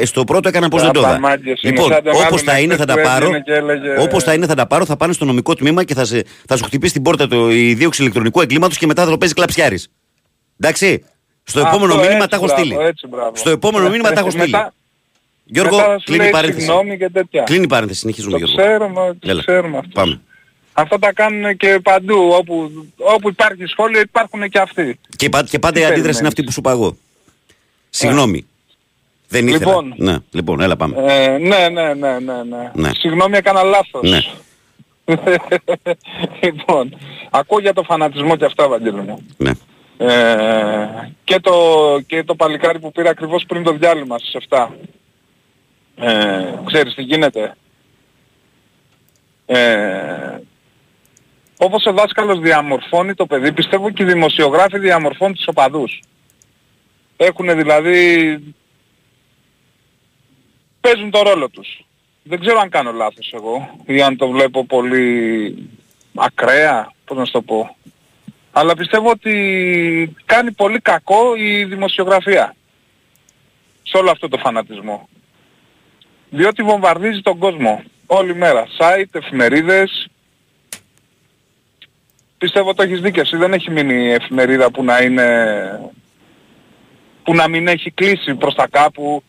[0.00, 1.38] ε, στο πρώτο έκανα πώς δεν το είδα.
[1.60, 1.92] Λοιπόν,
[2.26, 3.30] όπως θα είναι θα τα πάρω.
[3.98, 6.56] Όπως θα είναι θα τα πάρω, θα πάνε στο νομικό τμήμα και θα, σε, θα
[6.56, 9.88] σου χτυπήσει την πόρτα το, η δίωξη ηλεκτρονικού εγκλήματος και μετά θα το παίζει κλαψιάρης.
[10.60, 11.04] Εντάξει.
[11.44, 12.76] Στο επόμενο μήνυμα τα έχω στείλει.
[13.32, 14.54] Στο επόμενο μήνυμα τα έχω στείλει.
[15.52, 16.70] Γιώργο, κλείνει η παρένθεση.
[17.44, 18.56] Κλείνει η παρένθεση, συνεχίζουμε Γιώργο.
[18.56, 19.90] Ξέρουμε, το ξέρουμε αυτό.
[19.92, 20.20] Πάμε.
[20.72, 22.28] Αυτά τα κάνουν και παντού.
[22.32, 24.98] Όπου, όπου υπάρχει σχόλιο υπάρχουν και αυτοί.
[25.16, 26.96] Και, και πάντα η αντίδραση είναι αυτή που σου είπα εγώ.
[27.90, 28.46] Συγγνώμη.
[29.28, 29.58] Δεν ήθελα.
[29.58, 30.96] Λοιπόν, ναι, λοιπόν, έλα πάμε.
[30.98, 32.70] Ε, ναι, ναι, ναι, ναι, ναι.
[32.74, 32.90] ναι.
[32.94, 34.10] Συγγνώμη, έκανα λάθος.
[34.10, 34.20] Ναι.
[36.42, 36.96] λοιπόν,
[37.30, 39.26] ακούω για το φανατισμό και αυτά, Βαγγέλη μου.
[39.36, 39.50] Ναι.
[39.96, 41.52] Ε, και, το,
[42.06, 44.66] και το παλικάρι που πήρα ακριβώς πριν το διάλειμμα στις 7.
[45.96, 47.56] Ε, ξέρεις τι γίνεται.
[49.46, 50.38] Ε,
[51.58, 56.00] όπως ο δάσκαλος διαμορφώνει το παιδί, πιστεύω και οι δημοσιογράφοι διαμορφώνουν τους οπαδούς.
[57.16, 58.38] Έχουν δηλαδή...
[60.80, 61.84] παίζουν το ρόλο τους.
[62.22, 65.68] Δεν ξέρω αν κάνω λάθος εγώ ή αν το βλέπω πολύ
[66.14, 67.76] ακραία, πώς να σου το πω.
[68.52, 72.54] Αλλά πιστεύω ότι κάνει πολύ κακό η δημοσιογραφία
[73.82, 75.08] σε όλο αυτό το φανατισμό.
[76.34, 78.66] Διότι βομβαρδίζει τον κόσμο όλη μέρα.
[78.78, 80.08] Site, εφημερίδες.
[82.38, 83.36] Πιστεύω το έχεις δίκιο εσύ.
[83.36, 85.90] Δεν έχει μείνει εφημερίδα που να είναι...
[87.22, 89.22] που να μην έχει κλείσει προς τα κάπου.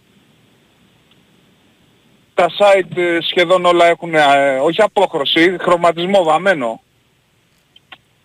[2.34, 6.82] Τα site ε, σχεδόν όλα έχουν ε, όχι απόχρωση, χρωματισμό βαμμένο.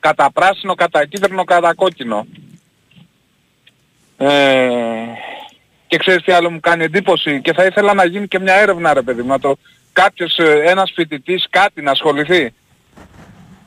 [0.01, 2.27] Κατά πράσινο, κατά κίτρινο, κατά κόκκινο.
[4.17, 4.29] Ε,
[5.89, 8.95] και ξέρεις τι άλλο μου κάνει εντύπωση; Και θα ήθελα να γίνει και μια έρευνα
[8.95, 9.57] ρε παιδί μου, το
[9.93, 12.55] κάποιος, ε, ένας φοιτητής κάτι να ασχοληθεί.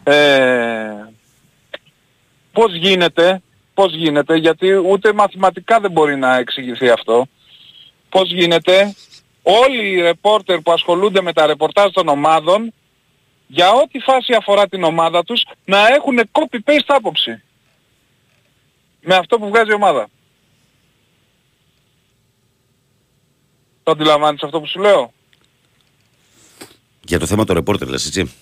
[0.03, 1.09] Ε,
[2.51, 3.41] πώς γίνεται,
[3.73, 7.27] πώς γίνεται, γιατί ούτε μαθηματικά δεν μπορεί να εξηγηθεί αυτό.
[8.09, 8.95] Πώς γίνεται
[9.43, 12.73] όλοι οι ρεπόρτερ που ασχολούνται με τα ρεπορτάζ των ομάδων
[13.47, 17.41] για ό,τι φάση αφορά την ομάδα τους να έχουν copy-paste άποψη.
[19.01, 20.07] Με αυτό που βγάζει η ομάδα.
[23.83, 25.13] Το αντιλαμβάνεις αυτό που σου λέω;
[27.05, 28.33] Για το θέμα του ρεπόρτερ λες έτσι;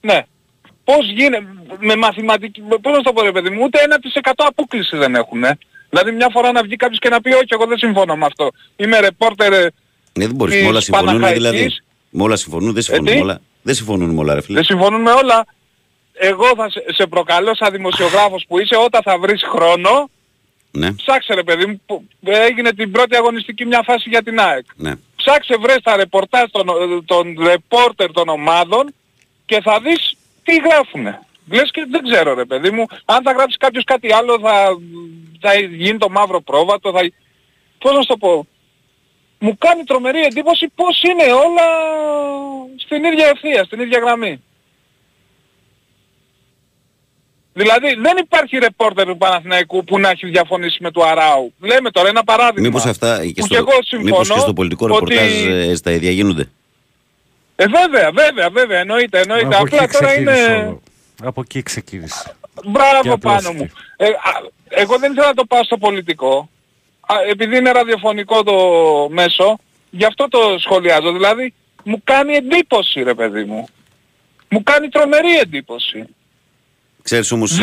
[0.00, 0.22] Ναι.
[0.84, 1.46] Πώς γίνεται,
[1.78, 3.78] με μαθηματική, πώς να το πω ρε παιδί μου, ούτε
[4.22, 5.44] 1% απόκληση δεν έχουν.
[5.90, 8.50] Δηλαδή μια φορά να βγει κάποιος και να πει όχι εγώ δεν συμφωνώ με αυτό.
[8.76, 9.50] Είμαι ρεπόρτερ
[10.12, 11.74] Ναι δεν μπορείς, με όλα συμφωνούν δηλαδή.
[12.10, 13.40] Με όλα συμφωνούν, δεν συμφωνούν με όλα.
[13.62, 14.54] Δεν συμφωνούν με όλα ρε φίλε.
[14.54, 15.46] Δεν συμφωνούν με όλα.
[16.12, 20.10] Εγώ θα σε προκαλώ σαν δημοσιογράφος που είσαι όταν θα βρεις χρόνο
[20.70, 20.92] ναι.
[20.92, 24.64] Ψάξε ρε παιδί μου, που έγινε την πρώτη αγωνιστική μια φάση για την ΑΕΚ.
[24.76, 24.92] Ναι.
[25.16, 26.66] Ψάξε βρες τα ρεπορτάζ των,
[27.04, 28.94] των ρεπόρτερ των ομάδων
[29.46, 31.20] και θα δεις τι γράφουνε.
[31.50, 34.78] Λες και δεν ξέρω ρε παιδί μου, αν θα γράψεις κάποιος κάτι άλλο θα,
[35.40, 37.00] θα γίνει το μαύρο πρόβατο, θα...
[37.78, 38.46] Πώς να σου το πω.
[39.38, 41.66] Μου κάνει τρομερή εντύπωση πώς είναι όλα
[42.76, 44.42] στην ίδια ευθεία, στην ίδια γραμμή.
[47.58, 51.52] Δηλαδή δεν υπάρχει ρεπόρτερ του Παναθηναϊκού που να έχει διαφωνήσει με του Αράου.
[51.60, 52.68] Λέμε τώρα ένα παράδειγμα.
[52.68, 55.52] Μήπως αυτά και στο, και μήπως και στο πολιτικό ρεπορτάζ ότι...
[55.52, 56.48] Ε, στα ίδια γίνονται;
[57.56, 59.56] Ε, βέβαια, βέβαια, βέβαια, εννοείται, εννοείται.
[59.56, 60.76] Απλά τώρα είναι...
[61.22, 62.36] Από εκεί ξεκίνησε.
[62.64, 63.70] Μπράβο πάνω μου.
[63.96, 64.08] Ε,
[64.68, 66.48] εγώ δεν ήθελα να το πάω στο πολιτικό.
[67.00, 68.54] Α, επειδή είναι ραδιοφωνικό το
[69.10, 69.58] μέσο,
[69.90, 71.12] γι' αυτό το σχολιάζω.
[71.12, 71.54] Δηλαδή,
[71.84, 73.68] μου κάνει εντύπωση, ρε παιδί μου.
[74.48, 76.04] Μου κάνει τρομερή εντύπωση.
[77.06, 77.58] Ξέρεις όμως,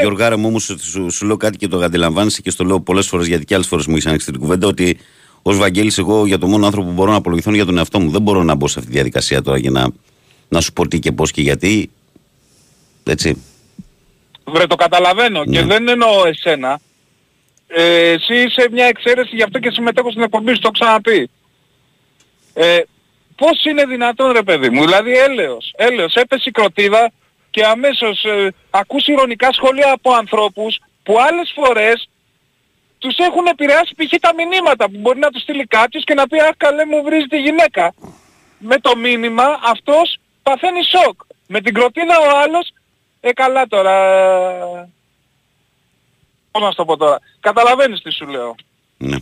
[0.00, 3.26] Γιωργάρα, μου, όμως σου, σου, λέω κάτι και το αντιλαμβάνεσαι και στο λέω πολλές φορές
[3.26, 4.98] γιατί και άλλες φορές μου έχεις ανοίξει την κουβέντα ότι
[5.42, 8.10] ως Βαγγέλης εγώ για το μόνο άνθρωπο που μπορώ να απολογηθώ για τον εαυτό μου.
[8.10, 9.88] Δεν μπορώ να μπω σε αυτή τη διαδικασία τώρα για να,
[10.48, 11.90] να σου πω τι και πώς και γιατί.
[13.04, 13.42] Έτσι.
[14.44, 15.66] Βρε το καταλαβαίνω και ναι.
[15.66, 16.80] δεν εννοώ εσένα.
[17.66, 21.30] Ε, εσύ είσαι μια εξαίρεση γι' αυτό και συμμετέχω στην εκπομπή σου, το ξαναπεί.
[22.54, 22.78] Ε,
[23.36, 27.12] πώς είναι δυνατόν ρε παιδί μου, δηλαδή έλεος, έλεος, έπεσε η κροτίδα
[27.56, 32.08] και αμέσως ε, ακούς ηρωνικά σχόλια από ανθρώπους που άλλες φορές
[32.98, 34.20] τους έχουν επηρεάσει π.χ.
[34.20, 37.28] τα μηνύματα που μπορεί να τους στείλει κάποιος και να πει «Αχ καλέ μου βρίζεις
[37.28, 37.94] τη γυναίκα».
[38.58, 41.20] Με το μήνυμα αυτός παθαίνει σοκ.
[41.46, 42.72] Με την κροτίδα ο άλλος
[43.20, 43.96] «Ε καλά τώρα...»
[46.50, 47.18] Πώς να το πω τώρα.
[47.40, 48.54] Καταλαβαίνεις τι σου λέω.
[48.96, 49.16] Ναι.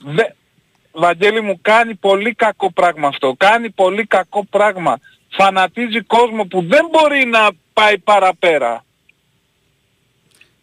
[0.00, 0.24] Δε...
[0.92, 3.34] Βαγγέλη μου κάνει πολύ κακό πράγμα αυτό.
[3.36, 4.98] Κάνει πολύ κακό πράγμα
[5.28, 8.82] φανατίζει κόσμο που δεν μπορεί να πάει παραπέρα.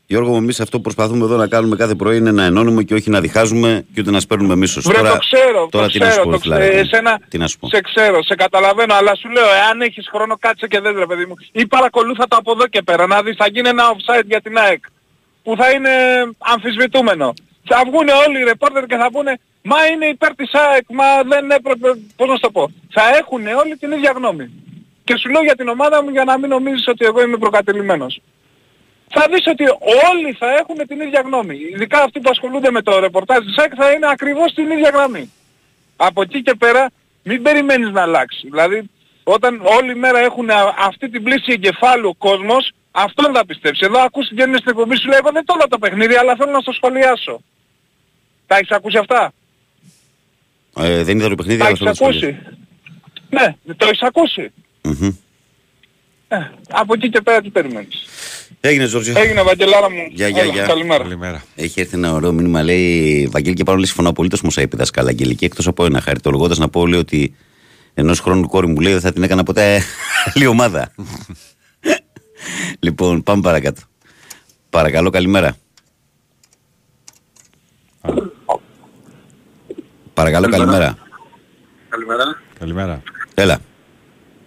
[0.07, 3.09] Γιώργο, εμείς αυτό που προσπαθούμε εδώ να κάνουμε κάθε πρωί είναι να ενώνουμε και όχι
[3.09, 4.81] να διχάζουμε και ούτε να σπέρνουμε μίσο.
[4.81, 7.59] Βρε, τώρα, το ξέρω, τώρα το τι ξέρω, να σου πω, εσένα, τι να σου
[7.59, 7.67] πω.
[7.67, 11.25] Σε ξέρω, σε καταλαβαίνω, αλλά σου λέω, εάν έχεις χρόνο κάτσε και δεν ρε παιδί
[11.25, 11.35] μου.
[11.51, 14.57] Ή παρακολούθα το από εδώ και πέρα, να δεις, θα γίνει ένα offside για την
[14.57, 14.83] ΑΕΚ,
[15.43, 15.89] που θα είναι
[16.37, 17.33] αμφισβητούμενο.
[17.67, 21.51] Θα βγουν όλοι οι ρεπόρτερ και θα πούνε, μα είναι υπέρ της ΑΕΚ, μα δεν
[21.51, 22.71] έπρεπε, πώς να το πω.
[22.89, 24.51] Θα έχουν όλοι την ίδια γνώμη.
[25.03, 28.21] Και σου λέω για την ομάδα μου για να μην νομίζεις ότι εγώ είμαι προκατελημένος.
[29.09, 29.63] Θα δεις ότι
[30.11, 31.57] όλοι θα έχουν την ίδια γνώμη.
[31.73, 35.31] Ειδικά αυτοί που ασχολούνται με το ρεπορτάζ της ΑΕΚ θα είναι ακριβώς την ίδια γραμμή.
[35.95, 36.91] Από εκεί και πέρα
[37.23, 38.47] μην περιμένεις να αλλάξει.
[38.49, 38.89] Δηλαδή
[39.23, 40.49] όταν όλη μέρα έχουν
[40.79, 43.85] αυτή την πλήση εγκεφάλου ο κόσμος, αυτόν θα πιστέψει.
[43.85, 46.59] Εδώ ακούς την στην εκπομπή σου λέει εγώ δεν το το παιχνίδι αλλά θέλω να
[46.59, 47.41] στο σχολιάσω.
[48.47, 49.33] Τα έχεις ακούσει αυτά;
[50.77, 52.37] Ε, δεν είδα το παιχνίδι, αλλά έχεις ακούσει.
[53.29, 54.51] Ναι, το έχεις ακούσει.
[56.27, 56.37] Ε,
[56.69, 58.05] από εκεί και πέρα τι περιμένεις.
[58.59, 59.19] Έγινε Ζόρζιο.
[59.19, 60.07] Έγινε Βαγγελάρα μου.
[60.11, 60.65] Γεια, γεια, γεια.
[60.65, 61.03] Καλημέρα.
[61.03, 61.43] Καλημέρα.
[61.55, 65.09] Έχει έρθει ένα ωραίο μήνυμα, λέει Βαγγέλη και πάνω λέει συμφωνώ απολύτως μου είπε δασκάλα
[65.09, 65.45] Αγγελική.
[65.45, 67.35] Εκτός από ένα χαριτολογώντας να πω λέει ότι
[67.93, 69.81] ενός χρόνου κόρη μου λέει δεν θα την έκανα ποτέ
[70.33, 70.91] άλλη ομάδα.
[72.79, 73.81] λοιπόν, πάμε παρακάτω.
[74.69, 75.57] Παρακαλώ, καλημέρα.
[80.15, 80.97] Παρακαλώ, καλημέρα.
[81.89, 82.41] Καλημέρα.
[82.59, 83.01] Καλημέρα.
[83.33, 83.59] Έλα.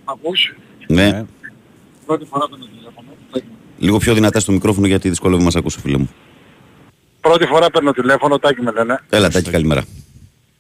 [0.05, 0.55] Ακούς;
[0.87, 1.25] Ναι.
[2.07, 3.09] Πρώτη φορά τον τηλέφωνο.
[3.79, 6.11] Λίγο πιο δυνατά στο μικρόφωνο γιατί δυσκολεύει μα ακούσω, φίλε μου.
[7.21, 9.01] Πρώτη φορά παίρνω τηλέφωνο, Τάκη με λένε.
[9.11, 9.85] Έλα, Τάκη, καλημέρα.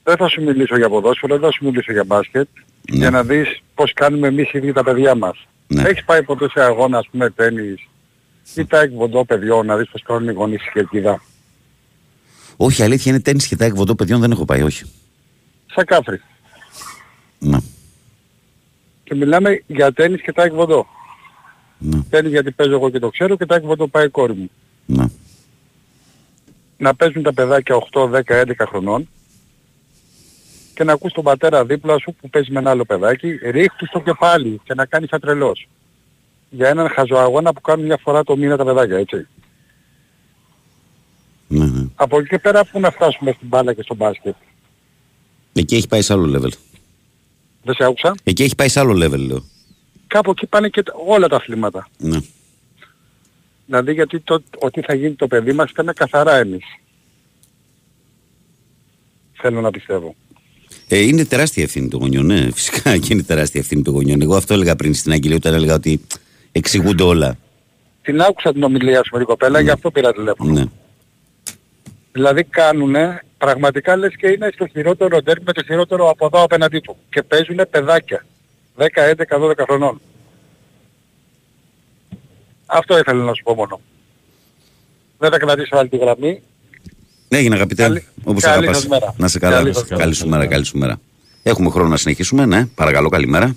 [0.02, 2.48] Δεν θα σου μιλήσω για ποδόσφαιρο, δεν θα σου μιλήσω για μπάσκετ.
[2.90, 2.96] Ναι.
[2.96, 5.46] Για να δεις πώς κάνουμε εμείς οι ίδιοι τα παιδιά μας.
[5.66, 5.82] Ναι.
[5.82, 7.88] Έχεις πάει ποτέ σε αγώνα, ας πούμε, τέννις
[8.54, 11.22] ή τα εκβοντό παιδιών, να δεις πώς κάνουν οι γονείς στη Κερκίδα;
[12.60, 14.84] Όχι, αλήθεια είναι τέννη και τα εκβοντό παιδιών δεν έχω πάει, όχι.
[15.74, 16.20] Σαν κάφρι.
[17.38, 17.58] Ναι.
[19.04, 20.86] Και μιλάμε για τέννις και τα εκβοντό.
[21.78, 22.02] Ναι.
[22.10, 24.50] Τέννις γιατί παίζω εγώ και το ξέρω και τα εκβοντό πάει η κόρη μου.
[24.86, 25.04] Ναι.
[26.76, 29.08] να παίζουν τα παιδάκια 8, 10, 11 χρονών
[30.74, 34.00] και να ακούς τον πατέρα δίπλα σου που παίζει με ένα άλλο παιδάκι, ρίχτου στο
[34.00, 35.68] κεφάλι και να κάνεις σαν τρελός.
[36.50, 39.26] Για έναν χαζοαγώνα που κάνουν μια φορά το μήνα τα παιδάκια, έτσι.
[41.98, 42.10] Ναι, ναι.
[42.10, 44.34] Από εκεί και πέρα που να φτάσουμε στην μπάλα και στο μπάσκετ;
[45.52, 46.52] Εκεί έχει πάει σε άλλο level.
[47.62, 49.44] Δεν σε άκουσα; Εκεί έχει πάει σε άλλο level, λέω.
[50.06, 51.88] Κάπου εκεί πάνε και τα- όλα τα αθλήματα.
[51.98, 52.18] Ναι.
[53.66, 56.64] Δηλαδή γιατί το, ότι θα γίνει το παιδί μας ήταν καθαρά εμείς.
[59.40, 60.14] Θέλω να πιστεύω.
[60.88, 62.50] Ε, είναι τεράστια ευθύνη των γονιών, ναι.
[62.50, 64.20] Φυσικά και είναι τεράστια ευθύνη των γονιών.
[64.20, 66.00] Εγώ αυτό έλεγα πριν στην Αγγελία όταν έλεγα ότι
[66.52, 67.38] εξηγούνται όλα.
[68.02, 70.52] Την άκουσα την ομιλία σου με την κοπέλα, γι' αυτό πήρα τηλέφωνο.
[70.52, 70.64] Ναι.
[72.18, 76.80] Δηλαδή κάνουνε, πραγματικά λες και είναι στο χειρότερο ντέρμπι με το χειρότερο από εδώ απέναντί
[76.80, 76.96] του.
[77.10, 78.24] Και παίζουνε παιδάκια.
[78.76, 80.00] 10, 11, 12 χρονών.
[82.66, 83.80] Αυτό ήθελα να σου πω μόνο.
[85.18, 86.42] Δεν θα κρατήσω άλλη τη γραμμή.
[87.28, 88.76] Έγινε αγαπητέ, Καλή- όπως καλή αγαπάς.
[88.76, 89.14] σας μέρα.
[89.16, 89.56] Να σε καλά.
[89.56, 90.12] Καλή Καλή, σας μέρα.
[90.12, 91.00] σου μέρα, καλή σου μέρα.
[91.42, 92.66] Έχουμε χρόνο να συνεχίσουμε, ναι.
[92.66, 93.56] Παρακαλώ, καλημέρα.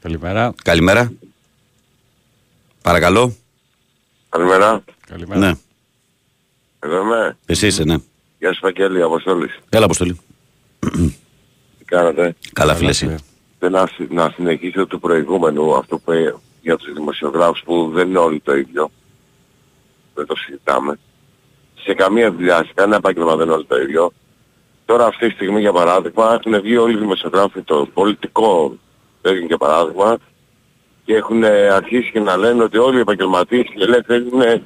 [0.00, 0.54] Καλημέρα.
[0.64, 1.12] Καλημέρα.
[2.82, 3.36] Παρακαλώ.
[4.28, 4.84] Καλημέρα.
[5.08, 5.40] Καλημέρα.
[5.40, 5.52] Ναι.
[6.84, 7.36] Εδώ είμαι.
[7.46, 7.96] Εσύ είσαι, ναι.
[8.38, 9.58] Γεια σου Παγγέλη, Αποστόλης.
[9.68, 10.20] Έλα, Αποστολή.
[11.78, 12.34] Τι κάνετε.
[12.52, 13.14] Καλά, φίλε εσύ.
[13.58, 18.08] Θέλω να, συ- να συνεχίσω του προηγούμενου, αυτό που ε, για τους δημοσιογράφους που δεν
[18.08, 18.90] είναι όλοι το ίδιο.
[20.14, 20.98] Δεν το συζητάμε.
[21.84, 24.12] Σε καμία δουλειά, σε κανένα επάγγελμα δεν είναι όλοι το ίδιο.
[24.86, 28.76] Τώρα αυτή τη στιγμή για παράδειγμα έχουν βγει όλοι οι δημοσιογράφοι το πολιτικό
[29.22, 30.16] έγινε για παράδειγμα
[31.04, 34.64] και έχουν ε, αρχίσει και να λένε ότι όλοι οι επαγγελματίες και οι ελεύθεροι είναι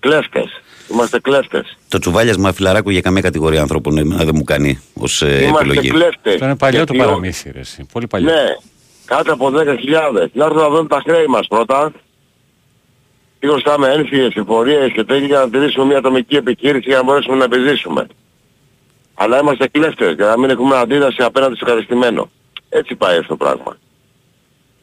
[0.00, 0.60] κλέφτες.
[0.92, 1.76] Είμαστε κλέφτες.
[1.88, 5.88] Το τσουβάλιασμα φιλαράκου για καμία κατηγορία ανθρώπων εμένα δεν μου κάνει ως ε, Είμαστε επιλογή.
[5.90, 6.32] κλέφτες.
[6.32, 7.86] Αυτό είναι παλιό το Γιατί ο- παραμύθι, ρε, εσύ.
[7.92, 8.30] Πολύ παλιό.
[8.32, 8.42] Ναι,
[9.04, 10.30] κάτω από 10.000.
[10.32, 11.92] Να έρθουν να δουν τα χρέη μας πρώτα.
[13.38, 17.36] Τι χρωστάμε ένφυες, εφορίες και τέτοια για να τηρήσουμε μια ατομική επιχείρηση για να μπορέσουμε
[17.36, 18.06] να επιζήσουμε.
[19.14, 22.30] Αλλά είμαστε κλέφτες για να μην έχουμε αντίδραση απέναντι στο κατεστημένο.
[22.68, 23.76] Έτσι πάει αυτό το πράγμα.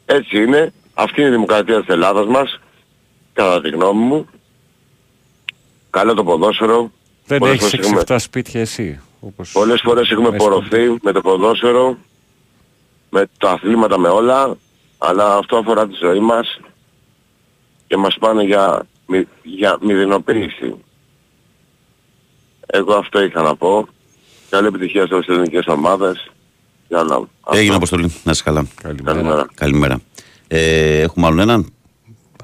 [0.06, 0.72] Έτσι είναι.
[0.94, 2.60] Αυτή είναι η δημοκρατία της Ελλάδας μας.
[3.32, 4.26] Κατά τη γνώμη μου.
[5.96, 6.90] Καλό το ποδόσφαιρο.
[7.26, 9.00] Δεν Πολλές έχεις φορές έχουμε- 6-7 σπίτια εσύ.
[9.20, 9.50] Όπως...
[9.52, 11.96] Πολλές φορές έχουμε μέσα πορωθεί με το ποδόσφαιρο,
[13.10, 14.56] με τα αθλήματα, με όλα,
[14.98, 16.60] αλλά αυτό αφορά τη ζωή μας
[17.86, 20.74] και μας πάνε για, μη- για μηδενοποίηση.
[22.66, 23.88] Εγώ αυτό είχα να πω.
[24.50, 26.30] Καλή επιτυχία σε όλες τις ελληνικές ομάδες.
[26.88, 27.14] Για να...
[27.50, 27.76] Έγινε αυτό.
[27.76, 28.66] Αποστολή, να είσαι καλά.
[28.82, 29.12] Καλημέρα.
[29.16, 29.46] Καλημέρα.
[29.54, 30.00] Καλημέρα.
[30.48, 31.72] Ε, έχουμε άλλον έναν;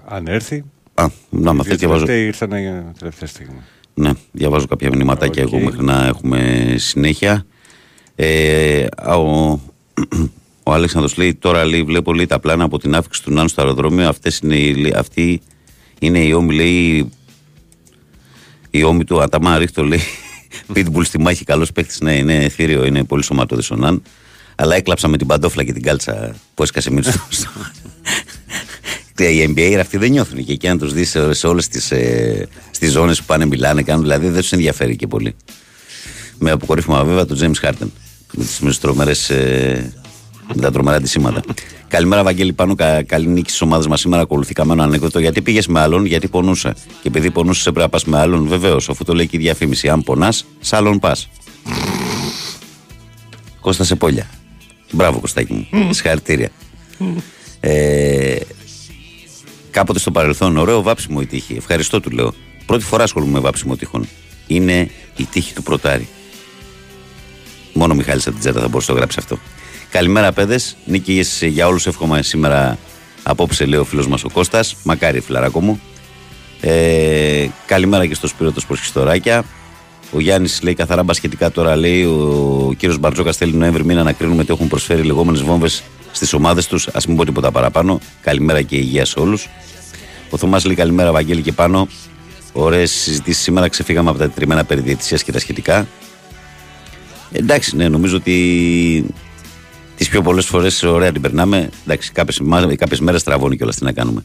[0.09, 0.65] Αν έρθει.
[0.95, 2.05] Α, να με θες, Οι διαβάζω.
[2.05, 3.61] τελευταίοι ήρθαν για τελευταία στιγμή.
[3.95, 5.53] Ναι, διαβάζω κάποια μηνυματάκια Οκ.
[5.53, 7.47] εγώ μέχρι να έχουμε συνέχεια.
[8.14, 9.61] Ε, α, ο,
[10.62, 13.61] ο Αλέξανδρος λέει τώρα λέει, βλέπω λέει, τα πλάνα από την άφιξη του Νάνου στο
[13.62, 14.09] αεροδρόμιο.
[14.09, 15.40] Αυτές είναι, οι- λέει, αυτή
[15.99, 17.11] είναι η ώμη λέει
[18.70, 20.01] η ώμη του Αταμά Ρίχτο λέει
[20.74, 24.03] Pitbull στη μάχη καλός παίχτης ναι είναι θύριο είναι πολύ σωματώδης ο Ναν
[24.55, 27.51] αλλά έκλαψα με την παντόφλα και την κάλτσα που έσκασε μίλη στο στο-
[29.19, 32.49] οι NBA αυτοί δεν νιώθουν και εκεί αν τους δεις σε, σε όλες τις, ε,
[32.71, 35.35] στις ζώνες που πάνε μιλάνε κάνουν δηλαδή δεν τους ενδιαφέρει και πολύ
[36.39, 37.86] με αποκορύφωμα βέβαια του James Harden
[38.32, 39.93] με τις, με τις τρομερές ε,
[40.55, 41.41] με τα τρομερά αντισήματα.
[41.89, 42.74] Καλημέρα, Βαγγέλη Πάνου.
[42.74, 44.23] Κα, καλή νίκη στις ομάδες μας σήμερα.
[44.23, 45.19] Ακολουθεί καμένο ανέκδοτο.
[45.19, 46.73] Γιατί πήγες με άλλον, γιατί πονούσα.
[46.73, 48.47] Και επειδή πονούσες, έπρεπε να πας με άλλον.
[48.47, 49.89] Βεβαίως, αφού το λέει και η διαφήμιση.
[49.89, 51.28] Αν πονάς, σ' άλλον πας.
[53.61, 54.31] Κώστα σε πόλια.
[54.93, 55.93] Μπράβο, Κωστάκι μου.
[55.93, 56.49] Συγχαρητήρια.
[57.61, 58.36] ε,
[59.73, 61.55] κάποτε στο παρελθόν, ωραίο βάψιμο η τύχη.
[61.57, 62.32] Ευχαριστώ, του λέω.
[62.66, 64.09] Πρώτη φορά ασχολούμαι με βάψιμο τείχων.
[64.47, 66.09] Είναι η τύχη του πρωτάρι.
[67.73, 69.39] Μόνο ο Μιχάλης από την Τζέτα θα μπορούσε να το γράψει αυτό.
[69.90, 70.77] Καλημέρα, παιδες.
[70.85, 71.86] Νίκη για όλους.
[71.86, 72.78] Εύχομαι σήμερα
[73.23, 74.77] απόψε, λέει ο φίλος μας ο Κώστας.
[74.82, 75.81] Μακάρι, φιλαράκο μου.
[76.61, 79.44] Ε, καλημέρα και στο Σπύρο το Σπορχιστοράκια.
[80.12, 81.77] Ο Γιάννης λέει καθαρά μπασχετικά τώρα.
[81.77, 85.82] Λέει ο κύριος Μπαρτζόκας θέλει Νοέμβρη μήνα να κρίνουμε τι έχουν προσφέρει λεγόμενες βόμβες
[86.12, 86.89] στις ομάδες τους.
[86.89, 88.01] Α μην πω τίποτα παραπάνω.
[88.20, 89.48] Καλημέρα και υγεία σε όλους.
[90.30, 91.89] Ο Θωμάς λέει καλημέρα, Βαγγέλη και πάνω.
[92.52, 93.68] Ωραίες συζητήσεις σήμερα.
[93.68, 95.86] Ξεφύγαμε από τα τετριμένα περί διαιτησίας και τα σχετικά.
[97.32, 98.34] Εντάξει, ναι, νομίζω ότι
[100.02, 101.70] Τις πιο πολλές φορές ωραία την περνάμε.
[101.82, 104.24] Εντάξει, κάποιες μέρες τραβώνει κιόλας τι να κάνουμε.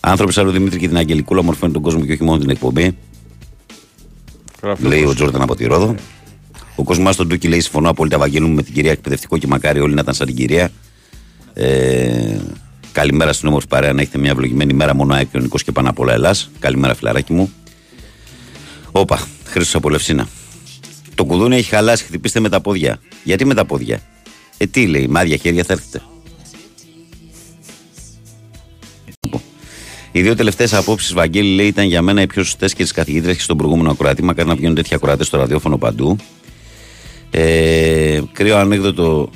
[0.00, 2.96] Άνθρωποι σαν ο Δημήτρη και την Αγγελικούλα μορφώνουν τον κόσμο και όχι μόνο την εκπομπή.
[4.78, 5.94] Λέει ο Τζόρνταν από τη Ρόδο.
[6.76, 9.94] Ο κόσμος στον Τούκι λέει: Συμφωνώ απόλυτα, Βαγγέλου με την κυρία εκπαιδευτικό και μακάρι όλοι
[9.94, 10.70] να ήταν σαν την κυρία.
[11.54, 12.40] Ε,
[12.92, 14.94] καλημέρα στην όμορφη παρέα, να έχετε μια ευλογημένη μέρα.
[14.94, 16.50] Μόνο Νικό και πάνω απ' όλα Ελλάς.
[16.58, 17.52] Καλημέρα, φιλαράκι μου.
[18.92, 20.28] Όπα, Χρήστος από Λευσίνα.
[21.14, 22.98] Το κουδούνι έχει χαλάσει, χτυπήστε με τα πόδια.
[23.24, 24.00] Γιατί με τα πόδια;
[24.56, 26.02] Ε, τι λέει, μάδια χέρια θα έρθετε.
[30.12, 33.34] Οι δύο τελευταίες απόψεις, Βαγγέλη, λέει, ήταν για μένα οι πιο σωστές και τις καθηγήτρε
[33.34, 34.22] και στον προηγούμενο ακροατή.
[34.22, 36.16] Μακάρι να βγαίνουν τέτοια ακροατές στο ραδιόφωνο παντού.
[37.30, 39.30] Ε, κρύο ανέκδοτο.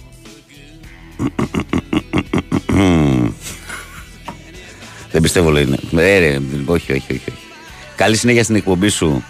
[5.10, 5.64] Δεν πιστεύω, λέει.
[5.90, 6.02] Ναι.
[6.02, 7.32] Ε, ρε, όχι, όχι, όχι.
[7.96, 9.24] Καλή συνέχεια στην εκπομπή σου.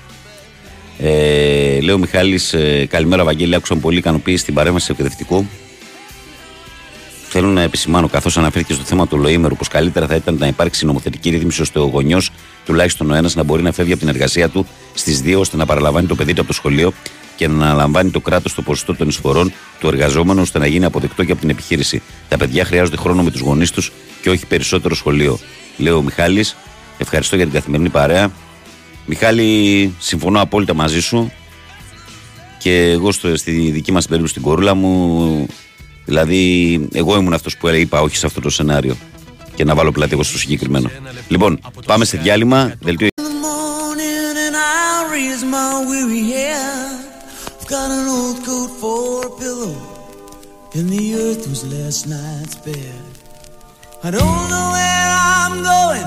[0.98, 3.54] Ε, λέω Μιχάλης, ε, καλημέρα Βαγγέλη.
[3.54, 5.46] Άκουσα πολύ ικανοποίηση στην παρέμβαση του εκπαιδευτικού.
[7.30, 10.86] Θέλω να επισημάνω, καθώς αναφέρθηκε στο θέμα του Λοήμερου, πως καλύτερα θα ήταν να υπάρξει
[10.86, 12.30] νομοθετική ρύθμιση ώστε ο γονιός,
[12.64, 15.66] τουλάχιστον ο ένας, να μπορεί να φεύγει από την εργασία του στις 2 ώστε να
[15.66, 16.92] παραλαμβάνει το παιδί του από το σχολείο
[17.38, 21.24] και να αναλαμβάνει το κράτος το ποσοστό των εισφορών του εργαζόμενου ώστε να γίνει αποδεκτό
[21.24, 22.02] και από την επιχείρηση.
[22.28, 23.92] Τα παιδιά χρειάζονται χρόνο με τους γονείς τους
[24.22, 25.38] και όχι περισσότερο σχολείο.
[25.76, 26.56] Λέω ο Μιχάλης,
[26.98, 28.30] ευχαριστώ για την καθημερινή παρέα.
[29.06, 31.32] Μιχάλη, συμφωνώ απόλυτα μαζί σου
[32.58, 35.48] και εγώ στο, στη δική μας περίπτωση στην κορούλα μου
[36.08, 38.96] Δηλαδή, εγώ ήμουν αυτός που είπα όχι σε αυτό το σενάριο.
[39.54, 40.90] Και να βάλω πλάτη εγώ στο συγκεκριμένο.
[41.28, 42.74] Λοιπόν, πάμε σε διάλειμμα.
[42.80, 43.17] Δελτίο.
[50.74, 53.00] In the earth was last night's bed.
[54.04, 56.04] I don't know where I'm going,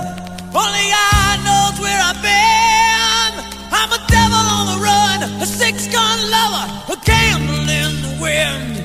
[0.53, 3.33] only God knows where I've been.
[3.73, 8.80] I'm a devil on the run, a six gun lover, a candle in the wind.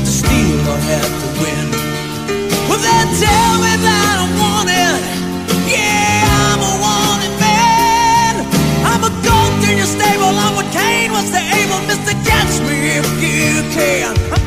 [0.00, 1.66] Have to steal or have to win.
[2.68, 5.00] Well, they tell me that I'm wanted.
[5.68, 8.34] Yeah, I'm a wanted man.
[8.88, 10.32] I'm a goat in your stable.
[10.32, 11.80] I'm what Cain was to Abel.
[11.86, 14.39] Mister, catch me if you can.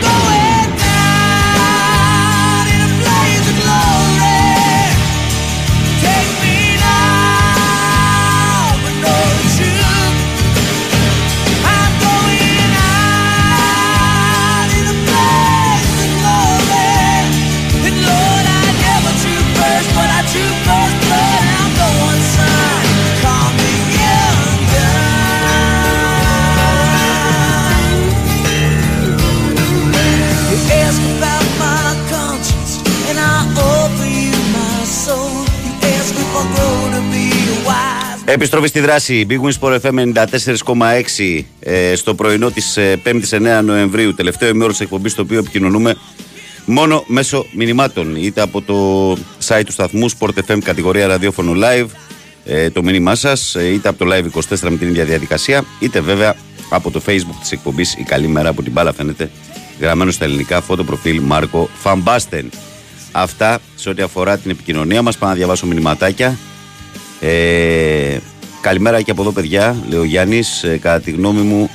[38.26, 39.26] Επιστροφή στη δράση.
[39.30, 44.14] Big Wins Sport FM 94,6 ε, στο πρωινό της 5η 9 Νοεμβρίου.
[44.14, 45.96] Τελευταίο ημέρο της εκπομπής, το οποίο επικοινωνούμε
[46.66, 48.16] μόνο μέσω μηνυμάτων.
[48.16, 49.12] Είτε από το
[49.48, 51.88] site του σταθμού Sport FM κατηγορία ραδιόφωνο live,
[52.46, 56.36] ε, το μήνυμά σας, είτε από το live 24 με την ίδια διαδικασία, είτε βέβαια
[56.70, 59.32] από το facebook της εκπομπής Η Καλή Μέρα από την μπάλα φαίνεται
[59.80, 62.50] γραμμένο στα ελληνικά φώτο προφίλ Μάρκο Φαμπάστεν.
[63.12, 65.18] Αυτά σε ό,τι αφορά την επικοινωνία μας.
[65.18, 66.38] Πάω να διαβάσω μηνυματάκια.
[67.26, 68.18] Ε,
[68.62, 69.76] καλημέρα και από εδώ, παιδιά.
[69.90, 70.64] Λέει ο Γιάννης.
[70.64, 71.70] Ε, κατά τη γνώμη μου,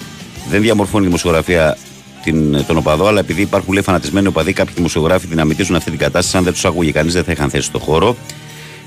[0.50, 1.76] δεν διαμορφώνει η δημοσιογραφία
[2.22, 6.36] την, τον οπαδό, αλλά επειδή υπάρχουν λέει φανατισμένοι οπαδοί, κάποιοι δημοσιογράφοι δυναμητίζουν αυτή την κατάσταση.
[6.36, 8.16] Αν δεν τους άκουγε κανείς, δεν θα είχαν θέση στο χώρο.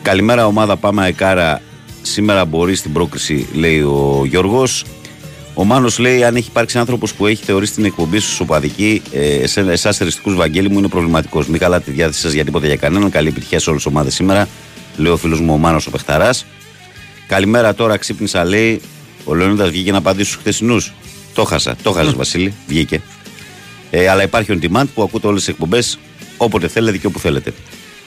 [0.02, 1.62] Καλημέρα, ομάδα Πάμε Εκάρα.
[2.02, 4.86] Σήμερα μπορεί στην πρόκριση, λέει ο Γιώργος.
[5.54, 9.72] Ο Μάνος λέει: Αν έχει υπάρξει άνθρωπος που έχει θεωρήσει την εκπομπή σου σοπαδική, ε,
[9.72, 11.48] εσάς εριστικού Βαγγέλη μου είναι προβληματικός.
[11.48, 13.10] Μην καλά τη διάθεση σας για τίποτα για κανέναν.
[13.10, 14.48] Καλή επιτυχία σε όλες τις ομάδες σήμερα.
[14.98, 16.46] Λέει ο φίλος μου ο Μάνος ο Πεχταράς.
[17.28, 18.82] Καλημέρα τώρα, ξύπνησα λέει.
[19.24, 20.94] Ο Λεωνίδας βγήκε να απαντήσει στους χθεσινούς.
[21.34, 23.02] Το χάσα, το χάσα, Βασίλη, βγήκε.
[23.90, 26.00] Ε, αλλά υπάρχει on demand που ακούτε όλες τις εκπομπές
[26.38, 27.54] όποτε θέλετε και όπου θέλετε.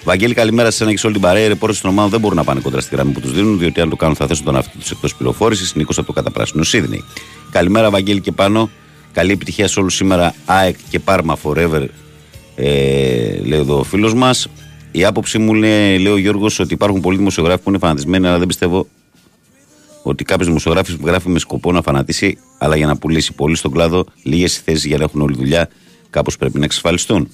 [0.04, 1.44] Βαγγέλη, καλημέρα σε ένα και σε όλη την παρέα.
[1.44, 3.80] Οι ρεπόρτες των ομάδων δεν μπορούν να πάνε κοντά στη γραμμή που τους δίνουν, διότι
[3.80, 5.74] αν το κάνουν θα θέσουν τον εαυτό τους εκτός πληροφόρησης.
[5.74, 7.04] Νίκο από το καταπράσινο Σίδνεϊ.
[7.50, 8.70] Καλημέρα, Βαγγέλη και πάνω.
[9.12, 10.34] Καλή επιτυχία σε όλους σήμερα.
[10.44, 11.86] ΑΕΚ και Πάρμα Forever,
[12.54, 12.64] ε,
[13.44, 14.48] λέει εδώ ο φίλος μας.
[14.96, 18.38] Η άποψή μου λέει, λέει ο Γιώργος ότι υπάρχουν πολλοί δημοσιογράφοι που είναι φανατισμένοι, αλλά
[18.38, 18.86] δεν πιστεύω
[20.02, 23.72] ότι κάποιος δημοσιογράφος που γράφει με σκοπό να φανατίσει, αλλά για να πουλήσει πολύ στον
[23.72, 25.68] κλάδο, λίγες θέσεις για να έχουν όλη δουλειά,
[26.10, 27.28] κάπως πρέπει να εξασφαλιστούν.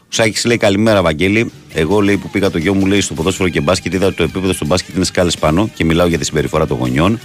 [0.00, 1.50] Ο Σάκης λέει καλημέρα, Βαγγέλη.
[1.74, 4.22] Εγώ λέει που πήγα το γιο μου λέει στο ποδόσφαιρο και μπάσκετ, είδα ότι το
[4.22, 7.20] επίπεδο στο μπάσκετ είναι σκάλες πάνω και μιλάω για τη συμπεριφορά των γονιών.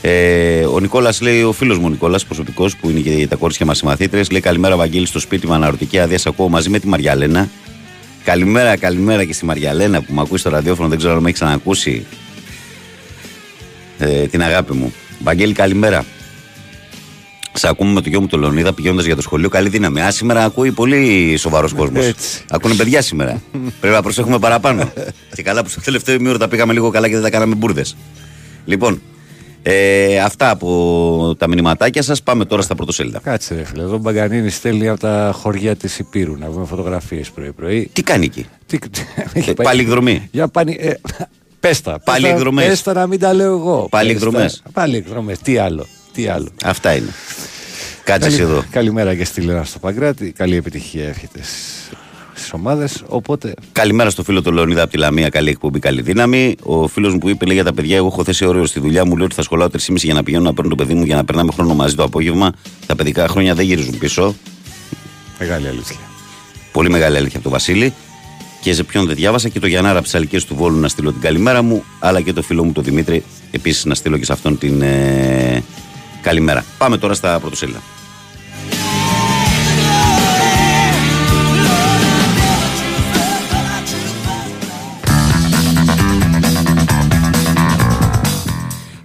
[0.00, 3.82] Ε, ο Νικόλας λέει, ο φίλος μου Νικόλας, προσωπικός που είναι και τα κορίτσια μας
[3.82, 6.18] μαθήτρε, λέει Καλημέρα, Βαγγέλη, στο σπίτι με αναρωτική άδεια.
[6.24, 7.48] ακούω μαζί με τη Μαριαλένα.
[8.26, 11.38] Καλημέρα, καλημέρα και στη Μαριαλένα που με ακούει στο ραδιόφωνο, δεν ξέρω αν με έχει
[11.38, 12.06] ξανακούσει.
[13.98, 14.92] Ε, την αγάπη μου.
[15.22, 16.04] Βαγγέλη, καλημέρα.
[17.52, 19.48] Σε ακούμε με το γιο μου το Λεωνίδα πηγαίνοντας για το σχολείο.
[19.48, 20.02] Καλή δύναμη.
[20.02, 22.12] Α, σήμερα ακούει πολύ σοβαρός κόσμος.
[22.50, 23.42] Ακούνε παιδιά σήμερα.
[23.80, 24.92] Πρέπει να προσέχουμε παραπάνω.
[25.34, 27.96] και καλά που στο τελευταίο ημίωρο τα πήγαμε λίγο καλά και δεν τα κάναμε μπουρδες.
[28.64, 29.00] Λοιπόν,
[29.68, 32.22] ε, αυτά από τα μηνυματάκια σας.
[32.22, 33.20] Πάμε τώρα στα πρωτοσέλιδα.
[33.22, 33.82] Κάτσε, ρε φίλε.
[33.82, 37.90] Εδώ Μπαγκανίνης στέλνει από τα χωριά της Υπήρου να βγούμε φωτογραφίες πρωί-πρωί.
[37.92, 38.78] Τι κάνει εκεί; Τι...
[39.32, 40.28] ε, πάλι εκδρομή.
[40.32, 40.76] Για πάλι.
[40.80, 40.92] Ε,
[41.60, 41.98] πέστα.
[42.04, 42.62] Πάλι εκδρομέ.
[42.66, 43.86] Πέστα να μην τα λέω εγώ.
[43.90, 44.50] Πάλι εκδρομέ.
[44.72, 45.36] Πάλι εκδρομέ.
[45.42, 45.86] Τι άλλο.
[46.12, 46.48] Τι άλλο.
[46.64, 47.10] Αυτά είναι.
[48.04, 48.42] Κάτσε Καλη...
[48.42, 48.64] εδώ.
[48.70, 50.32] Καλημέρα και στη Λένα στο Παγκράτη.
[50.32, 51.40] Καλή επιτυχία εύχεται
[52.46, 53.02] στι ομάδες.
[53.08, 53.54] Οπότε...
[53.72, 55.28] Καλημέρα στο φίλο του Λεωνίδα από τη Λαμία.
[55.28, 56.54] Καλή εκπομπή, καλή δύναμη.
[56.62, 59.04] Ο φίλος μου που είπε λέει, για τα παιδιά: Εγώ έχω θέσει όριο στη δουλειά
[59.04, 59.16] μου.
[59.16, 61.24] Λέει ότι θα σχολάω 3,5 για να πηγαίνω να παίρνω το παιδί μου για να
[61.24, 62.52] περνάμε χρόνο μαζί το απόγευμα.
[62.86, 64.34] Τα παιδικά χρόνια δεν γυρίζουν πίσω.
[65.38, 65.96] Μεγάλη αλήθεια.
[66.72, 67.92] Πολύ μεγάλη αλήθεια από τον Βασίλη.
[68.60, 71.12] Και σε ποιον δεν διάβασα και το Γιαννάρα από τις Αλικές του Βόλου να στείλω
[71.12, 74.32] την καλημέρα μου, αλλά και το φίλο μου τον Δημήτρη επίσης να στείλω και σε
[74.32, 75.62] αυτόν την ε,
[76.22, 76.64] καλημέρα.
[76.78, 77.95] Πάμε τώρα στα πρωτοσέλιδα.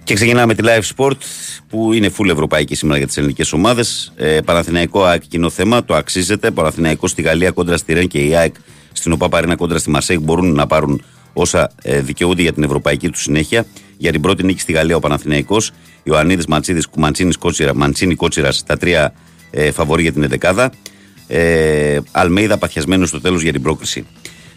[0.04, 1.16] Και ξεκινάμε τη Live Sport
[1.68, 4.12] που είναι full ευρωπαϊκή σήμερα για τις ελληνικές ομάδες.
[4.16, 6.50] Ε, Παναθηναϊκό ΑΕΚ κοινό θέμα, το αξίζεται.
[6.50, 8.54] Παναθηναϊκό στη Γαλλία κόντρα στη Ρεν και η ΑΕΚ
[8.92, 11.02] στην ΟΠΑ Παρίνα κόντρα στη Μαρσέικ μπορούν να πάρουν
[11.32, 13.66] όσα ε, δικαιούνται για την ευρωπαϊκή του συνέχεια.
[13.96, 15.70] Για την πρώτη νίκη στη Γαλλία ο Παναθηναϊκός,
[16.02, 19.12] Ιωαννίδης Μαντσίδης, Μαντσίνης Κότσιρα, Μαντσίνη Κότσιρας, τα τρία
[19.50, 20.68] ε, φαβορή για την 11
[21.26, 24.06] ε, Αλμέιδα παθιασμένος στο τέλος για την πρόκριση.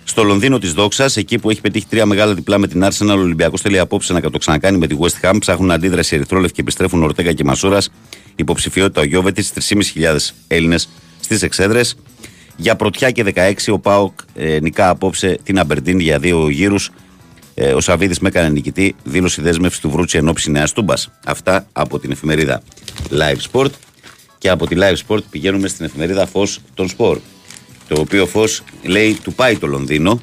[0.07, 3.19] Στο Λονδίνο της Δόξας, εκεί που έχει πετύχει τρία μεγάλα διπλά με την Arsenal, ο
[3.19, 5.38] Ολυμπιακός θέλει απόψε να το ξανακάνει με τη West Ham.
[5.40, 7.90] Ψάχνουν αντίδραση Ερυθρόλευ και επιστρέφουν Ορτέγα και Μασούρας.
[8.36, 11.95] Υποψηφιότητα ο Γιώβετης, 3.500 Έλληνες στις εξέδρες.
[12.56, 16.91] Για πρωτιά και 16 ο Πάοκ ε, νικά απόψε την Αμπερντίν για δύο γύρους.
[17.53, 21.11] Ε, ο Σαββίδης με έκανε νικητή, δήλωση δέσμευσης του Βρούτσι εν ώψη Νέας Τούμπας.
[21.26, 22.61] Αυτά από την εφημερίδα
[23.11, 23.72] Live Sport.
[24.38, 27.19] Και από τη Live Sport πηγαίνουμε στην εφημερίδα Φω των Sport.
[27.88, 30.22] Το οποίο φως λέει του πάει το Λονδίνο.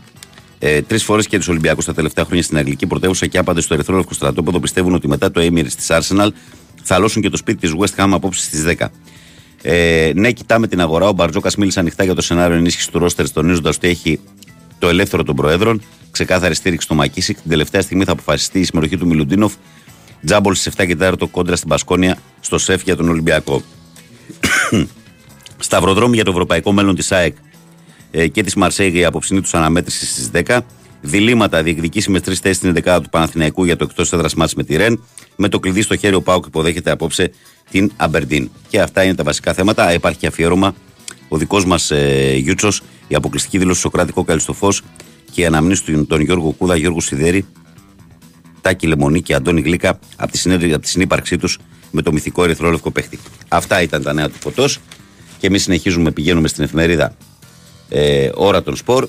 [0.59, 3.74] Ε, Τρεις φορές και τους Ολυμπιακούς τα τελευταία χρόνια στην Αγγλική πρωτεύουσα και άπαντε στο
[3.74, 6.28] Ερυθρόλευκο στρατόπεδο πιστεύουν ότι μετά το Emirates της Arsenal
[6.82, 8.86] θα λώσουν και το σπίτι της West Ham απόψε στις 10.
[9.62, 11.09] Ε, ναι, κοιτάμε την αγορά.
[11.09, 14.20] Ο Μπαρτζόκας μίλησε ανοιχτά για το σενάριο ενίσχυσης του ρόστερ, τονίζοντας ότι έχει
[14.78, 15.82] το ελεύθερο των Προέδρων.
[16.10, 17.40] Ξεκάθαρη στήριξη στο Μακίσικ.
[17.40, 19.52] Την τελευταία στιγμή θα αποφασιστεί η συμμετοχή του Μιλουντίνοφ.
[20.24, 23.62] Τζάμπολ στις 7 και 4 κόντρα στην Πασκόνια στο σεφ για τον Ολυμπιακό.
[25.59, 27.40] Σταυροδρόμι για το ευρωπαϊκό μέλλον της ΑΕΚ ε,
[28.32, 30.59] και της Μαρσέγη η απόψηνή τους αναμέτρηση στις 10.
[31.01, 34.64] Διλήμματα διεκδικήσει με τρεις θέσεις στην 11 του Παναθηναϊκού για το εκτός έδρας μάτς με
[34.64, 35.02] τη Ρεν.
[35.36, 37.30] Με το κλειδί στο χέρι ο Πάουκ υποδέχεται απόψε
[37.70, 38.51] την Αμπερντίν.
[38.68, 39.93] Και αυτά είναι τα βασικά θέματα.
[39.93, 40.74] Υπάρχει και αφιέρωμα
[41.28, 44.68] ο δικός μας ε, Γιούτσος, η αποκλειστική δήλωση στο κρατικό Καλιστοφό
[45.30, 47.47] και η αναμνήση του τον Γιώργο Κούδα, Γιώργο Σιδέρη,
[48.60, 51.59] Τάκη Λεμονή και Αντώνη Γλίκα από τη, από τη συνύπαρξή τους
[51.90, 53.18] με το μυθικό ερυθρόλευκο παίχτη.
[53.48, 54.78] Αυτά ήταν τα νέα του φωτός
[55.39, 57.16] και εμείς συνεχίζουμε, πηγαίνουμε στην εφημερίδα
[57.93, 59.09] ε, ώρα των σπορ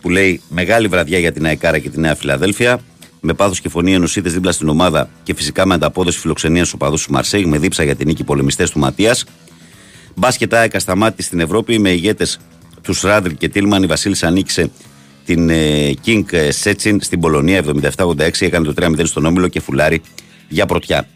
[0.00, 2.80] που λέει Μεγάλη βραδιά για την Αεκάρα και τη Νέα Φιλαδέλφια.
[3.20, 6.96] Με πάθος και φωνή ενωσίτες δίπλα στην ομάδα και φυσικά με ανταπόδοση φιλοξενίας στου οπαδού
[6.96, 9.24] του Μαρσέγ με δίψα για την νίκη πολεμιστές του Ματίας.
[10.14, 12.38] Μπάσκετ ΑΕΚ σταμάτη στην Ευρώπη με ηγέτες
[12.82, 13.82] του Σράντρ και Τίλμαν.
[13.82, 14.70] Η Βασίλη ανήκησε
[15.24, 17.64] την ε, King Σέτσιν στην Πολωνία
[17.96, 18.16] 77-86.
[18.38, 20.02] Έκανε το 3-0 στον Όμιλο και φουλάρι
[20.48, 21.06] για πρωτιά.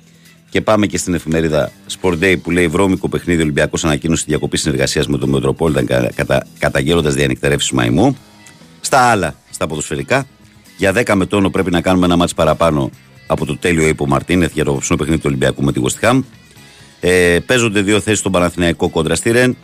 [0.50, 5.06] Και πάμε και στην εφημερίδα Sport Day που λέει Βρώμικο παιχνίδι Ολυμπιακός ανακοίνωση διακοπή συνεργασίας
[5.06, 8.16] με τον Μετροπόλιταν κατα, καταγγέλλοντας διανυκτερεύσεις Μαϊμού.
[8.80, 10.26] Στα άλλα, στα ποδοσφαιρικά,
[10.76, 12.90] για 10 με τόνο πρέπει να κάνουμε ένα μάτσο παραπάνω
[13.26, 16.22] από το τέλειο Ήπο Μαρτίνεθ για το ψωμί παιχνίδι του Ολυμπιακού με τη West Ham.
[17.00, 19.56] Ε, παίζονται δύο θέσεις στον Παναθηναϊκό κόντρα στη Ρεν.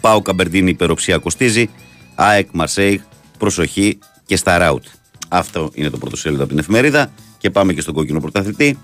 [0.00, 1.70] Πάω Καμπερντίνη υπεροψία κοστίζει.
[2.14, 3.00] ΑΕΚ Μαρσέιγ,
[3.38, 4.84] προσοχή και στα ράουτ.
[5.28, 7.10] Αυτό είναι το πρώτο σέλιδο από την εφημερίδα.
[7.38, 8.78] Και πάμε και στον κόκκινο πρωταθλητή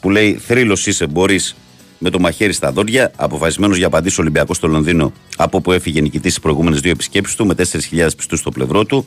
[0.00, 1.56] που λέει Θρύλος είσαι, μπορείς
[1.98, 3.12] με το μαχαίρι στα δόντια.
[3.16, 7.36] Αποφασισμένος για απαντήσεις ο Ολυμπιακό στο Λονδίνο, από όπου έφυγε νικητής στις προηγούμενες δύο επισκέψεις
[7.36, 9.06] του, με 4.000 πιστούς στο πλευρό του.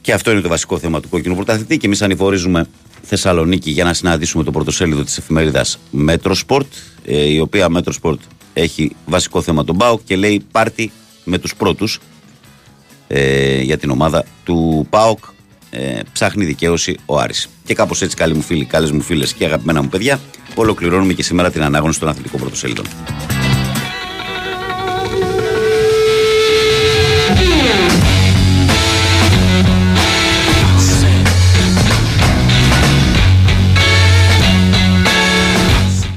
[0.00, 1.76] Και αυτό είναι το βασικό θέμα του κόκκινου πρωταθλητή.
[1.76, 2.66] Και εμείς ανηφορίζουμε
[3.02, 6.66] Θεσσαλονίκη για να συναντήσουμε το πρωτοσέλιδο της εφημερίδας Μέτρο Sport,
[7.04, 8.18] ε, η οποία Μέτρο Sport
[8.54, 10.92] έχει βασικό θέμα τον ΠΑΟΚ και λέει πάρτι
[11.24, 12.00] με τους πρώτους
[13.08, 15.18] ε, για την ομάδα του ΠΑΟΚ
[15.70, 17.48] ε, ψάχνει δικαίωση ο Άρης.
[17.64, 20.20] Και κάπως έτσι, καλοί μου φίλοι, καλές μου φίλες και αγαπημένα μου παιδιά,
[20.54, 22.86] ολοκληρώνουμε και σήμερα την ανάγνωση των αθλητικών πρωτοσέλιδων.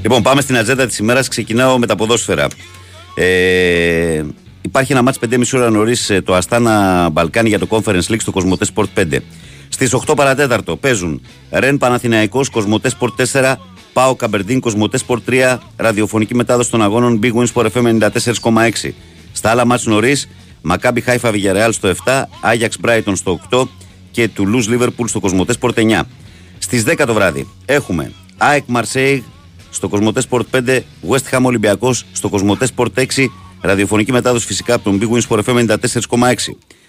[0.02, 1.28] Λοιπόν, πάμε στην ατζέντα της ημέρας.
[1.28, 2.46] Ξεκινάω με τα ποδόσφαιρα.
[3.14, 4.24] Ε,
[4.64, 8.30] υπάρχει ένα μάτς 5,5 ώρα νωρίς ε, το Αστάνα Μπαλκάνι για το Conference League στο
[8.30, 9.18] Κοσμοτέ Sport 5.
[9.68, 11.20] Στις 8 παρατέταρτο παίζουν
[11.50, 13.54] Ρεν Παναθηναϊκός, Κοσμοτέ Sport 4,
[13.92, 17.98] Πάο Καμπερντίν, Κοσμοτέ Sport 3, ραδιοφωνική μετάδοση των αγώνων Big Wins for FM
[18.42, 18.90] 94,6.
[19.32, 20.28] Στα άλλα μάτς νωρίς,
[20.62, 23.68] Μακάμπι Χάιφα Βιγερεάλ στο 7, Άγιαξ Μπράιτον στο 8
[24.10, 26.00] και Τουλούζ Λίβερπουλ στο Κοσμοτέ Sport 9.
[26.58, 29.22] Στις 10 το βράδυ έχουμε ΑΕΚ Μαρσέιγ
[29.70, 33.04] στο Κοσμοτέ Sport 5, West Ham Ολυμπιακός στο Κοσμοτέ Sport 6,
[33.66, 35.76] ραδιοφωνική μετάδοση φυσικά από τον Big Wins for FM
[36.10, 36.34] 94,6.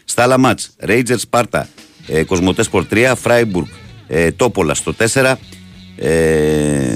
[0.05, 1.61] Στα άλλα μάτς, Rangers Sparta,
[2.07, 3.67] ε, Κοσμοτέ Sport 3, Freiburg
[4.07, 5.33] ε, Τόπολα στο 4,
[5.95, 6.95] ε,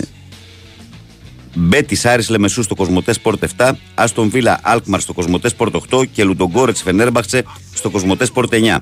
[1.53, 6.23] Μπέτη Άρη Λεμεσού στο Κοσμοτέ Sport 7, Άστον Βίλα Αλκμαρ στο Κοσμοτέ Sport 8 και
[6.23, 7.43] Λουντογκόρετ Φενέρμπαξε
[7.73, 8.77] στο Κοσμοτέ Sport 9.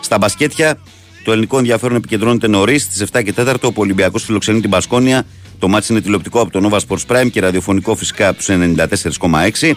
[0.00, 0.78] Στα μπασκέτια,
[1.24, 5.26] το ελληνικό ενδιαφέρον επικεντρώνεται νωρίς στις 7 και 4 ο Ολυμπιακός φιλοξενεί την Πασκόνια.
[5.58, 9.72] Το μάτι είναι τηλεοπτικό από το Nova Sports Prime και ραδιοφωνικό φυσικά από τους 94,6.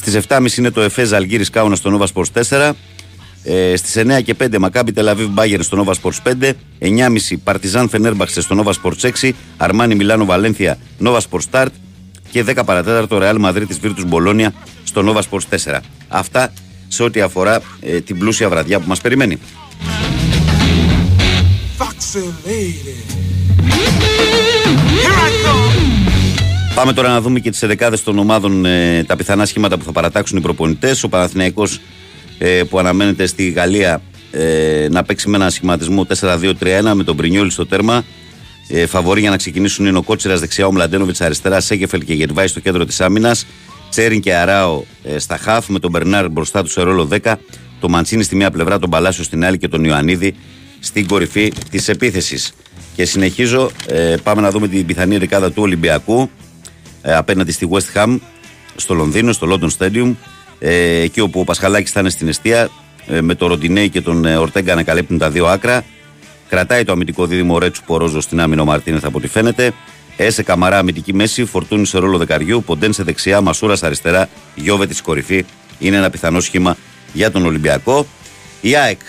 [0.00, 2.72] Στις 7.30 είναι το Εφέ Αλγύρι Κάουνα στο Nova Sports 4.
[3.42, 6.52] Ε, Στις 9 και 5 Μακάμπι Τελαβίβ Μπάγερ στο Nova Sports 5.
[6.80, 9.30] 9.30 Παρτιζάν Φενέρμπαξε στο Nova Sports 6.
[9.56, 11.68] Αρμάνι Μιλάνο Βαλένθια Nova Sports Start.
[12.30, 14.52] Και 10 παρατέταρτο Ρεάλ Μαδρίτη Βίρτους Μπολόνια
[14.84, 15.78] στο Nova Sports 4.
[16.08, 16.52] Αυτά
[16.88, 19.38] σε ό,τι αφορά ε, την πλούσια βραδιά που μας περιμένει.
[26.80, 29.92] Πάμε τώρα να δούμε και τις εδεκάδε των ομάδων, ε, τα πιθανά σχήματα που θα
[29.92, 31.02] παρατάξουν οι προπονητές.
[31.02, 31.80] Ο Παναθηναϊκός
[32.38, 36.52] ε, που αναμένεται στη Γαλλία ε, να παίξει με ένα σχηματισμό 4-2-3-1
[36.94, 38.04] με τον Πρινιόλη στο τέρμα.
[38.68, 42.46] Ε, φαβορή για να ξεκινήσουν είναι ο Κότσιρας δεξιά, ο Μλαντένοβιτς αριστερά, Σέγκεφελ και Γερβάη
[42.46, 43.46] στο κέντρο της άμυνας.
[43.90, 47.34] Τσέριν και Αράο ε, στα χαφ με τον Μπερνάρ μπροστά του σε ρόλο 10.
[47.80, 50.34] Το Μαντσίνη στη μία πλευρά, τον Παλάσιο στην άλλη και τον Ιωαννίδη
[50.80, 52.52] στην κορυφή της επίθεσης.
[52.94, 56.30] Και συνεχίζω, ε, πάμε να δούμε την πιθανή δεκάδα του Ολυμπιακού
[57.02, 58.18] ε, απέναντι στη West Ham
[58.76, 60.14] στο Λονδίνο, στο London Stadium.
[60.58, 62.70] Ε, εκεί όπου ο Πασχαλάκης θα είναι στην αιστεία
[63.06, 65.84] ε, με τον Ροντινέη και τον ε, Ορτέγκα να καλύπτουν τα δύο άκρα.
[66.48, 69.72] Κρατάει το αμυντικό δίδυμο Ρέτσου Πορόζο στην άμυνα ο Μαρτίνεθ από ό,τι φαίνεται.
[70.16, 75.44] Έσε, Καμαρά αμυντική μέση, Φορτούνη σε ρόλο δεκαριού, Ποντένσε δεξιά, Μασούρας αριστερά, Γιόβετιτς κορυφή.
[75.78, 76.76] Είναι ένα πιθανό σχήμα
[77.12, 78.06] για τον Ολυμπιακό.
[78.60, 79.00] Η ΑΕΚ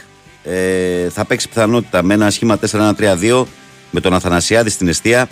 [0.43, 3.43] ε, θα παίξει πιθανότητα με ένα σχήμα 4-1-3-2
[3.91, 5.29] με τον Αθανασιάδη στην εστία,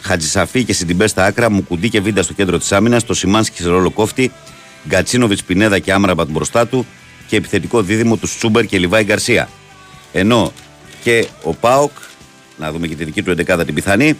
[0.00, 3.68] Χατζησαφή και Σιντιμπέ στα άκρα, Μουκουντή και Βίντα στο κέντρο της άμυνας, το Σιμάνσκι σε
[3.68, 4.32] ρόλο κόφτη,
[4.88, 6.86] Γκατσίνοβιτς Πινέδα και Άμραμπατ μπροστά του
[7.26, 9.48] και επιθετικό δίδυμο τους Τσούμπερ και Λιβάι Γκαρσία.
[10.12, 10.52] Ενώ
[11.02, 11.90] και ο Πάοκ,
[12.56, 14.16] να δούμε και τη δική του 11 την πιθανή,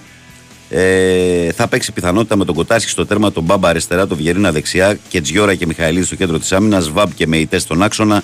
[0.68, 4.98] ε, θα παίξει πιθανότητα με τον Κοτάσχη στο τέρμα, τον Μπάμπα αριστερά, τον Βιερίνα δεξιά
[5.08, 8.22] και Τζιόρα και Μιχαηλίδη στο κέντρο της άμυνας, Βαμπ και Μεϊτές στον άξονα.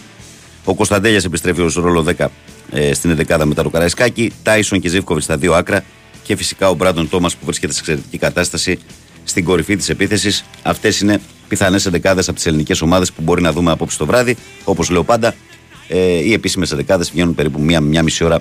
[0.64, 2.26] Ο Κωνσταντέλιας επιστρέφει ως ρόλο 10
[2.70, 4.32] ε, στην 11 μετά το Καραϊσκάκη.
[4.42, 5.84] Τάισον και Ζήφκοβιτς στα δύο άκρα.
[6.22, 8.78] Και φυσικά ο Μπράντον Τόμας που βρίσκεται σε εξαιρετική κατάσταση
[9.24, 10.44] στην κορυφή της επίθεσης.
[10.62, 14.36] Αυτές είναι πιθανές εντεκάδες από τις ελληνικές ομάδες που μπορεί να δούμε απόψε το βράδυ.
[14.64, 15.34] Όπως λέω πάντα,
[15.88, 18.40] ε, οι επίσημες εντεκάδες βγαίνουν περίπου μία, μία μισή ώρα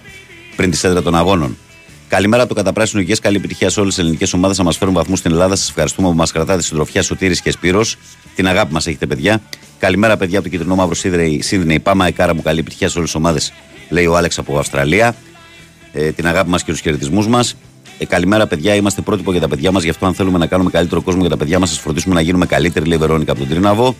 [0.55, 1.57] πριν τη σέντρα των αγώνων.
[2.07, 3.17] Καλημέρα από το καταπράσινο υγεία.
[3.21, 5.55] Καλή επιτυχία σε όλες τις ελληνικές ομάδες να μας φέρουν βαθμούς στην Ελλάδα.
[5.55, 7.97] Σας ευχαριστούμε που μας κρατάτε συντροφιά Σωτήρης και Σπύρος.
[8.35, 9.41] Την αγάπη μας έχετε, παιδιά.
[9.79, 10.95] Καλημέρα, παιδιά από το κυτρινό μαύρο
[11.39, 11.79] Σίδνεϊ.
[11.83, 12.41] Πάμε, Εκάρα μου.
[12.41, 13.53] Καλή επιτυχία σε όλες τις ομάδες,
[13.89, 15.15] λέει ο Άλεξ από Αυστραλία.
[15.93, 17.55] Ε, την αγάπη μας και τους χαιρετισμούς μας.
[18.01, 18.75] Ε, καλημέρα, παιδιά.
[18.75, 19.83] Είμαστε πρότυπο για τα παιδιά μας.
[19.83, 22.21] Γι' αυτό, αν θέλουμε να κάνουμε καλύτερο κόσμο για τα παιδιά μας, σας φροντίσουμε να
[22.21, 23.95] γίνουμε καλύτεροι, λέει η Βερόνικα από τον Τρίναβο.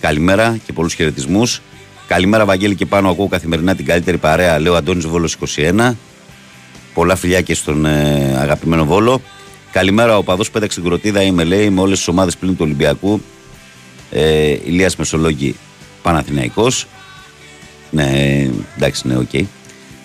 [0.00, 1.60] Καλημέρα και πολλούς χαιρετισμούς.
[2.06, 5.96] Καλημέρα, Βαγγέλη, και πάνω ακούω καθημερινά την καλύτερη παρέα, λέω Αντώνης Βόλος 21.
[6.94, 9.20] Πολλά φιλιά και στον ε, αγαπημένο Βόλο.
[9.72, 11.22] Καλημέρα, οπαδός πέταξε την κροτίδα.
[11.22, 13.20] Είμαι, λέει, με όλες τις ομάδες πλην του Ολυμπιακού.
[14.10, 15.56] Ε, Ηλίας Μεσολόγη
[16.02, 16.86] Παναθηναϊκός
[17.90, 18.10] Ναι,
[18.76, 19.28] εντάξει, ναι, OK.
[19.32, 19.42] Okay.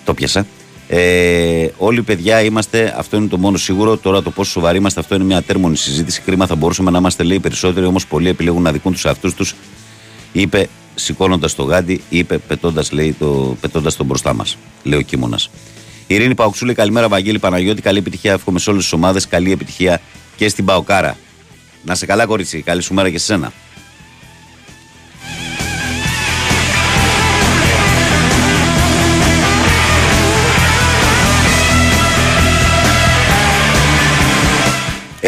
[0.06, 0.45] Το 'πιασα.
[0.89, 3.97] Ε, όλοι παιδιά είμαστε, αυτό είναι το μόνο σίγουρο.
[3.97, 6.22] Τώρα το πόσο σοβαροί είμαστε, αυτό είναι μια ατέρμονη συζήτηση.
[6.22, 9.55] Κρίμα θα μπορούσαμε να είμαστε λέει περισσότεροι, όμως πολλοί επιλέγουν να αδικούν τους εαυτούς τους.
[10.31, 12.89] Είπε σηκώνοντας το γάντι, είπε πετώντας
[13.19, 14.57] το, πετώντας τον μπροστά μας.
[14.84, 15.49] Λέει ο Κίμωνας.
[16.07, 17.81] Ειρήνη Παουξούλη, καλημέρα Βαγγέλη Παναγιώτη.
[17.81, 19.27] Καλή επιτυχία, εύχομαι σε όλες τις ομάδες.
[19.27, 20.01] Καλή επιτυχία
[20.35, 21.18] και στην Παοκάρα.
[21.84, 22.61] Να σε καλά, κορίτσι.
[22.61, 23.53] Καλή σου μέρα και σε σένα.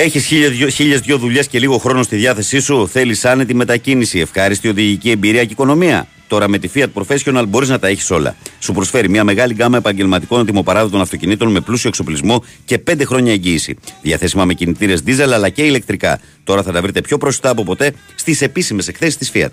[0.02, 0.26] Έχεις
[0.74, 2.88] χίλιες δυο δουλειές και λίγο χρόνο στη διάθεσή σου.
[2.88, 6.08] Θέλεις άνετη μετακίνηση, ευχάριστη οδηγική εμπειρία και οικονομία.
[6.28, 8.36] Τώρα με τη Fiat Professional μπορείς να τα έχεις όλα.
[8.60, 13.76] Σου προσφέρει μια μεγάλη γκάμα επαγγελματικών ετοιμοπαράδοτων αυτοκινήτων με πλούσιο εξοπλισμό και 5 χρόνια εγγύηση.
[14.02, 16.20] Διαθέσιμα με κινητήρες diesel αλλά και ηλεκτρικά.
[16.44, 19.52] Τώρα θα τα βρείτε πιο προσιτά από ποτέ στις επίσημες εκθέσεις της Fiat.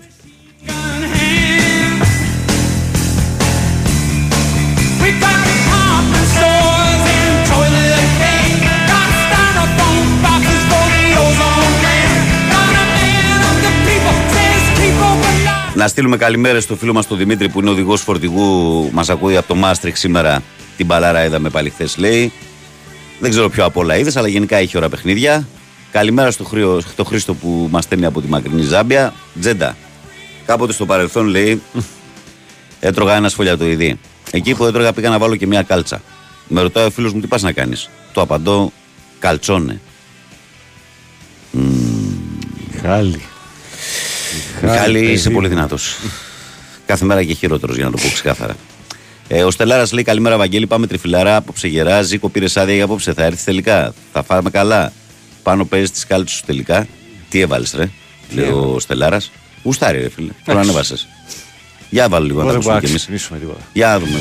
[15.77, 18.89] Να στείλουμε καλημέρα στο φίλο μας τον Δημήτρη που είναι οδηγός φορτηγού.
[18.91, 20.43] Μας ακούει από το Μάστριχ σήμερα.
[20.77, 22.31] Την μπαλάρα είδαμε πάλι χθες, λέει.
[23.19, 25.47] Δεν ξέρω ποιο από όλα είδες, αλλά γενικά έχει ώρα παιχνίδια.
[25.91, 29.13] Καλημέρα στο, χρήο, στο Χρήστο που μας στέλνει από τη μακρινή Ζάμπια.
[29.39, 29.77] Τζέντα.
[30.45, 31.61] Κάποτε στο παρελθόν, λέει,
[32.79, 33.99] έτρωγα ένα σφολιατοειδή.
[34.31, 36.01] Εκεί που έτρωγα πήγα να βάλω και μια κάλτσα.
[36.47, 38.71] Με ρωτάει ο φίλος μου τι πας να κάνεις; Το απαντώ,
[39.19, 39.81] καλτσόνε.
[42.81, 43.21] Χάλι.
[44.61, 45.95] Μιχάλη, είσαι πολύ δυνατός.
[46.85, 48.55] Κάθε μέρα και χειρότερος για να το πω ξεκάθαρα.
[49.27, 50.67] Ε, ο Στελάρας λέει: Καλημέρα, Βαγγέλη.
[50.67, 51.35] Πάμε τριφυλαρά.
[51.35, 52.01] Απόψε γερά.
[52.01, 53.13] Ζήκο πήρε άδεια για απόψε.
[53.13, 53.93] Θα έρθει τελικά.
[54.13, 54.93] Θα φάμε καλά.
[55.43, 56.87] Πάνω παίζεις τις κάλτσε σου τελικά.
[57.29, 57.89] Τι έβαλες, ρε.
[58.33, 59.31] Λέει ο Στελάρας.
[59.63, 60.31] Γουστάρι, ρε φίλε.
[60.45, 61.07] Τώρα ανέβασες.
[61.89, 63.09] Για βάλω λίγο να τα κι εμείς.
[63.73, 64.19] Για δούμε.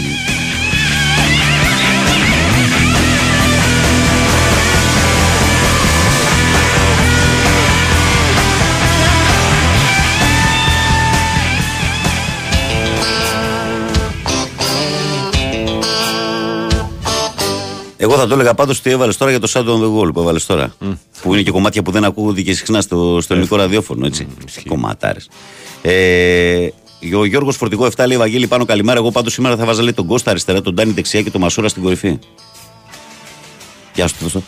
[18.06, 20.20] Εγώ θα το έλεγα πάντως τι έβαλες τώρα για το Sound on the Wall που
[20.20, 20.74] έβαλες τώρα.
[20.80, 20.96] Mm.
[21.22, 24.06] Που είναι και κομμάτια που δεν ακούγονται και συχνά στο, στο ελληνικό ραδιόφωνο.
[24.06, 24.26] Έτσι.
[24.40, 25.28] Mm, Κομματάρες.
[25.82, 26.68] Ε,
[27.16, 28.98] ο Γιώργος Φορτηγό 7 λέει Βαγγέλη πάνω καλημέρα.
[28.98, 31.68] Εγώ πάντως σήμερα θα βάζα λέει, τον Κώστα αριστερά, τον Τάνι δεξιά και τον Μασούρα
[31.68, 32.18] στην κορυφή.
[33.94, 34.44] Γεια σου,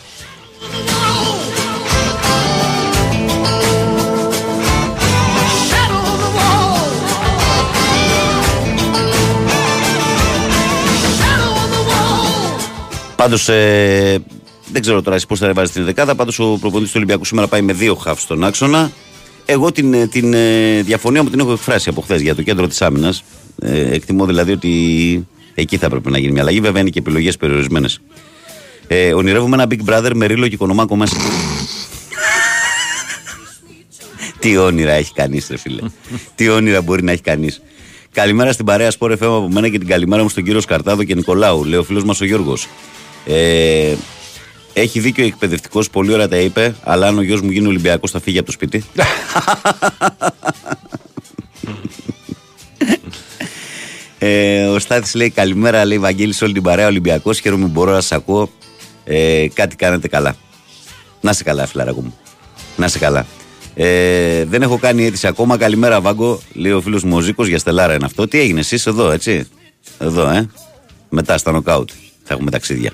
[13.29, 14.23] Πάντως, ε,
[14.71, 16.15] δεν ξέρω τώρα εσύ πώς θα βάζει την δεκάδα.
[16.15, 18.91] Πάντως, ο προπονητής του Ολυμπιακού σήμερα πάει με δύο χαφ στον άξονα.
[19.45, 22.67] Εγώ την, ε, την ε, διαφωνία μου την έχω εκφράσει από χθες για το κέντρο
[22.67, 23.23] της άμυνας.
[23.61, 24.71] Ε, εκτιμώ δηλαδή ότι
[25.53, 26.59] εκεί θα έπρεπε να γίνει μια αλλαγή.
[26.59, 27.99] Βέβαια είναι και επιλογές περιορισμένες.
[28.87, 31.17] Ε, ονειρεύομαι ένα Big Brother με ρίλο και οικονομάκο μέσα.
[34.39, 35.81] Τι όνειρα έχει κανείς, ρε φίλε.
[36.35, 37.61] Τι όνειρα μπορεί να έχει κανείς.
[38.11, 41.15] Καλημέρα στην παρέα Σπόρ FM από μένα και την καλημέρα μου στον κύριο Σκαρτάδο και
[41.15, 41.65] Νικολάου.
[41.65, 42.67] Λέει ο φίλος μας ο Γιώργος.
[43.25, 43.95] Ε,
[44.73, 48.11] έχει δίκιο ο εκπαιδευτικός, πολύ ωραία τα είπε, αλλά αν ο γιος μου γίνει Ολυμπιακός
[48.11, 48.83] θα φύγει από το σπίτι.
[54.19, 57.39] ε, ο Στάθης λέει καλημέρα, λέει Βαγγέλη σε όλη την παρέα Ολυμπιακός.
[57.39, 58.49] Χαίρομαι που μπορώ να σα ακούω.
[59.03, 60.35] Ε, κάτι κάνετε καλά.
[61.21, 62.17] Να σε καλά, φιλαράκο μου.
[62.77, 63.25] Να σε καλά.
[63.75, 65.57] Ε, δεν έχω κάνει αίτηση ακόμα.
[65.57, 66.41] Καλημέρα, Βάγκο.
[66.53, 68.27] Λέει ο φίλος μου ο Ζήκος για στελάρα είναι αυτό.
[68.27, 69.47] Τι έγινε, εσύ εδώ, έτσι.
[69.99, 70.49] Εδώ, ε.
[71.09, 71.89] Μετά στα νοκάουτ.
[72.23, 72.91] Θα έχουμε ταξίδια.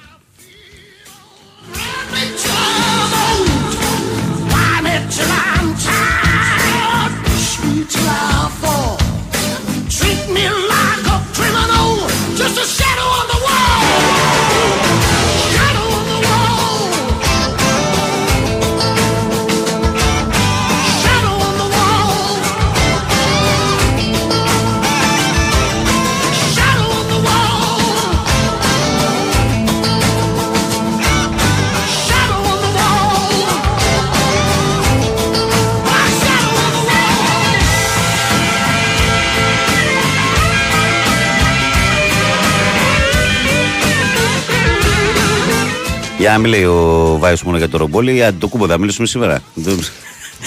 [46.26, 49.08] Για να μην λέει ο Βάιος μόνο για το ρομπόλι, για το κούμπο θα μιλήσουμε
[49.08, 49.42] σήμερα.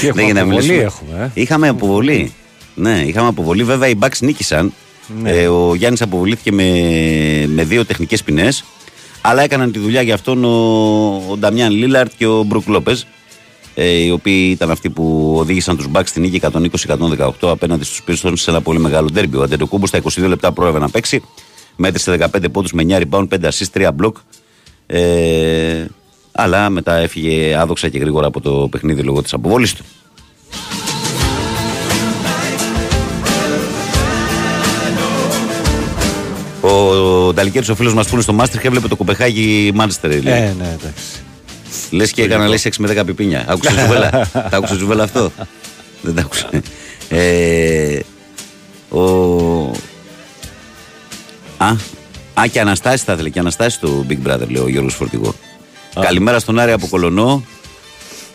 [0.00, 1.32] Τι έχουμε, αποβολή έχουμε.
[1.34, 2.32] Ε; Είχαμε αποβολή.
[2.74, 3.64] Ναι, είχαμε αποβολή.
[3.64, 4.72] Βέβαια οι Bucks νίκησαν.
[5.22, 5.30] Ναι.
[5.30, 6.64] Ε, ο Γιάννης αποβλήθηκε με,
[7.46, 8.64] με δύο τεχνικές ποινές.
[9.20, 10.48] Αλλά έκαναν τη δουλειά για αυτόν ο,
[11.28, 13.06] ο Νταμιάν Λίλαρτ και ο Μπρουκ Λόπες.
[13.74, 16.40] Ε, οι οποίοι ήταν αυτοί που οδήγησαν τους Bucks στην νίκη
[17.18, 19.36] 120-118 απέναντι στους Pistons σε ένα πολύ μεγάλο ντέρμπι.
[19.36, 21.22] Ο Αντετοκούμπος στα 22 λεπτά πρόεδρε να παίξει.
[21.76, 24.12] Μέτρησε 15 πόντους με 9 rebound, 5 assist, 3 block.
[24.90, 25.86] Ε,
[26.32, 29.84] αλλά μετά έφυγε άδοξα και γρήγορα από το παιχνίδι λόγω της αποβόλης του.
[36.60, 40.10] Ο Νταλικέρης ο φίλος μας που είναι στο Μάστριχ έβλεπε το Κοπεχάγι Μάνστερ.
[40.10, 41.22] Ε, ναι, εντάξει.
[41.90, 43.44] Λες και έκανα λες 6 με 10 πιπίνια.
[43.48, 44.10] Άκουσε ζουβέλα.
[44.50, 45.32] τα άκουσε ζουβέλα αυτό.
[46.02, 46.48] Δεν τα άκουσε.
[47.08, 47.98] Ε,
[48.88, 49.00] ο...
[51.56, 51.76] Α,
[52.38, 53.28] Α, και Αναστάση θα ήθελε.
[53.28, 55.34] Και Αναστάση του Big Brother, λέει ο Γιώργος Φορτηγό.
[56.00, 57.44] Καλημέρα στον Άρη από Κολονό.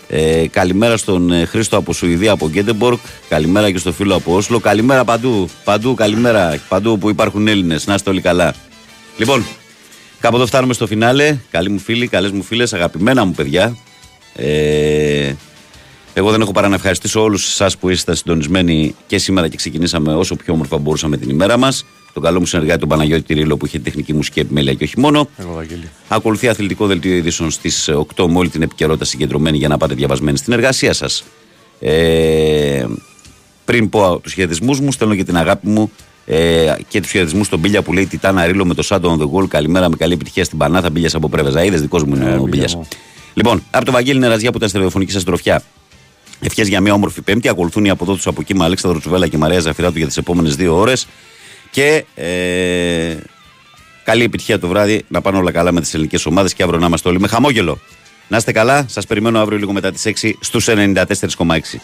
[0.08, 3.00] Ε, καλημέρα στον ε, Χρήστο από Σουηδία, από Γκέντεμπορκ.
[3.30, 4.60] Καλημέρα και στο φίλο από Όσλο.
[4.60, 5.50] Καλημέρα παντού.
[5.64, 6.60] Παντού, καλημέρα.
[6.70, 7.86] Παντού που υπάρχουν Έλληνες.
[7.88, 8.54] Να είστε όλοι καλά.
[9.18, 9.46] Λοιπόν,
[10.20, 11.38] κάπου εδώ φτάνουμε στο φινάλε.
[11.52, 13.78] Καλοί μου φίλοι, καλές μου φίλες, αγαπημένα μου παιδιά.
[14.36, 15.34] Ε,
[16.14, 20.14] εγώ δεν έχω παρά να ευχαριστήσω όλους εσάς που είστε συντονισμένοι και σήμερα και ξεκινήσαμε
[20.16, 23.66] όσο πιο όμορφα μπορούσαμε την ημέρα μας τον καλό μου συνεργάτη τον Παναγιώτη Τυρίλο που
[23.66, 25.30] είχε τεχνική μουσική επιμέλεια και όχι μόνο.
[25.38, 25.64] Εγώ,
[26.08, 30.38] Ακολουθεί αθλητικό δελτίο ειδήσεων στις 8 με όλη την επικαιρότητα συγκεντρωμένη για να πάτε διαβασμένοι
[30.38, 31.24] στην εργασία σας.
[31.80, 32.86] Ε,
[33.66, 35.92] Πριν πω τους χαιρετισμούς μου, στέλνω και την αγάπη μου
[36.26, 39.32] ε, και τους χαιρετισμούς στον Μπίλια που λέει Τιτάνα Ρίλο με το Σάντο on the
[39.32, 39.48] Wall.
[39.48, 40.90] Καλημέρα με καλή επιτυχία στην Πανάθα.
[40.90, 41.64] Μπίλιας από Πρέβεζα.
[41.64, 42.68] Είδες δικός μου είναι ε, ο Μπίλια.
[43.34, 45.64] Λοιπόν, από το Βαγγέλη Νεραζιά που ήταν στη ραδιοφωνική σας τροφιά.
[46.40, 47.50] Ευχές για μια όμορφη Πέμπτη.
[47.50, 50.56] Ακολουθούν οι από εδώ του από κύμα Αλέξανδρο Τσουβέλα και Μαρία Ζαφυράτου για τις επόμενες
[50.56, 51.08] δύο ώρες.
[51.74, 53.18] Και ε,
[54.04, 56.86] καλή επιτυχία το βράδυ να πάνε όλα καλά με τις ελληνικές ομάδες και αύριο να
[56.86, 57.80] είμαστε όλοι με χαμόγελο.
[58.28, 61.80] Να είστε καλά, σας περιμένω αύριο λίγο μετά τις 6 στους 94,6.